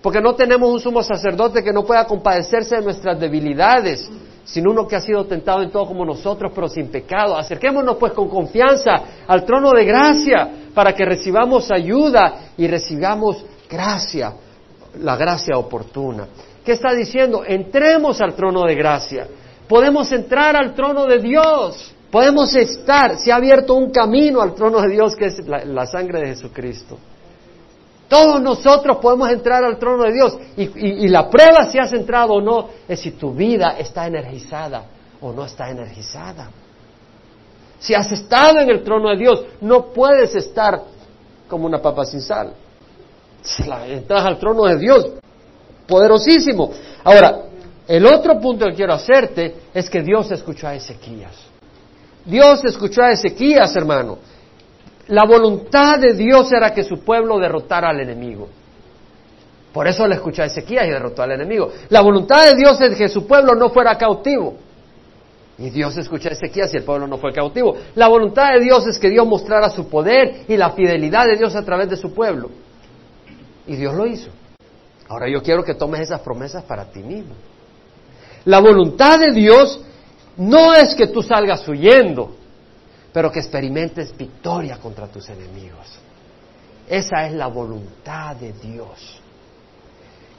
Porque 0.01 0.19
no 0.19 0.35
tenemos 0.35 0.69
un 0.69 0.81
sumo 0.81 1.01
sacerdote 1.01 1.63
que 1.63 1.71
no 1.71 1.85
pueda 1.85 2.05
compadecerse 2.05 2.75
de 2.75 2.81
nuestras 2.81 3.17
debilidades, 3.17 4.09
sino 4.43 4.71
uno 4.71 4.85
que 4.85 4.97
ha 4.97 4.99
sido 4.99 5.23
tentado 5.25 5.63
en 5.63 5.71
todo 5.71 5.85
como 5.85 6.03
nosotros, 6.03 6.51
pero 6.53 6.67
sin 6.67 6.87
pecado. 6.89 7.37
Acerquémonos 7.37 7.95
pues 7.95 8.11
con 8.11 8.27
confianza 8.27 8.91
al 9.25 9.45
trono 9.45 9.71
de 9.71 9.85
gracia 9.85 10.49
para 10.73 10.93
que 10.93 11.05
recibamos 11.05 11.71
ayuda 11.71 12.49
y 12.57 12.67
recibamos 12.67 13.45
gracia, 13.69 14.33
la 14.99 15.15
gracia 15.15 15.57
oportuna. 15.57 16.27
¿Qué 16.65 16.73
está 16.73 16.93
diciendo? 16.93 17.43
Entremos 17.47 18.19
al 18.19 18.35
trono 18.35 18.63
de 18.63 18.75
gracia. 18.75 19.27
Podemos 19.73 20.11
entrar 20.11 20.55
al 20.55 20.75
trono 20.75 21.07
de 21.07 21.17
Dios. 21.17 21.95
Podemos 22.11 22.53
estar, 22.53 23.17
se 23.17 23.31
ha 23.31 23.37
abierto 23.37 23.73
un 23.73 23.89
camino 23.89 24.39
al 24.39 24.53
trono 24.53 24.79
de 24.79 24.89
Dios 24.89 25.15
que 25.15 25.25
es 25.25 25.47
la, 25.47 25.87
sangre 25.87 26.19
de 26.19 26.27
Jesucristo. 26.27 26.99
Todos 28.07 28.39
nosotros 28.39 28.97
podemos 28.97 29.31
entrar 29.31 29.63
al 29.63 29.79
trono 29.79 30.03
de 30.03 30.13
Dios 30.13 30.37
y, 30.57 31.07
la 31.07 31.27
prueba 31.27 31.71
si 31.71 31.79
has 31.79 31.91
entrado 31.91 32.33
o 32.33 32.41
no 32.41 32.69
es 32.87 32.99
si 32.99 33.13
tu 33.13 33.33
vida 33.33 33.73
está 33.79 34.05
energizada 34.05 34.85
o 35.19 35.33
no 35.33 35.43
está 35.43 35.71
energizada. 35.71 36.51
Si 37.79 37.95
has 37.95 38.11
estado 38.11 38.59
en 38.59 38.69
el 38.69 38.83
trono 38.83 39.09
de 39.09 39.17
Dios, 39.17 39.43
no 39.61 39.85
puedes 39.85 40.35
estar 40.35 40.83
como 41.49 41.65
una 41.65 41.81
papa 41.81 42.05
sin 42.05 42.21
sal. 42.21 42.53
Entras 43.87 44.23
al 44.23 44.37
trono 44.37 44.65
de 44.65 44.77
Dios, 44.77 45.13
poderosísimo. 45.87 46.69
Ahora, 47.03 47.45
el 47.87 48.05
otro 48.05 48.39
punto 48.39 48.65
que 48.67 48.75
quiero 48.75 48.93
hacerte 48.93 49.55
es 49.73 49.89
que 49.89 50.01
Dios 50.01 50.31
escuchó 50.31 50.67
a 50.67 50.75
Ezequías. 50.75 51.35
Dios 52.25 52.63
escuchó 52.63 53.03
a 53.03 53.11
Ezequías, 53.11 53.75
hermano. 53.75 54.19
La 55.07 55.25
voluntad 55.25 55.99
de 55.99 56.13
Dios 56.13 56.51
era 56.53 56.73
que 56.73 56.83
su 56.83 57.03
pueblo 57.03 57.37
derrotara 57.39 57.89
al 57.89 57.99
enemigo. 57.99 58.47
Por 59.73 59.87
eso 59.87 60.07
le 60.07 60.15
escuchó 60.15 60.43
a 60.43 60.45
Ezequías 60.45 60.85
y 60.85 60.91
derrotó 60.91 61.23
al 61.23 61.31
enemigo. 61.31 61.71
La 61.89 62.01
voluntad 62.01 62.45
de 62.45 62.55
Dios 62.55 62.79
es 62.79 62.95
que 62.95 63.09
su 63.09 63.27
pueblo 63.27 63.55
no 63.55 63.69
fuera 63.69 63.97
cautivo. 63.97 64.55
Y 65.57 65.69
Dios 65.69 65.97
escuchó 65.97 66.29
a 66.29 66.31
Ezequías 66.31 66.73
y 66.73 66.77
el 66.77 66.83
pueblo 66.83 67.05
no 67.05 67.17
fue 67.17 67.33
cautivo. 67.33 67.75
La 67.95 68.07
voluntad 68.07 68.53
de 68.53 68.61
Dios 68.61 68.87
es 68.87 68.97
que 68.97 69.09
Dios 69.09 69.27
mostrara 69.27 69.69
su 69.69 69.89
poder 69.89 70.45
y 70.47 70.55
la 70.55 70.71
fidelidad 70.71 71.25
de 71.25 71.37
Dios 71.37 71.55
a 71.55 71.63
través 71.63 71.89
de 71.89 71.97
su 71.97 72.13
pueblo. 72.13 72.49
Y 73.67 73.75
Dios 73.75 73.93
lo 73.93 74.05
hizo. 74.05 74.29
Ahora 75.09 75.29
yo 75.29 75.41
quiero 75.41 75.63
que 75.63 75.73
tomes 75.73 76.01
esas 76.01 76.21
promesas 76.21 76.63
para 76.63 76.85
ti 76.85 77.03
mismo. 77.03 77.33
La 78.45 78.59
voluntad 78.59 79.19
de 79.19 79.33
Dios 79.33 79.79
no 80.37 80.73
es 80.73 80.95
que 80.95 81.07
tú 81.07 81.21
salgas 81.21 81.67
huyendo 81.67 82.43
pero 83.13 83.31
que 83.31 83.39
experimentes 83.39 84.17
victoria 84.17 84.77
contra 84.77 85.07
tus 85.07 85.29
enemigos. 85.29 85.99
Esa 86.89 87.27
es 87.27 87.33
la 87.33 87.47
voluntad 87.47 88.35
de 88.35 88.53
Dios. 88.53 89.21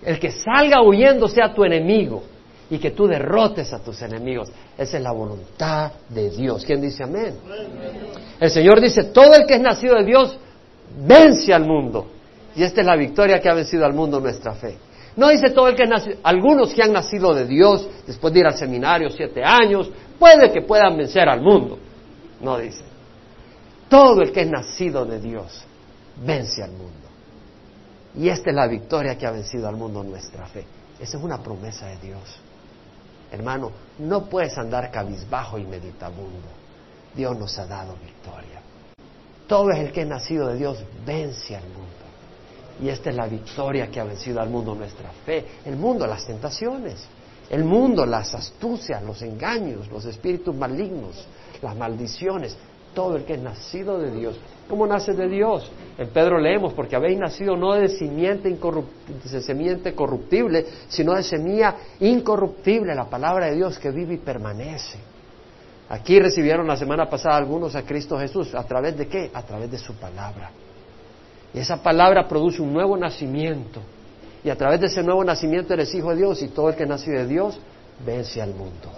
El 0.03 0.19
que 0.19 0.33
salga 0.33 0.83
huyendo 0.83 1.29
sea 1.29 1.55
tu 1.55 1.65
enemigo 1.65 2.25
y 2.69 2.79
que 2.79 2.91
tú 2.91 3.07
derrotes 3.07 3.73
a 3.73 3.79
tus 3.79 4.03
enemigos. 4.03 4.51
Esa 4.77 4.97
es 4.99 5.03
la 5.03 5.13
voluntad 5.13 5.93
de 6.09 6.31
Dios. 6.31 6.65
¿Quién 6.65 6.81
dice 6.81 7.05
amén? 7.05 7.37
El 8.41 8.51
Señor 8.51 8.81
dice, 8.81 9.05
todo 9.05 9.35
el 9.37 9.47
que 9.47 9.55
es 9.55 9.61
nacido 9.61 9.95
de 9.95 10.05
Dios 10.05 10.37
vence 10.99 11.55
al 11.55 11.65
mundo. 11.65 12.09
Y 12.57 12.65
esta 12.65 12.81
es 12.81 12.87
la 12.87 12.97
victoria 12.97 13.41
que 13.41 13.49
ha 13.49 13.55
vencido 13.55 13.87
al 13.87 13.95
mundo 13.95 14.21
nuestra 14.21 14.53
fe. 14.55 14.77
No 15.17 15.29
dice 15.29 15.51
todo 15.51 15.69
el 15.69 15.77
que 15.77 15.85
es 15.85 15.89
nacido, 15.89 16.17
algunos 16.23 16.75
que 16.75 16.83
han 16.83 16.93
nacido 16.93 17.35
de 17.35 17.47
Dios, 17.47 17.89
después 18.07 18.33
de 18.35 18.41
ir 18.41 18.47
al 18.47 18.57
seminario 18.57 19.11
siete 19.11 19.45
años, 19.45 19.91
puede 20.19 20.53
que 20.53 20.63
puedan 20.63 20.97
vencer 20.97 21.29
al 21.29 21.41
mundo. 21.41 21.79
No 22.41 22.59
dice. 22.59 22.83
Todo 23.89 24.23
el 24.23 24.33
que 24.33 24.43
es 24.43 24.51
nacido 24.51 25.05
de 25.05 25.21
Dios 25.21 25.65
vence 26.25 26.63
al 26.63 26.73
mundo. 26.73 27.05
Y 28.17 28.29
esta 28.29 28.51
es 28.51 28.57
la 28.57 28.67
victoria 28.67 29.17
que 29.17 29.27
ha 29.27 29.31
vencido 29.31 29.69
al 29.69 29.77
mundo 29.77 30.03
nuestra 30.03 30.47
fe. 30.47 30.65
Esa 31.01 31.17
es 31.19 31.23
una 31.23 31.43
promesa 31.43 31.87
de 31.87 31.97
Dios. 31.99 32.41
Hermano, 33.31 33.73
no 33.99 34.27
puedes 34.27 34.57
andar 34.59 34.91
cabizbajo 34.91 35.59
y 35.59 35.65
meditabundo. 35.65 36.49
Dios 37.15 37.37
nos 37.37 37.59
ha 37.59 37.67
dado 37.67 37.97
victoria. 38.05 38.61
Todo 39.47 39.71
el 39.71 39.93
que 39.93 40.03
es 40.03 40.07
nacido 40.07 40.49
de 40.49 40.57
Dios 40.57 40.85
vence 41.05 41.57
al 41.57 41.65
mundo. 41.65 41.84
Y 42.83 42.89
esta 42.89 43.11
es 43.11 43.17
la 43.17 43.27
victoria 43.27 43.89
que 43.89 44.01
ha 44.01 44.05
vencido 44.05 44.41
al 44.41 44.51
mundo 44.51 44.75
nuestra 44.75 45.11
fe. 45.25 45.45
El 45.65 45.77
mundo, 45.77 46.07
las 46.07 46.27
tentaciones. 46.27 47.07
El 47.51 47.65
mundo, 47.65 48.07
las 48.07 48.35
astucias, 48.35 49.03
los 49.03 49.21
engaños, 49.23 49.91
los 49.91 50.05
espíritus 50.07 50.55
malignos, 50.55 51.27
las 51.63 51.77
maldiciones, 51.77 52.57
todo 52.95 53.17
el 53.17 53.25
que 53.25 53.35
es 53.35 53.41
nacido 53.41 53.99
de 53.99 54.11
Dios. 54.11 54.37
¿Cómo 54.69 54.87
nace 54.87 55.13
de 55.13 55.29
Dios? 55.29 55.71
En 55.99 56.09
Pedro 56.09 56.39
leemos, 56.39 56.73
porque 56.73 56.97
habéis 56.97 57.19
nacido 57.19 57.55
no 57.55 57.75
de 57.75 57.89
simiente, 57.89 58.49
de 58.51 59.41
semiente 59.43 59.95
corruptible, 59.95 60.67
sino 60.89 61.15
de 61.15 61.23
semilla 61.23 61.77
incorruptible, 62.01 62.95
la 62.95 63.11
palabra 63.11 63.47
de 63.47 63.57
Dios 63.57 63.79
que 63.79 63.91
vive 63.91 64.15
y 64.15 64.19
permanece. 64.19 64.99
Aquí 65.91 66.19
recibieron 66.19 66.67
la 66.67 66.77
semana 66.77 67.11
pasada 67.11 67.37
algunos 67.37 67.77
a 67.77 67.83
Cristo 67.83 68.19
Jesús. 68.19 68.55
¿A 68.55 68.65
través 68.65 68.97
de 68.97 69.07
qué? 69.07 69.31
A 69.35 69.43
través 69.43 69.71
de 69.71 69.77
su 69.79 69.93
palabra. 69.95 70.51
Y 71.55 71.61
esa 71.61 71.83
palabra 71.83 72.27
produce 72.27 72.61
un 72.61 72.73
nuevo 72.73 72.97
nacimiento. 72.97 73.81
Y 74.43 74.51
a 74.51 74.57
través 74.57 74.81
de 74.81 74.87
ese 74.87 75.03
nuevo 75.03 75.25
nacimiento 75.25 75.73
eres 75.73 75.95
hijo 75.95 76.11
de 76.11 76.17
Dios 76.17 76.43
y 76.43 76.49
todo 76.49 76.69
el 76.69 76.75
que 76.75 76.85
nace 76.85 77.11
de 77.11 77.27
Dios 77.27 77.59
vence 78.05 78.43
al 78.43 78.53
mundo. 78.53 78.91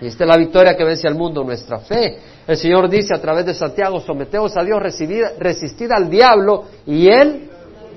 Y 0.00 0.06
esta 0.06 0.24
es 0.24 0.28
la 0.28 0.36
victoria 0.36 0.76
que 0.76 0.84
vence 0.84 1.08
al 1.08 1.16
mundo, 1.16 1.42
nuestra 1.42 1.80
fe. 1.80 2.18
El 2.46 2.56
Señor 2.56 2.88
dice 2.88 3.14
a 3.14 3.20
través 3.20 3.44
de 3.44 3.52
Santiago, 3.52 4.00
someteos 4.00 4.56
a 4.56 4.62
Dios, 4.62 4.80
resistid 5.38 5.90
al 5.90 6.08
diablo 6.08 6.64
y 6.86 7.08
Él 7.08 7.50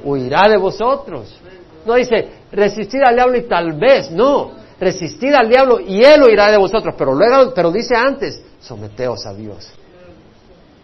huirá 0.04 0.50
de 0.50 0.58
vosotros. 0.58 1.40
No 1.86 1.94
dice, 1.94 2.30
resistid 2.52 3.02
al 3.06 3.16
diablo 3.16 3.38
y 3.38 3.44
tal 3.44 3.74
vez, 3.74 4.12
no, 4.12 4.52
resistid 4.80 5.34
al 5.34 5.48
diablo 5.48 5.80
y 5.80 6.04
Él 6.04 6.24
huirá 6.24 6.52
de 6.52 6.58
vosotros. 6.58 6.96
Pero 6.98 7.14
luego, 7.14 7.54
pero 7.54 7.72
dice 7.72 7.96
antes, 7.96 8.42
someteos 8.60 9.26
a 9.28 9.34
Dios. 9.34 9.72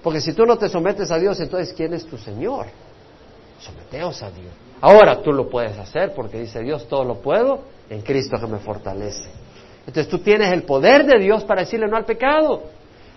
Porque 0.08 0.22
si 0.22 0.32
tú 0.32 0.46
no 0.46 0.58
te 0.58 0.70
sometes 0.70 1.12
a 1.12 1.20
Dios, 1.20 1.38
entonces 1.42 1.74
¿quién 1.76 1.94
es 1.94 2.06
tu 2.06 2.18
Señor? 2.18 2.68
Someteos 3.60 4.24
a 4.24 4.32
Dios. 4.32 4.54
Ahora 4.80 5.22
tú 5.22 5.34
lo 5.34 5.50
puedes 5.50 5.78
hacer 5.78 6.14
porque 6.16 6.40
dice 6.40 6.62
Dios, 6.62 6.88
todo 6.88 7.04
lo 7.04 7.16
puedo 7.16 7.64
en 7.90 8.00
Cristo 8.04 8.38
que 8.40 8.48
me 8.48 8.60
fortalece. 8.60 9.30
Entonces 9.80 10.08
tú 10.08 10.20
tienes 10.20 10.54
el 10.54 10.64
poder 10.64 11.06
de 11.06 11.20
Dios 11.20 11.44
para 11.44 11.64
decirle 11.64 11.90
no 11.90 11.98
al 11.98 12.06
pecado. 12.06 12.64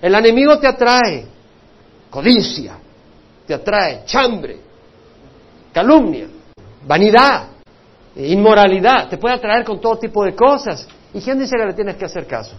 El 0.03 0.17
enemigo 0.17 0.59
te 0.59 0.67
atrae 0.67 1.27
codicia, 2.11 2.77
te 3.47 3.55
atrae 3.55 4.03
chambre, 4.05 4.59
calumnia, 5.73 6.27
vanidad, 6.89 7.51
inmoralidad, 8.17 9.09
te 9.09 9.17
puede 9.17 9.37
atraer 9.37 9.65
con 9.65 9.81
todo 9.81 9.97
tipo 9.97 10.25
de 10.25 10.35
cosas. 10.35 10.89
¿Y 11.15 11.21
quién 11.21 11.39
dice 11.39 11.55
que 11.57 11.67
le 11.67 11.73
tienes 11.73 11.95
que 11.95 12.07
hacer 12.07 12.27
caso? 12.27 12.57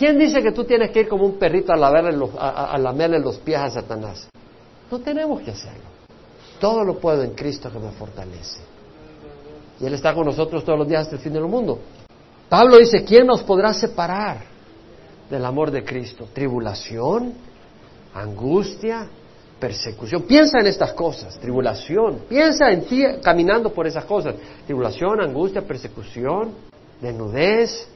¿Quién 0.00 0.18
dice 0.18 0.42
que 0.42 0.52
tú 0.52 0.64
tienes 0.64 0.92
que 0.92 1.00
ir 1.00 1.08
como 1.08 1.26
un 1.26 1.34
perrito 1.34 1.74
a, 1.74 1.76
lavarle 1.76 2.12
los, 2.12 2.30
a, 2.38 2.78
lamerle 2.78 3.18
los 3.18 3.36
pies 3.36 3.58
a 3.58 3.68
Satanás? 3.68 4.30
No 4.90 4.98
tenemos 4.98 5.42
que 5.42 5.50
hacerlo. 5.50 5.84
Todo 6.58 6.82
lo 6.84 6.98
puedo 6.98 7.22
en 7.22 7.32
Cristo 7.32 7.70
que 7.70 7.78
me 7.78 7.90
fortalece. 7.90 8.60
Y 9.78 9.84
Él 9.84 9.92
está 9.92 10.14
con 10.14 10.24
nosotros 10.24 10.64
todos 10.64 10.78
los 10.78 10.88
días 10.88 11.02
hasta 11.02 11.16
el 11.16 11.20
fin 11.20 11.34
del 11.34 11.42
mundo. 11.42 11.80
Pablo 12.48 12.78
dice, 12.78 13.04
¿quién 13.04 13.26
nos 13.26 13.42
podrá 13.42 13.74
separar 13.74 14.38
del 15.28 15.44
amor 15.44 15.70
de 15.70 15.84
Cristo? 15.84 16.28
Tribulación, 16.32 17.34
angustia, 18.14 19.06
persecución. 19.58 20.22
Piensa 20.22 20.60
en 20.60 20.66
estas 20.66 20.94
cosas, 20.94 21.38
tribulación. 21.38 22.20
Piensa 22.26 22.70
en 22.70 22.86
ti 22.86 23.04
caminando 23.22 23.70
por 23.70 23.86
esas 23.86 24.06
cosas. 24.06 24.34
Tribulación, 24.64 25.20
angustia, 25.20 25.60
persecución, 25.60 26.54
desnudez, 27.02 27.86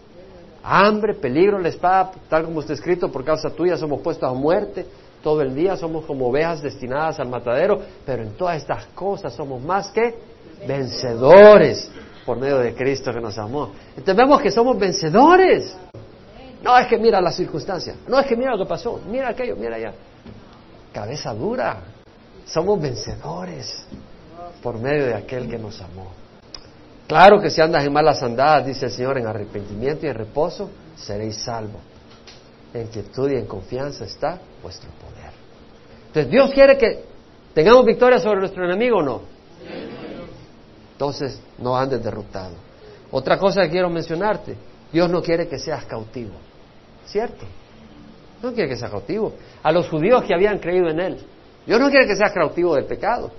hambre, 0.64 1.14
peligro, 1.14 1.58
la 1.58 1.68
espada, 1.68 2.10
tal 2.28 2.44
como 2.44 2.60
está 2.60 2.72
escrito, 2.72 3.12
por 3.12 3.24
causa 3.24 3.50
tuya 3.50 3.76
somos 3.76 4.00
puestos 4.00 4.28
a 4.28 4.32
muerte. 4.32 4.86
Todo 5.22 5.42
el 5.42 5.54
día 5.54 5.76
somos 5.76 6.04
como 6.04 6.28
ovejas 6.28 6.62
destinadas 6.62 7.20
al 7.20 7.28
matadero, 7.28 7.80
pero 8.04 8.22
en 8.22 8.32
todas 8.36 8.56
estas 8.56 8.86
cosas 8.86 9.32
somos 9.34 9.62
más 9.62 9.90
que 9.90 10.14
vencedores 10.66 11.90
por 12.26 12.38
medio 12.38 12.58
de 12.58 12.74
Cristo 12.74 13.12
que 13.12 13.20
nos 13.20 13.36
amó. 13.38 13.70
Entonces 13.90 14.16
vemos 14.16 14.40
que 14.40 14.50
somos 14.50 14.78
vencedores. 14.78 15.76
No 16.62 16.76
es 16.78 16.86
que 16.86 16.98
mira 16.98 17.20
las 17.20 17.36
circunstancias, 17.36 17.96
no 18.08 18.18
es 18.18 18.26
que 18.26 18.36
mira 18.36 18.52
lo 18.52 18.64
que 18.64 18.68
pasó, 18.68 19.00
mira 19.10 19.28
aquello, 19.28 19.54
mira 19.56 19.76
allá. 19.76 19.92
Cabeza 20.92 21.34
dura. 21.34 21.82
Somos 22.46 22.80
vencedores 22.80 23.86
por 24.62 24.78
medio 24.78 25.06
de 25.06 25.14
aquel 25.14 25.48
que 25.48 25.58
nos 25.58 25.80
amó. 25.80 26.23
Claro 27.06 27.40
que 27.40 27.50
si 27.50 27.60
andas 27.60 27.84
en 27.84 27.92
malas 27.92 28.22
andadas, 28.22 28.66
dice 28.66 28.86
el 28.86 28.92
Señor, 28.92 29.18
en 29.18 29.26
arrepentimiento 29.26 30.06
y 30.06 30.08
en 30.08 30.14
reposo, 30.14 30.70
seréis 30.96 31.36
salvos. 31.36 31.80
En 32.72 32.88
quietud 32.88 33.30
y 33.30 33.36
en 33.36 33.46
confianza 33.46 34.04
está 34.04 34.40
vuestro 34.62 34.90
poder. 34.92 35.32
Entonces, 36.06 36.30
¿Dios 36.30 36.50
quiere 36.52 36.78
que 36.78 37.04
tengamos 37.52 37.84
victoria 37.84 38.18
sobre 38.18 38.40
nuestro 38.40 38.64
enemigo 38.64 38.98
o 38.98 39.02
no? 39.02 39.22
Entonces, 40.92 41.40
no 41.58 41.76
andes 41.76 42.02
derrotado. 42.02 42.54
Otra 43.10 43.38
cosa 43.38 43.62
que 43.62 43.70
quiero 43.70 43.90
mencionarte, 43.90 44.56
Dios 44.92 45.10
no 45.10 45.22
quiere 45.22 45.46
que 45.46 45.58
seas 45.58 45.84
cautivo, 45.84 46.34
¿cierto? 47.06 47.44
No 48.42 48.52
quiere 48.52 48.70
que 48.70 48.76
seas 48.76 48.90
cautivo. 48.90 49.34
A 49.62 49.70
los 49.72 49.88
judíos 49.88 50.24
que 50.24 50.34
habían 50.34 50.58
creído 50.58 50.88
en 50.88 51.00
Él, 51.00 51.18
Dios 51.66 51.80
no 51.80 51.90
quiere 51.90 52.06
que 52.06 52.16
seas 52.16 52.32
cautivo 52.32 52.74
del 52.74 52.86
pecado. 52.86 53.30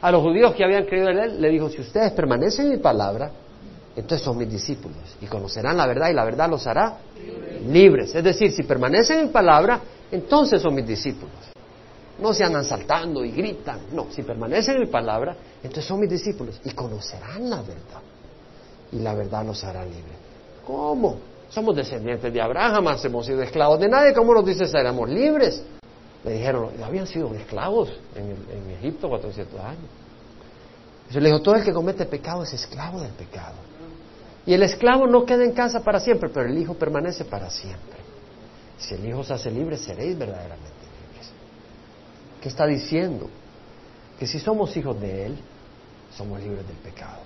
A 0.00 0.10
los 0.10 0.22
judíos 0.22 0.54
que 0.54 0.64
habían 0.64 0.84
creído 0.86 1.10
en 1.10 1.18
él, 1.18 1.40
le 1.40 1.48
dijo, 1.50 1.68
si 1.68 1.80
ustedes 1.80 2.12
permanecen 2.12 2.66
en 2.66 2.72
mi 2.72 2.78
palabra, 2.78 3.30
entonces 3.94 4.24
son 4.24 4.38
mis 4.38 4.50
discípulos 4.50 4.98
y 5.20 5.26
conocerán 5.26 5.76
la 5.76 5.86
verdad 5.86 6.08
y 6.10 6.14
la 6.14 6.24
verdad 6.24 6.48
los 6.48 6.66
hará 6.66 6.98
libres. 7.66 8.14
Es 8.14 8.24
decir, 8.24 8.50
si 8.52 8.62
permanecen 8.62 9.20
en 9.20 9.26
mi 9.26 9.32
palabra, 9.32 9.80
entonces 10.10 10.62
son 10.62 10.74
mis 10.74 10.86
discípulos. 10.86 11.34
No 12.18 12.32
se 12.32 12.44
andan 12.44 12.64
saltando 12.64 13.24
y 13.24 13.32
gritan. 13.32 13.80
No, 13.92 14.06
si 14.10 14.22
permanecen 14.22 14.76
en 14.76 14.80
mi 14.82 14.86
palabra, 14.86 15.36
entonces 15.62 15.84
son 15.84 16.00
mis 16.00 16.10
discípulos 16.10 16.60
y 16.64 16.70
conocerán 16.70 17.48
la 17.50 17.60
verdad. 17.62 18.00
Y 18.92 18.98
la 19.00 19.14
verdad 19.14 19.44
los 19.44 19.62
hará 19.64 19.84
libres. 19.84 20.16
¿Cómo? 20.66 21.16
Somos 21.48 21.74
descendientes 21.74 22.32
de 22.32 22.40
Abraham, 22.40 22.96
hemos 23.02 23.26
sido 23.26 23.42
esclavos 23.42 23.80
de 23.80 23.88
nadie. 23.88 24.14
¿Cómo 24.14 24.32
nos 24.34 24.44
dice 24.44 24.66
seremos 24.66 25.08
libres? 25.08 25.62
Le 26.24 26.32
dijeron, 26.32 26.70
habían 26.84 27.06
sido 27.06 27.34
esclavos 27.34 27.90
en, 28.14 28.70
Egipto 28.78 29.08
400 29.08 29.60
años. 29.60 29.84
Entonces 31.00 31.22
le 31.22 31.28
dijo, 31.30 31.42
todo 31.42 31.56
el 31.56 31.64
que 31.64 31.72
comete 31.72 32.04
pecado 32.06 32.42
es 32.42 32.52
esclavo 32.52 33.00
del 33.00 33.12
pecado. 33.12 33.56
Y 34.46 34.54
el 34.54 34.62
esclavo 34.62 35.06
no 35.06 35.24
queda 35.24 35.44
en 35.44 35.52
casa 35.52 35.80
para 35.80 36.00
siempre, 36.00 36.28
pero 36.28 36.46
el 36.46 36.56
hijo 36.56 36.74
permanece 36.74 37.24
para 37.24 37.50
siempre. 37.50 37.98
Si 38.78 38.94
el 38.94 39.06
hijo 39.06 39.22
se 39.24 39.34
hace 39.34 39.50
libre, 39.50 39.76
seréis 39.76 40.16
verdaderamente 40.18 40.80
¿Qué 42.40 42.48
está 42.48 42.66
diciendo? 42.66 43.28
Que 44.18 44.26
si 44.26 44.38
somos 44.38 44.74
hijos 44.76 44.98
de 45.00 45.26
Él, 45.26 45.38
somos 46.16 46.40
libres 46.40 46.66
del 46.66 46.76
pecado. 46.76 47.20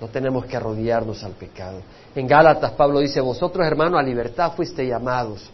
No 0.00 0.08
tenemos 0.08 0.44
que 0.44 0.56
arrodillarnos 0.56 1.22
al 1.24 1.32
pecado. 1.32 1.80
En 2.14 2.26
Gálatas 2.26 2.72
Pablo 2.72 2.98
dice, 2.98 3.20
vosotros 3.20 3.66
hermanos 3.66 3.98
a 3.98 4.02
libertad 4.02 4.52
fuiste 4.54 4.86
llamados, 4.86 5.48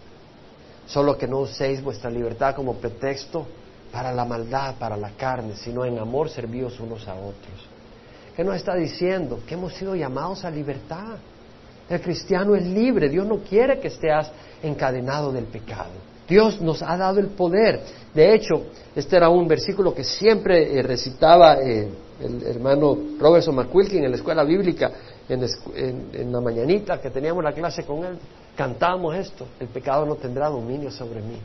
solo 0.87 1.16
que 1.16 1.26
no 1.26 1.41
uséis 1.41 1.83
vuestra 1.83 2.11
libertad 2.11 2.55
como 2.55 2.74
pretexto 2.74 3.47
para 3.93 4.12
la 4.12 4.24
maldad, 4.24 4.76
para 4.78 4.97
la 4.97 5.11
carne, 5.11 5.55
sino 5.57 5.85
en 5.85 5.99
amor 5.99 6.30
servíos 6.30 6.78
unos 6.80 7.07
a 7.09 7.14
otros. 7.14 7.68
¿Qué 8.35 8.43
nos 8.43 8.57
está 8.57 8.74
diciendo? 8.74 9.41
Que 9.47 9.55
hemos 9.55 9.74
sido 9.74 9.95
llamados 9.95 10.45
a 10.45 10.51
libertad. 10.51 11.16
El 11.89 12.01
cristiano 12.01 12.55
es 12.57 12.64
libre, 12.64 13.09
Dios 13.09 13.26
no 13.26 13.39
quiere 13.39 13.78
que 13.78 13.89
estés 13.89 14.26
encadenado 14.62 15.33
del 15.33 15.45
pecado. 15.45 15.91
Dios 16.26 16.61
nos 16.62 16.80
ha 16.83 16.97
dado 16.97 17.20
el 17.20 17.28
poder. 17.28 17.80
De 18.14 18.35
hecho, 18.35 18.62
este 18.95 19.16
era 19.16 19.28
un 19.28 19.47
versículo 19.47 19.95
que 19.95 20.05
siempre 20.05 20.78
eh, 20.78 20.83
recitaba 20.83 21.57
eh, 21.61 21.89
el 22.20 22.43
hermano 22.47 22.97
Robertson 23.18 23.55
McQuilkin 23.55 24.05
en 24.05 24.11
la 24.11 24.16
escuela 24.16 24.45
bíblica, 24.45 24.91
en, 25.28 26.33
la 26.33 26.41
mañanita 26.41 27.01
que 27.01 27.11
teníamos 27.11 27.43
la 27.43 27.53
clase 27.53 27.85
con 27.85 28.05
él. 28.05 28.18
Cantábamos 28.57 29.14
esto, 29.16 29.46
el 29.59 29.68
pecado 29.68 30.05
no 30.05 30.16
tendrá 30.16 30.48
dominio 30.48 30.90
sobre 30.90 31.20
mí. 31.20 31.38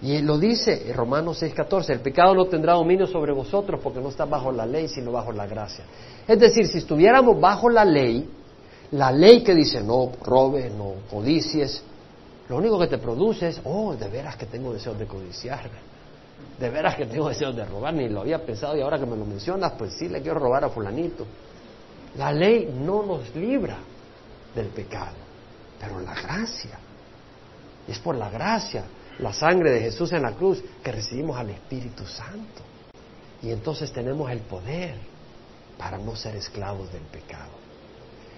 Y 0.00 0.20
lo 0.22 0.38
dice 0.38 0.92
Romanos 0.94 1.42
6:14, 1.42 1.90
el 1.90 2.00
pecado 2.00 2.34
no 2.34 2.46
tendrá 2.46 2.74
dominio 2.74 3.06
sobre 3.06 3.32
vosotros 3.32 3.80
porque 3.82 4.00
no 4.00 4.08
está 4.10 4.24
bajo 4.24 4.52
la 4.52 4.64
ley, 4.64 4.88
sino 4.88 5.12
bajo 5.12 5.32
la 5.32 5.46
gracia. 5.46 5.84
Es 6.26 6.38
decir, 6.38 6.66
si 6.66 6.78
estuviéramos 6.78 7.40
bajo 7.40 7.68
la 7.68 7.84
ley, 7.84 8.28
la 8.92 9.10
ley 9.10 9.42
que 9.42 9.54
dice 9.54 9.82
no 9.82 10.12
robe, 10.22 10.70
no 10.70 10.94
codicies, 11.10 11.82
lo 12.48 12.56
único 12.56 12.78
que 12.78 12.86
te 12.86 12.98
produce 12.98 13.48
es, 13.48 13.60
oh, 13.64 13.94
de 13.94 14.08
veras 14.08 14.36
que 14.36 14.46
tengo 14.46 14.72
deseos 14.72 14.98
de 14.98 15.06
codiciar, 15.06 15.68
de 16.58 16.70
veras 16.70 16.96
que 16.96 17.04
tengo 17.06 17.28
deseos 17.28 17.54
de 17.54 17.64
robar, 17.64 17.92
ni 17.92 18.08
lo 18.08 18.20
había 18.20 18.44
pensado 18.44 18.76
y 18.76 18.80
ahora 18.80 18.98
que 18.98 19.04
me 19.04 19.16
lo 19.16 19.24
mencionas, 19.24 19.72
pues 19.72 19.94
sí 19.94 20.08
le 20.08 20.22
quiero 20.22 20.38
robar 20.38 20.64
a 20.64 20.70
fulanito. 20.70 21.26
La 22.16 22.32
ley 22.32 22.72
no 22.84 23.02
nos 23.02 23.34
libra 23.34 23.78
del 24.54 24.68
pecado, 24.68 25.16
pero 25.80 26.00
la 26.00 26.14
gracia. 26.14 26.78
Es 27.86 27.98
por 27.98 28.16
la 28.16 28.28
gracia, 28.28 28.84
la 29.18 29.32
sangre 29.32 29.70
de 29.70 29.80
Jesús 29.80 30.12
en 30.12 30.22
la 30.22 30.32
cruz, 30.32 30.62
que 30.82 30.92
recibimos 30.92 31.36
al 31.38 31.50
Espíritu 31.50 32.04
Santo. 32.06 32.62
Y 33.42 33.50
entonces 33.50 33.92
tenemos 33.92 34.30
el 34.30 34.40
poder 34.40 34.96
para 35.78 35.96
no 35.96 36.16
ser 36.16 36.36
esclavos 36.36 36.92
del 36.92 37.02
pecado. 37.02 37.52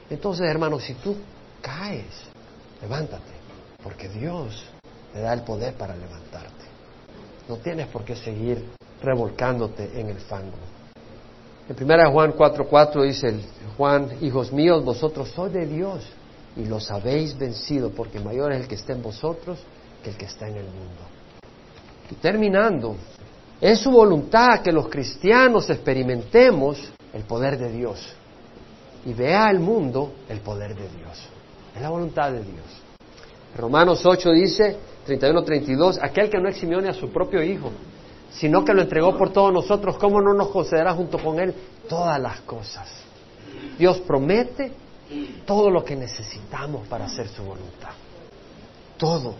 Entonces, 0.08 0.46
hermanos, 0.46 0.84
si 0.84 0.94
tú 0.94 1.16
caes, 1.62 2.28
levántate 2.82 3.40
porque 3.82 4.08
Dios 4.08 4.64
te 5.12 5.20
da 5.20 5.32
el 5.32 5.42
poder 5.42 5.74
para 5.74 5.96
levantarte. 5.96 6.64
No 7.48 7.56
tienes 7.56 7.86
por 7.88 8.04
qué 8.04 8.14
seguir 8.14 8.64
revolcándote 9.02 9.98
en 9.98 10.10
el 10.10 10.18
fango. 10.18 10.58
En 11.68 11.76
1 11.82 12.10
Juan 12.12 12.32
4:4 12.32 13.02
dice 13.02 13.40
Juan, 13.76 14.18
hijos 14.20 14.52
míos, 14.52 14.84
vosotros 14.84 15.30
sois 15.30 15.52
de 15.52 15.66
Dios 15.66 16.04
y 16.56 16.64
los 16.64 16.90
habéis 16.90 17.38
vencido, 17.38 17.90
porque 17.90 18.20
mayor 18.20 18.52
es 18.52 18.62
el 18.62 18.68
que 18.68 18.74
está 18.74 18.92
en 18.92 19.02
vosotros 19.02 19.58
que 20.02 20.10
el 20.10 20.16
que 20.16 20.24
está 20.24 20.48
en 20.48 20.56
el 20.56 20.64
mundo. 20.64 21.02
Y 22.10 22.14
terminando, 22.14 22.96
es 23.60 23.78
su 23.78 23.90
voluntad 23.90 24.60
que 24.62 24.72
los 24.72 24.88
cristianos 24.88 25.68
experimentemos 25.70 26.92
el 27.12 27.22
poder 27.24 27.58
de 27.58 27.70
Dios 27.70 28.14
y 29.04 29.12
vea 29.12 29.46
al 29.46 29.60
mundo 29.60 30.12
el 30.28 30.40
poder 30.40 30.74
de 30.74 30.88
Dios. 30.88 31.28
Es 31.74 31.82
la 31.82 31.90
voluntad 31.90 32.32
de 32.32 32.42
Dios. 32.42 32.64
Romanos 33.56 34.04
8 34.04 34.30
dice, 34.30 34.76
31-32, 35.06 35.98
aquel 36.00 36.30
que 36.30 36.38
no 36.38 36.48
eximió 36.48 36.80
ni 36.80 36.88
a 36.88 36.94
su 36.94 37.10
propio 37.10 37.42
Hijo, 37.42 37.70
sino 38.32 38.64
que 38.64 38.72
lo 38.72 38.82
entregó 38.82 39.16
por 39.16 39.32
todos 39.32 39.52
nosotros, 39.52 39.96
¿cómo 39.98 40.20
no 40.20 40.34
nos 40.34 40.48
concederá 40.48 40.94
junto 40.94 41.18
con 41.18 41.38
Él 41.38 41.54
todas 41.88 42.20
las 42.20 42.40
cosas? 42.40 42.88
Dios 43.78 44.00
promete 44.00 44.72
todo 45.46 45.70
lo 45.70 45.84
que 45.84 45.96
necesitamos 45.96 46.86
para 46.88 47.06
hacer 47.06 47.28
su 47.28 47.42
voluntad. 47.42 47.92
Todo. 48.96 49.36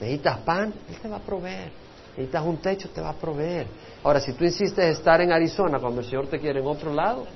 Necesitas 0.00 0.38
pan, 0.38 0.74
Él 0.88 0.96
te 1.00 1.08
va 1.08 1.16
a 1.16 1.20
proveer. 1.20 1.70
Necesitas 2.16 2.44
un 2.44 2.56
techo, 2.58 2.88
te 2.90 3.00
va 3.00 3.10
a 3.10 3.14
proveer. 3.14 3.66
Ahora, 4.02 4.20
si 4.20 4.32
tú 4.32 4.44
insistes 4.44 4.84
en 4.84 4.92
estar 4.92 5.20
en 5.20 5.32
Arizona 5.32 5.78
cuando 5.78 6.00
el 6.00 6.06
Señor 6.06 6.26
te 6.28 6.38
quiere 6.38 6.60
en 6.60 6.66
otro 6.66 6.92
lado, 6.92 7.26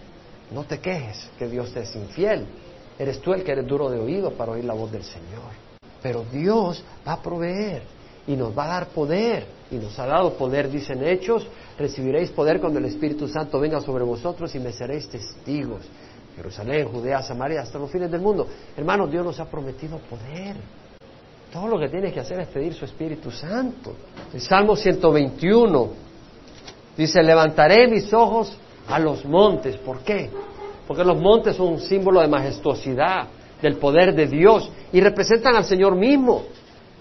no 0.50 0.64
te 0.64 0.78
quejes 0.78 1.30
que 1.38 1.48
Dios 1.48 1.72
te 1.72 1.80
es 1.80 1.94
infiel. 1.94 2.46
Eres 2.98 3.20
tú 3.20 3.32
el 3.32 3.44
que 3.44 3.52
eres 3.52 3.66
duro 3.66 3.90
de 3.90 3.98
oído 3.98 4.32
para 4.32 4.52
oír 4.52 4.64
la 4.64 4.74
voz 4.74 4.90
del 4.90 5.04
Señor. 5.04 5.52
Pero 6.02 6.24
Dios 6.32 6.82
va 7.06 7.14
a 7.14 7.22
proveer 7.22 7.82
y 8.26 8.36
nos 8.36 8.56
va 8.56 8.64
a 8.64 8.68
dar 8.68 8.88
poder. 8.88 9.46
Y 9.70 9.76
nos 9.76 9.98
ha 9.98 10.06
dado 10.06 10.32
poder, 10.34 10.70
dicen 10.70 11.04
hechos, 11.04 11.46
recibiréis 11.78 12.30
poder 12.30 12.60
cuando 12.60 12.78
el 12.78 12.86
Espíritu 12.86 13.28
Santo 13.28 13.60
venga 13.60 13.80
sobre 13.80 14.04
vosotros 14.04 14.54
y 14.54 14.58
me 14.58 14.72
seréis 14.72 15.08
testigos. 15.08 15.82
Jerusalén, 16.38 16.88
Judea, 16.88 17.20
Samaria, 17.20 17.62
hasta 17.62 17.78
los 17.78 17.90
fines 17.90 18.10
del 18.10 18.20
mundo. 18.20 18.46
Hermanos, 18.76 19.10
Dios 19.10 19.24
nos 19.24 19.40
ha 19.40 19.46
prometido 19.46 19.98
poder. 19.98 20.54
Todo 21.52 21.66
lo 21.66 21.78
que 21.80 21.88
tienes 21.88 22.12
que 22.12 22.20
hacer 22.20 22.38
es 22.40 22.48
pedir 22.48 22.74
su 22.74 22.84
Espíritu 22.84 23.30
Santo. 23.30 23.92
El 24.32 24.40
Salmo 24.40 24.76
121 24.76 25.88
dice, 26.96 27.22
levantaré 27.22 27.88
mis 27.88 28.12
ojos 28.12 28.56
a 28.86 29.00
los 29.00 29.24
montes. 29.24 29.76
¿Por 29.78 29.98
qué? 30.00 30.30
Porque 30.86 31.04
los 31.04 31.20
montes 31.20 31.56
son 31.56 31.72
un 31.72 31.80
símbolo 31.80 32.20
de 32.20 32.28
majestuosidad, 32.28 33.26
del 33.60 33.76
poder 33.76 34.14
de 34.14 34.28
Dios 34.28 34.70
y 34.92 35.00
representan 35.00 35.56
al 35.56 35.64
Señor 35.64 35.96
mismo. 35.96 36.44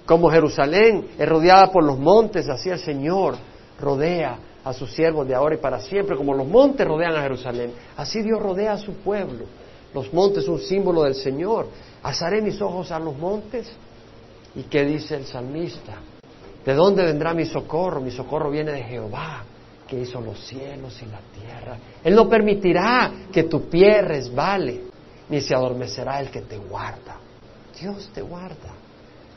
Como 0.07 0.31
Jerusalén 0.31 1.09
es 1.19 1.29
rodeada 1.29 1.71
por 1.71 1.83
los 1.83 1.99
montes, 1.99 2.49
así 2.49 2.69
el 2.69 2.79
Señor 2.79 3.35
rodea 3.79 4.39
a 4.67 4.73
sus 4.73 4.91
siervos 4.91 5.27
de 5.27 5.33
ahora 5.33 5.55
y 5.55 5.59
para 5.59 5.79
siempre, 5.79 6.15
como 6.17 6.33
los 6.33 6.47
montes 6.47 6.85
rodean 6.85 7.15
a 7.15 7.21
Jerusalén, 7.21 7.71
así 7.95 8.21
Dios 8.21 8.41
rodea 8.41 8.73
a 8.73 8.77
su 8.77 8.93
pueblo. 8.95 9.45
Los 9.93 10.13
montes 10.13 10.47
un 10.47 10.59
símbolo 10.59 11.03
del 11.03 11.15
Señor. 11.15 11.67
Alzaré 12.03 12.41
mis 12.41 12.61
ojos 12.61 12.91
a 12.91 12.99
los 12.99 13.17
montes. 13.17 13.71
¿Y 14.55 14.63
qué 14.63 14.83
dice 14.83 15.15
el 15.15 15.25
salmista? 15.25 15.93
¿De 16.65 16.73
dónde 16.73 17.03
vendrá 17.03 17.33
mi 17.33 17.45
socorro? 17.45 18.01
Mi 18.01 18.11
socorro 18.11 18.49
viene 18.49 18.73
de 18.73 18.83
Jehová, 18.83 19.43
que 19.87 19.99
hizo 19.99 20.19
los 20.19 20.45
cielos 20.45 21.01
y 21.01 21.05
la 21.05 21.21
tierra. 21.39 21.77
Él 22.03 22.13
no 22.13 22.27
permitirá 22.27 23.11
que 23.31 23.43
tu 23.43 23.69
pie 23.69 24.01
resbale 24.01 24.81
ni 25.29 25.41
se 25.41 25.55
adormecerá 25.55 26.19
el 26.19 26.29
que 26.29 26.41
te 26.41 26.57
guarda. 26.57 27.17
Dios 27.79 28.09
te 28.13 28.21
guarda. 28.21 28.73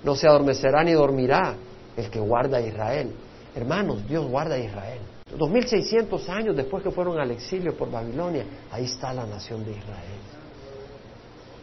No 0.03 0.17
se 0.17 0.27
adormecerá 0.27 0.83
ni 0.83 0.93
dormirá 0.93 1.55
el 1.97 2.11
que 2.11 2.19
guarda 2.19 2.59
a 2.59 2.61
Israel. 2.61 3.15
Hermanos, 3.55 4.07
Dios 4.09 4.27
guarda 4.27 4.55
a 4.55 4.59
Israel. 4.59 5.01
2600 5.37 6.29
años 6.29 6.57
después 6.57 6.83
que 6.83 6.91
fueron 6.91 7.19
al 7.19 7.31
exilio 7.31 7.77
por 7.77 7.91
Babilonia, 7.91 8.45
ahí 8.71 8.85
está 8.85 9.13
la 9.13 9.27
nación 9.27 9.65
de 9.65 9.73
Israel. 9.73 10.21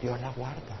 Dios 0.00 0.20
la 0.20 0.30
guarda. 0.30 0.76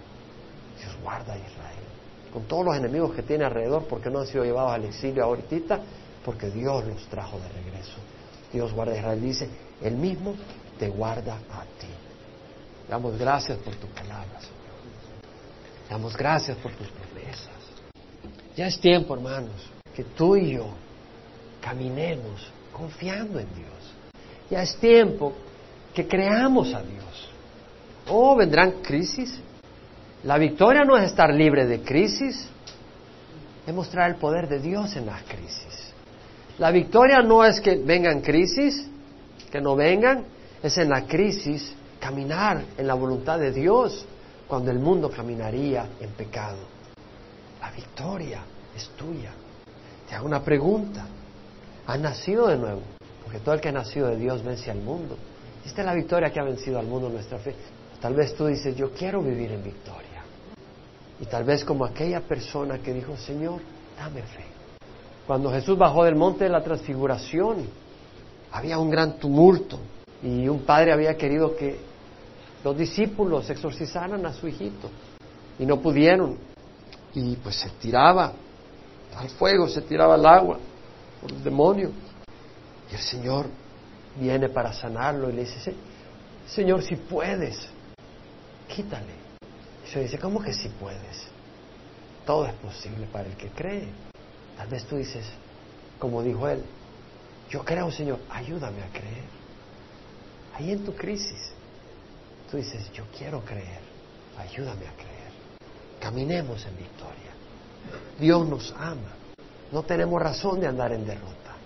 Dios 0.78 0.96
guarda 1.02 1.34
a 1.34 1.38
Israel. 1.38 1.84
Con 2.32 2.44
todos 2.44 2.66
los 2.66 2.76
enemigos 2.76 3.14
que 3.14 3.22
tiene 3.22 3.44
alrededor, 3.44 3.84
porque 3.84 4.10
no 4.10 4.20
han 4.20 4.26
sido 4.26 4.44
llevados 4.44 4.72
al 4.72 4.84
exilio 4.84 5.24
ahorita, 5.24 5.80
porque 6.24 6.50
Dios 6.50 6.84
los 6.86 7.06
trajo 7.08 7.38
de 7.38 7.48
regreso. 7.48 7.96
Dios 8.52 8.72
guarda 8.72 8.92
a 8.94 8.96
Israel. 8.96 9.20
Dice, 9.20 9.48
Él 9.82 9.96
mismo 9.96 10.34
te 10.78 10.88
guarda 10.88 11.34
a 11.34 11.62
ti. 11.80 11.88
Damos 12.88 13.18
gracias 13.18 13.58
por 13.58 13.74
tu 13.76 13.86
palabra, 13.88 14.40
Señor. 14.40 14.58
Damos 15.90 16.16
gracias 16.16 16.56
por 16.58 16.72
tus 16.72 16.88
promesas. 16.88 17.48
Ya 18.56 18.66
es 18.66 18.80
tiempo, 18.80 19.14
hermanos, 19.14 19.70
que 19.94 20.04
tú 20.04 20.36
y 20.36 20.52
yo 20.54 20.68
caminemos 21.60 22.50
confiando 22.78 23.38
en 23.40 23.46
Dios. 23.54 23.94
Ya 24.50 24.62
es 24.62 24.76
tiempo 24.76 25.34
que 25.92 26.06
creamos 26.06 26.72
a 26.72 26.82
Dios. 26.82 27.28
Oh, 28.08 28.36
vendrán 28.36 28.82
crisis. 28.82 29.38
La 30.24 30.38
victoria 30.38 30.84
no 30.84 30.96
es 30.96 31.04
estar 31.04 31.32
libre 31.32 31.66
de 31.66 31.82
crisis, 31.82 32.48
es 33.66 33.74
mostrar 33.74 34.10
el 34.10 34.16
poder 34.16 34.48
de 34.48 34.60
Dios 34.60 34.96
en 34.96 35.06
las 35.06 35.22
crisis. 35.24 35.92
La 36.58 36.70
victoria 36.70 37.22
no 37.22 37.44
es 37.44 37.60
que 37.60 37.76
vengan 37.76 38.20
crisis, 38.20 38.88
que 39.50 39.60
no 39.60 39.76
vengan, 39.76 40.24
es 40.62 40.76
en 40.78 40.88
la 40.88 41.06
crisis 41.06 41.72
caminar 42.00 42.64
en 42.76 42.86
la 42.86 42.94
voluntad 42.94 43.38
de 43.38 43.52
Dios 43.52 44.06
cuando 44.46 44.70
el 44.70 44.78
mundo 44.78 45.10
caminaría 45.10 45.86
en 46.00 46.10
pecado. 46.10 46.58
La 47.60 47.70
victoria 47.70 48.40
es 48.74 48.88
tuya. 48.90 49.30
Te 50.08 50.14
hago 50.14 50.26
una 50.26 50.42
pregunta. 50.42 51.06
¿Has 51.88 51.98
nacido 51.98 52.48
de 52.48 52.58
nuevo? 52.58 52.82
Porque 53.24 53.38
todo 53.40 53.54
el 53.54 53.62
que 53.62 53.70
ha 53.70 53.72
nacido 53.72 54.08
de 54.08 54.16
Dios 54.16 54.44
vence 54.44 54.70
al 54.70 54.82
mundo. 54.82 55.16
Esta 55.64 55.80
es 55.80 55.86
la 55.86 55.94
victoria 55.94 56.30
que 56.30 56.38
ha 56.38 56.44
vencido 56.44 56.78
al 56.78 56.86
mundo 56.86 57.08
nuestra 57.08 57.38
fe. 57.38 57.54
Tal 57.98 58.14
vez 58.14 58.34
tú 58.34 58.44
dices, 58.44 58.76
yo 58.76 58.92
quiero 58.92 59.22
vivir 59.22 59.50
en 59.52 59.64
victoria. 59.64 60.22
Y 61.18 61.24
tal 61.24 61.44
vez 61.44 61.64
como 61.64 61.86
aquella 61.86 62.20
persona 62.20 62.78
que 62.78 62.92
dijo, 62.92 63.16
Señor, 63.16 63.62
dame 63.96 64.20
fe. 64.20 64.44
Cuando 65.26 65.50
Jesús 65.50 65.78
bajó 65.78 66.04
del 66.04 66.14
monte 66.14 66.44
de 66.44 66.50
la 66.50 66.62
transfiguración, 66.62 67.66
había 68.52 68.78
un 68.78 68.90
gran 68.90 69.18
tumulto 69.18 69.78
y 70.22 70.46
un 70.46 70.60
padre 70.64 70.92
había 70.92 71.16
querido 71.16 71.56
que 71.56 71.78
los 72.64 72.76
discípulos 72.76 73.48
exorcizaran 73.48 74.26
a 74.26 74.34
su 74.34 74.46
hijito 74.46 74.90
y 75.58 75.64
no 75.64 75.80
pudieron. 75.80 76.36
Y 77.14 77.36
pues 77.36 77.56
se 77.56 77.70
tiraba 77.80 78.34
al 79.16 79.30
fuego, 79.30 79.66
se 79.68 79.80
tiraba 79.80 80.16
al 80.16 80.26
agua 80.26 80.58
por 81.20 81.30
el 81.32 81.42
demonio. 81.42 81.90
Y 82.90 82.94
el 82.94 83.00
Señor 83.00 83.46
viene 84.18 84.48
para 84.48 84.72
sanarlo 84.72 85.30
y 85.30 85.32
le 85.34 85.44
dice, 85.44 85.74
Señor, 86.46 86.82
si 86.82 86.96
puedes, 86.96 87.68
quítale. 88.68 89.14
Y 89.86 89.90
se 89.90 90.00
dice, 90.00 90.18
¿cómo 90.18 90.42
que 90.42 90.52
si 90.52 90.68
puedes? 90.68 91.28
Todo 92.24 92.46
es 92.46 92.54
posible 92.54 93.06
para 93.12 93.28
el 93.28 93.36
que 93.36 93.48
cree. 93.48 93.88
Tal 94.56 94.68
vez 94.68 94.84
tú 94.84 94.96
dices, 94.96 95.26
como 95.98 96.22
dijo 96.22 96.48
él, 96.48 96.62
yo 97.50 97.64
creo, 97.64 97.90
Señor, 97.90 98.18
ayúdame 98.30 98.82
a 98.82 98.88
creer. 98.88 99.24
Ahí 100.54 100.72
en 100.72 100.84
tu 100.84 100.94
crisis, 100.94 101.52
tú 102.50 102.56
dices, 102.56 102.90
yo 102.92 103.04
quiero 103.16 103.44
creer, 103.44 103.80
ayúdame 104.36 104.86
a 104.86 104.92
creer. 104.94 105.28
Caminemos 106.00 106.64
en 106.66 106.76
victoria. 106.76 107.32
Dios 108.18 108.46
nos 108.46 108.72
ama. 108.72 109.14
No 109.72 109.82
tenemos 109.82 110.20
razón 110.20 110.60
de 110.60 110.66
andar 110.66 110.92
en 110.92 111.06
derrota. 111.06 111.56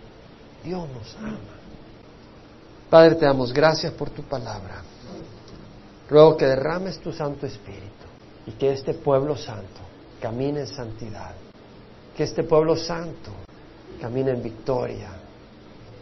Dios 0.65 0.89
nos 0.89 1.17
ama. 1.17 1.39
Padre, 2.91 3.15
te 3.15 3.25
damos 3.25 3.53
gracias 3.53 3.93
por 3.93 4.11
tu 4.11 4.23
palabra. 4.23 4.83
Ruego 6.09 6.37
que 6.37 6.47
derrames 6.47 6.99
tu 7.01 7.13
Santo 7.13 7.47
Espíritu 7.47 8.07
y 8.47 8.53
que 8.53 8.73
este 8.73 8.95
pueblo 8.95 9.37
santo 9.37 9.81
camine 10.21 10.61
en 10.61 10.67
santidad. 10.67 11.35
Que 12.17 12.25
este 12.25 12.43
pueblo 12.43 12.77
santo 12.77 13.31
camine 14.01 14.33
en 14.33 14.43
victoria 14.43 15.11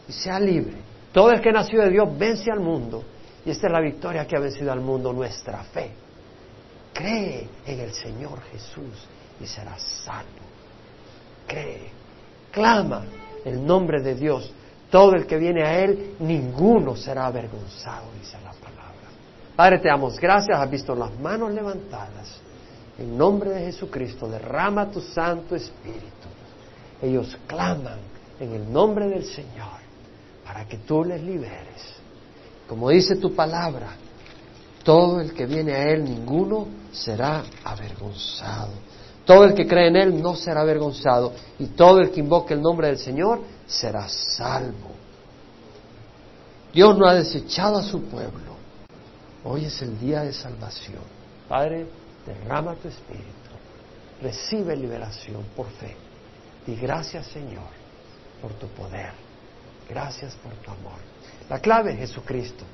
y 0.08 0.12
sea 0.12 0.40
libre. 0.40 0.78
Todo 1.12 1.30
el 1.30 1.40
que 1.40 1.52
nació 1.52 1.82
de 1.82 1.90
Dios 1.90 2.08
vence 2.18 2.50
al 2.50 2.60
mundo 2.60 3.04
y 3.44 3.50
esta 3.50 3.68
es 3.68 3.72
la 3.72 3.80
victoria 3.80 4.26
que 4.26 4.36
ha 4.36 4.40
vencido 4.40 4.72
al 4.72 4.80
mundo, 4.80 5.12
nuestra 5.12 5.62
fe. 5.64 5.92
Cree 6.92 7.48
en 7.66 7.80
el 7.80 7.92
Señor 7.92 8.40
Jesús 8.50 9.06
y 9.40 9.46
serás 9.46 9.82
salvo. 9.82 10.49
Cree, 11.50 11.90
clama 12.52 13.04
el 13.44 13.66
nombre 13.66 14.00
de 14.00 14.14
Dios. 14.14 14.52
Todo 14.88 15.16
el 15.16 15.26
que 15.26 15.36
viene 15.36 15.64
a 15.64 15.80
Él, 15.80 16.14
ninguno 16.20 16.94
será 16.94 17.26
avergonzado, 17.26 18.06
dice 18.20 18.36
la 18.44 18.52
palabra. 18.52 19.08
Padre, 19.56 19.80
te 19.80 19.88
damos 19.88 20.20
gracias, 20.20 20.56
has 20.56 20.70
visto 20.70 20.94
las 20.94 21.12
manos 21.18 21.52
levantadas. 21.52 22.40
En 22.98 23.18
nombre 23.18 23.50
de 23.50 23.64
Jesucristo, 23.64 24.28
derrama 24.28 24.90
tu 24.92 25.00
Santo 25.00 25.56
Espíritu. 25.56 26.28
Ellos 27.02 27.36
claman 27.48 27.98
en 28.38 28.52
el 28.52 28.72
nombre 28.72 29.08
del 29.08 29.24
Señor 29.24 29.80
para 30.44 30.66
que 30.66 30.78
tú 30.78 31.02
les 31.02 31.20
liberes. 31.20 31.94
Como 32.68 32.90
dice 32.90 33.16
tu 33.16 33.34
palabra, 33.34 33.88
todo 34.84 35.20
el 35.20 35.34
que 35.34 35.46
viene 35.46 35.72
a 35.72 35.88
Él, 35.88 36.04
ninguno 36.04 36.68
será 36.92 37.42
avergonzado. 37.64 38.89
Todo 39.30 39.44
el 39.44 39.54
que 39.54 39.64
cree 39.64 39.86
en 39.86 39.94
Él 39.94 40.20
no 40.20 40.34
será 40.34 40.62
avergonzado. 40.62 41.32
Y 41.60 41.66
todo 41.66 42.00
el 42.00 42.10
que 42.10 42.18
invoque 42.18 42.52
el 42.52 42.60
nombre 42.60 42.88
del 42.88 42.98
Señor 42.98 43.40
será 43.64 44.08
salvo. 44.08 44.90
Dios 46.72 46.98
no 46.98 47.06
ha 47.06 47.14
desechado 47.14 47.78
a 47.78 47.82
su 47.84 48.02
pueblo. 48.02 48.56
Hoy 49.44 49.66
es 49.66 49.82
el 49.82 50.00
día 50.00 50.22
de 50.22 50.32
salvación. 50.32 51.04
Padre, 51.48 51.86
derrama 52.26 52.74
tu 52.74 52.88
espíritu. 52.88 53.28
Recibe 54.20 54.74
liberación 54.74 55.44
por 55.54 55.66
fe. 55.66 55.94
Y 56.66 56.74
gracias, 56.74 57.28
Señor, 57.28 57.70
por 58.42 58.52
tu 58.54 58.66
poder. 58.66 59.12
Gracias 59.88 60.34
por 60.42 60.54
tu 60.54 60.72
amor. 60.72 60.98
La 61.48 61.60
clave 61.60 61.92
es 61.92 61.98
Jesucristo. 62.00 62.64